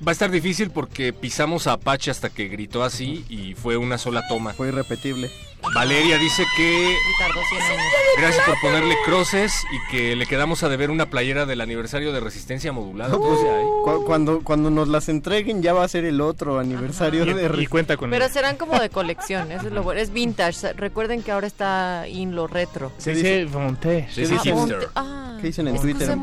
[0.07, 3.97] va a estar difícil porque pisamos a Apache hasta que gritó así y fue una
[3.97, 4.53] sola toma.
[4.53, 5.31] Fue irrepetible.
[5.75, 7.83] Valeria dice que Y tardó 100 años.
[8.19, 12.21] gracias por ponerle croces y que le quedamos a deber una playera del aniversario de
[12.21, 13.17] resistencia modulada.
[13.17, 13.39] Pues,
[13.85, 17.69] cu- cuando, cuando nos las entreguen ya va a ser el otro aniversario de...
[17.69, 20.01] cuenta con Pero serán como de colección, eso es lo bueno.
[20.01, 20.75] Es vintage.
[20.75, 22.93] Recuerden que ahora está in lo retro.
[22.99, 24.09] Se dice Volonté.
[24.13, 24.89] Se dice hipster.
[25.41, 26.17] ¿Qué dicen en Twitter?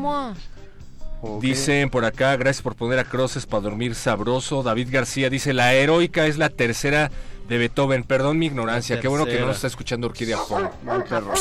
[1.22, 1.40] Excusez-moi.
[1.40, 4.62] Dicen por acá, gracias por poner a croces para dormir sabroso.
[4.62, 7.10] David García dice, la heroica es la tercera
[7.48, 8.04] de Beethoven.
[8.04, 10.38] Perdón mi ignorancia, qué bueno que no nos está escuchando Orquídea
[11.08, 11.32] perro.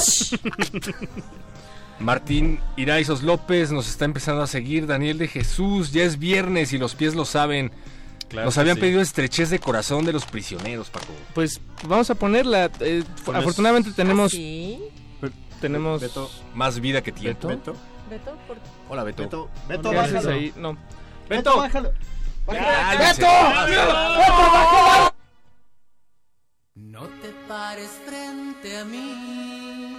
[1.99, 4.88] Martín Iraizos López nos está empezando a seguir.
[4.88, 7.72] Daniel de Jesús, ya es viernes y los pies lo saben.
[8.30, 8.82] Claro nos habían sí.
[8.82, 11.08] pedido estrechez de corazón de los prisioneros, Paco.
[11.33, 12.69] Pues vamos a ponerla.
[12.80, 14.32] eh, afortunadamente tenemos.
[14.33, 14.80] ¿Ah, sí?
[15.59, 16.01] Tenemos.
[16.53, 17.48] Más vida que tiempo.
[17.48, 17.75] Beto.
[18.10, 18.58] Beto, por-
[18.90, 19.24] Hola, Beto.
[19.24, 20.54] Beto, Beto, ¿Qué haces ahí?
[20.56, 20.78] No.
[21.28, 21.94] Beto, bájalo.
[22.46, 23.28] Cállense.
[26.76, 29.98] No te pares frente a mí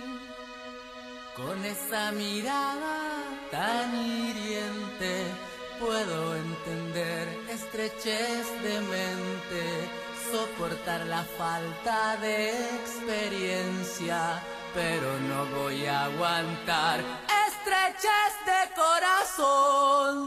[1.37, 5.25] con esa mirada tan hiriente.
[5.79, 9.89] Puedo entender estrechez de mente,
[10.31, 12.51] soportar la falta de
[12.83, 14.43] experiencia,
[14.75, 17.01] pero no voy a aguantar
[17.47, 20.27] estrechez de corazón.